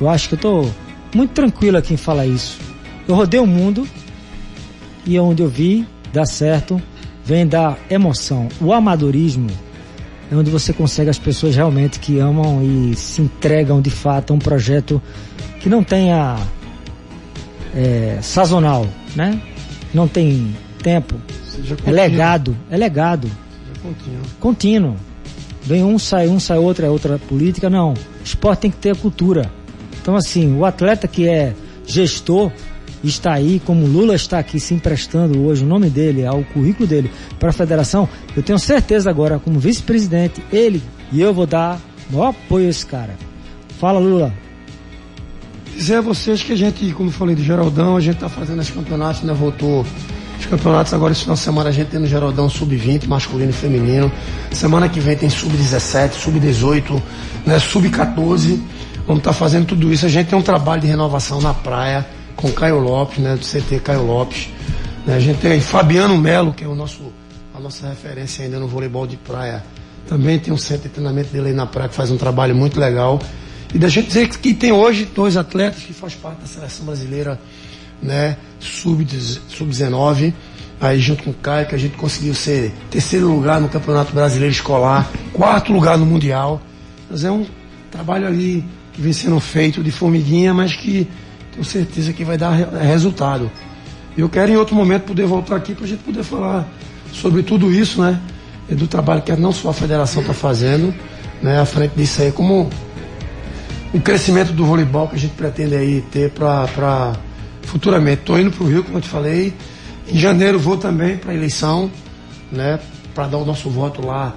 Eu 0.00 0.08
acho 0.08 0.28
que 0.28 0.34
eu 0.34 0.38
tô 0.38 0.70
muito 1.14 1.32
tranquilo 1.32 1.78
aqui 1.78 1.94
em 1.94 1.96
falar 1.96 2.26
isso. 2.26 2.58
Eu 3.06 3.14
rodei 3.14 3.40
o 3.40 3.46
mundo 3.46 3.86
e 5.06 5.18
onde 5.18 5.42
eu 5.42 5.48
vi 5.48 5.86
dar 6.12 6.26
certo 6.26 6.80
vem 7.24 7.46
da 7.46 7.76
emoção. 7.88 8.48
O 8.60 8.72
amadorismo 8.72 9.48
é 10.30 10.36
onde 10.36 10.50
você 10.50 10.72
consegue 10.72 11.10
as 11.10 11.18
pessoas 11.18 11.56
realmente 11.56 11.98
que 11.98 12.18
amam 12.18 12.62
e 12.62 12.94
se 12.94 13.20
entregam 13.22 13.80
de 13.80 13.90
fato 13.90 14.32
a 14.32 14.36
um 14.36 14.38
projeto 14.38 15.00
que 15.60 15.68
não 15.68 15.82
tenha 15.82 16.38
é, 17.74 18.18
sazonal, 18.22 18.86
né? 19.14 19.40
Não 19.92 20.06
tem 20.06 20.54
tempo. 20.82 21.16
É 21.84 21.90
legado, 21.90 22.56
é 22.70 22.76
legado. 22.76 23.30
Contínuo. 23.82 24.22
contínuo. 24.38 24.96
Vem 25.62 25.84
um, 25.84 25.98
sai 25.98 26.28
um, 26.28 26.40
sai 26.40 26.58
outro, 26.58 26.86
é 26.86 26.88
outra 26.88 27.18
política. 27.18 27.68
Não. 27.68 27.94
Esporte 28.24 28.60
tem 28.60 28.70
que 28.70 28.76
ter 28.76 28.90
a 28.90 28.94
cultura. 28.94 29.50
Então, 30.00 30.16
assim, 30.16 30.56
o 30.56 30.64
atleta 30.64 31.06
que 31.06 31.28
é 31.28 31.54
gestor 31.86 32.50
está 33.08 33.32
aí, 33.32 33.60
como 33.64 33.86
Lula 33.86 34.14
está 34.14 34.38
aqui 34.38 34.60
se 34.60 34.74
emprestando 34.74 35.42
hoje, 35.44 35.64
o 35.64 35.66
nome 35.66 35.88
dele, 35.88 36.26
ao 36.26 36.42
currículo 36.44 36.86
dele 36.86 37.10
para 37.38 37.50
a 37.50 37.52
federação, 37.52 38.08
eu 38.36 38.42
tenho 38.42 38.58
certeza 38.58 39.08
agora, 39.08 39.38
como 39.38 39.58
vice-presidente, 39.58 40.42
ele 40.52 40.82
e 41.12 41.20
eu 41.20 41.32
vou 41.32 41.46
dar 41.46 41.80
maior 42.10 42.28
apoio 42.28 42.66
a 42.66 42.70
esse 42.70 42.84
cara. 42.84 43.16
Fala, 43.78 43.98
Lula. 43.98 44.32
Dizer 45.76 45.96
a 45.96 46.00
vocês 46.00 46.42
que 46.42 46.52
a 46.52 46.56
gente, 46.56 46.92
como 46.92 47.10
falei 47.10 47.34
do 47.34 47.42
Geraldão, 47.42 47.96
a 47.96 48.00
gente 48.00 48.16
está 48.16 48.28
fazendo 48.28 48.60
os 48.60 48.70
campeonatos, 48.70 49.22
né? 49.22 49.32
Voltou 49.32 49.86
os 50.38 50.46
campeonatos 50.46 50.92
agora 50.92 51.12
esse 51.12 51.22
final 51.22 51.36
de 51.36 51.42
semana 51.42 51.68
a 51.70 51.72
gente 51.72 51.88
tem 51.88 52.00
no 52.00 52.06
Geraldão 52.06 52.48
sub-20, 52.48 53.06
masculino 53.06 53.50
e 53.50 53.52
feminino. 53.52 54.12
Semana 54.52 54.88
que 54.88 55.00
vem 55.00 55.16
tem 55.16 55.30
sub-17, 55.30 56.12
sub-18, 56.12 57.02
né? 57.46 57.58
Sub-14. 57.58 58.60
Vamos 59.06 59.20
estar 59.20 59.30
tá 59.30 59.32
fazendo 59.32 59.66
tudo 59.66 59.92
isso. 59.92 60.04
A 60.04 60.08
gente 60.08 60.28
tem 60.28 60.38
um 60.38 60.42
trabalho 60.42 60.82
de 60.82 60.86
renovação 60.86 61.40
na 61.40 61.54
praia 61.54 62.06
com 62.40 62.50
Caio 62.50 62.78
Lopes, 62.78 63.18
né, 63.18 63.36
do 63.36 63.44
CT 63.44 63.80
Caio 63.80 64.04
Lopes. 64.04 64.48
Né, 65.06 65.14
a 65.14 65.20
gente 65.20 65.40
tem 65.40 65.60
Fabiano 65.60 66.16
Melo, 66.16 66.52
que 66.52 66.64
é 66.64 66.66
o 66.66 66.74
nosso, 66.74 67.12
a 67.54 67.60
nossa 67.60 67.88
referência 67.88 68.44
ainda 68.44 68.58
no 68.58 68.66
voleibol 68.66 69.06
de 69.06 69.16
praia. 69.16 69.62
Também 70.08 70.38
tem 70.38 70.52
um 70.52 70.58
centro 70.58 70.88
de 70.88 70.94
treinamento 70.94 71.30
dele 71.30 71.48
aí 71.48 71.54
na 71.54 71.66
praia 71.66 71.88
que 71.88 71.94
faz 71.94 72.10
um 72.10 72.16
trabalho 72.16 72.54
muito 72.54 72.80
legal. 72.80 73.20
E 73.72 73.78
da 73.78 73.88
gente 73.88 74.08
dizer 74.08 74.28
que 74.28 74.54
tem 74.54 74.72
hoje 74.72 75.04
dois 75.04 75.36
atletas 75.36 75.82
que 75.82 75.92
fazem 75.92 76.18
parte 76.18 76.40
da 76.40 76.46
seleção 76.46 76.86
brasileira, 76.86 77.38
né, 78.02 78.36
sub-19, 78.58 79.38
sub 79.48 80.34
aí 80.80 80.98
junto 80.98 81.24
com 81.24 81.30
o 81.30 81.34
Caio, 81.34 81.68
que 81.68 81.74
a 81.74 81.78
gente 81.78 81.96
conseguiu 81.96 82.34
ser 82.34 82.72
terceiro 82.90 83.28
lugar 83.28 83.60
no 83.60 83.68
Campeonato 83.68 84.14
Brasileiro 84.14 84.52
Escolar, 84.52 85.08
quarto 85.32 85.72
lugar 85.72 85.98
no 85.98 86.06
Mundial. 86.06 86.60
Mas 87.08 87.22
é 87.22 87.30
um 87.30 87.44
trabalho 87.90 88.26
ali 88.26 88.64
que 88.94 89.02
vem 89.02 89.12
sendo 89.12 89.38
feito 89.38 89.82
de 89.82 89.90
formiguinha, 89.90 90.54
mas 90.54 90.74
que 90.74 91.06
tenho 91.52 91.64
certeza 91.64 92.12
que 92.12 92.24
vai 92.24 92.36
dar 92.36 92.52
resultado. 92.52 93.50
Eu 94.16 94.28
quero 94.28 94.52
em 94.52 94.56
outro 94.56 94.74
momento 94.74 95.04
poder 95.04 95.26
voltar 95.26 95.56
aqui 95.56 95.74
para 95.74 95.84
a 95.84 95.88
gente 95.88 96.02
poder 96.02 96.22
falar 96.22 96.68
sobre 97.12 97.42
tudo 97.42 97.72
isso, 97.72 98.02
né? 98.02 98.20
Do 98.68 98.86
trabalho 98.86 99.22
que 99.22 99.32
não 99.32 99.52
só 99.52 99.70
a 99.70 99.72
federação 99.72 100.22
está 100.22 100.34
fazendo, 100.34 100.94
né? 101.42 101.60
À 101.60 101.64
frente 101.64 101.92
disso 101.96 102.22
aí, 102.22 102.30
como 102.30 102.70
o 103.92 104.00
crescimento 104.00 104.52
do 104.52 104.64
voleibol 104.64 105.08
que 105.08 105.16
a 105.16 105.18
gente 105.18 105.32
pretende 105.32 105.74
aí 105.74 106.04
ter 106.10 106.30
para 106.30 107.12
futuramente. 107.62 108.20
Estou 108.20 108.38
indo 108.38 108.50
para 108.50 108.64
o 108.64 108.68
Rio, 108.68 108.84
como 108.84 108.98
eu 108.98 109.02
te 109.02 109.08
falei. 109.08 109.54
Em 110.08 110.18
janeiro 110.18 110.58
vou 110.58 110.76
também 110.76 111.16
para 111.16 111.32
a 111.32 111.34
eleição, 111.34 111.90
né? 112.50 112.78
Para 113.14 113.26
dar 113.26 113.38
o 113.38 113.44
nosso 113.44 113.70
voto 113.70 114.04
lá 114.04 114.34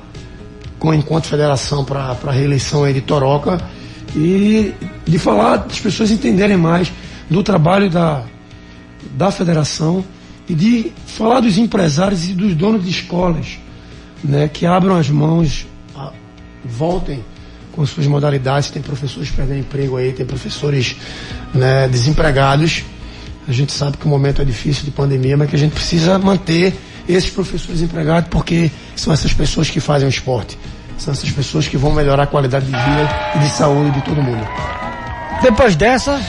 com 0.80 0.94
enquanto 0.94 1.28
federação 1.28 1.86
para 1.86 2.18
a 2.26 2.32
reeleição 2.32 2.84
aí 2.84 2.94
de 2.94 3.02
Toroca 3.02 3.60
e 4.16 4.74
de 5.06 5.18
falar, 5.18 5.58
das 5.58 5.80
pessoas 5.80 6.12
entenderem 6.12 6.58
mais 6.58 6.92
do 7.34 7.42
trabalho 7.42 7.90
da, 7.90 8.24
da 9.16 9.32
federação 9.32 10.06
e 10.48 10.54
de 10.54 10.92
falar 11.08 11.40
dos 11.40 11.58
empresários 11.58 12.30
e 12.30 12.34
dos 12.34 12.54
donos 12.54 12.84
de 12.84 12.92
escolas, 12.92 13.58
né, 14.24 14.48
que 14.48 14.68
abram 14.68 14.96
as 14.96 15.10
mãos, 15.10 15.66
voltem 16.64 17.26
com 17.72 17.84
suas 17.88 18.06
modalidades. 18.06 18.70
Tem 18.70 18.84
professores 18.84 19.32
perdendo 19.32 19.62
emprego 19.62 19.98
aí, 19.98 20.14
tem 20.14 20.26
professores 20.26 20.96
né, 21.54 21.88
desempregados. 21.88 22.84
A 23.48 23.52
gente 23.52 23.74
sabe 23.74 23.98
que 23.98 24.06
o 24.06 24.10
momento 24.10 24.42
é 24.42 24.46
difícil 24.46 24.86
de 24.86 24.92
pandemia, 24.92 25.36
mas 25.36 25.50
que 25.50 25.56
a 25.56 25.60
gente 25.60 25.74
precisa 25.74 26.20
manter 26.20 26.76
esses 27.10 27.32
professores 27.32 27.82
empregados 27.82 28.30
porque 28.30 28.70
são 28.96 29.12
essas 29.12 29.34
pessoas 29.34 29.72
que 29.72 29.80
fazem 29.80 30.08
o 30.08 30.10
esporte. 30.10 30.56
São 31.00 31.12
essas 31.12 31.32
pessoas 31.32 31.68
que 31.68 31.78
vão 31.78 31.92
melhorar 31.92 32.24
a 32.24 32.28
qualidade 32.28 32.66
de 32.66 32.72
vida 32.72 33.10
e 33.36 33.40
de 33.40 33.50
saúde 33.50 33.90
de 33.90 34.02
todo 34.04 34.22
mundo. 34.22 34.48
Depois 35.42 35.76
dessa, 35.76 36.22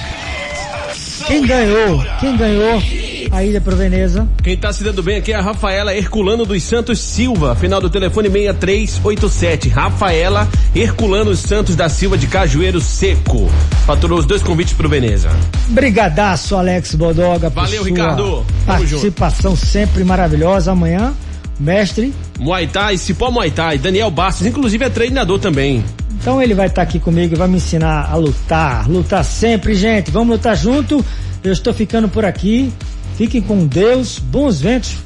quem 1.27 1.47
ganhou? 1.47 2.05
Quem 2.21 2.37
ganhou 2.37 2.83
a 3.31 3.43
ida 3.43 3.61
pro 3.61 3.77
Veneza? 3.77 4.29
Quem 4.43 4.57
tá 4.57 4.73
se 4.73 4.85
dando 4.85 5.03
bem 5.03 5.17
aqui 5.17 5.33
é 5.33 5.37
a 5.37 5.41
Rafaela 5.41 5.95
Herculano 5.95 6.45
dos 6.45 6.63
Santos 6.63 7.01
Silva, 7.01 7.55
final 7.55 7.81
do 7.81 7.91
telefone 7.91 8.29
6387. 8.29 9.69
Rafaela 9.69 10.49
Herculano 10.75 11.31
dos 11.31 11.41
Santos 11.41 11.75
da 11.75 11.89
Silva 11.89 12.17
de 12.17 12.27
Cajueiro 12.27 12.81
Seco. 12.81 13.51
Faturou 13.87 14.19
os 14.19 14.27
dois 14.27 14.43
convites 14.43 14.75
pro 14.75 14.89
Veneza. 14.89 15.31
Brigadaço, 15.69 16.57
Alex 16.57 16.95
Bodoga. 16.95 17.51
Valeu, 17.51 17.83
Ricardo. 17.83 18.45
Participação 18.67 19.57
sempre 19.57 20.05
maravilhosa. 20.05 20.73
Amanhã 20.73 21.15
mestre. 21.59 22.13
Muay 22.39 22.67
Thai, 22.67 22.99
Cipó 22.99 23.31
Muay 23.31 23.51
Thai, 23.51 23.79
Daniel 23.79 24.11
Bastos, 24.11 24.47
inclusive 24.47 24.85
é 24.85 24.91
treinador 24.91 25.39
também. 25.39 25.85
Então 26.25 26.41
ele 26.41 26.55
vai 26.55 26.69
estar 26.69 26.77
tá 26.77 26.89
aqui 26.89 26.99
comigo 26.99 27.35
e 27.35 27.37
vai 27.37 27.47
me 27.47 27.59
ensinar 27.59 28.09
a 28.11 28.17
lutar, 28.17 28.89
lutar 28.89 29.23
sempre, 29.23 29.75
gente. 29.75 30.11
Vamos 30.11 30.39
lutar 30.39 30.57
junto. 30.57 31.05
Eu 31.45 31.53
estou 31.53 31.75
ficando 31.75 32.09
por 32.09 32.25
aqui. 32.25 32.73
Fiquem 33.19 33.43
com 33.43 33.67
Deus, 33.67 34.21
bons 34.21 34.59
ventos. 34.59 34.97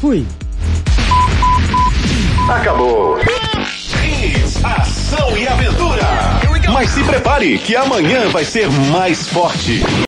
Fui. 0.00 0.26
Acabou. 2.50 3.16
ação 4.64 5.38
e 5.38 5.46
aventura. 5.46 6.02
Mas 6.72 6.90
se 6.90 7.04
prepare 7.04 7.58
que 7.58 7.76
amanhã 7.76 8.28
vai 8.30 8.44
ser 8.44 8.68
mais 8.68 9.28
forte. 9.28 9.84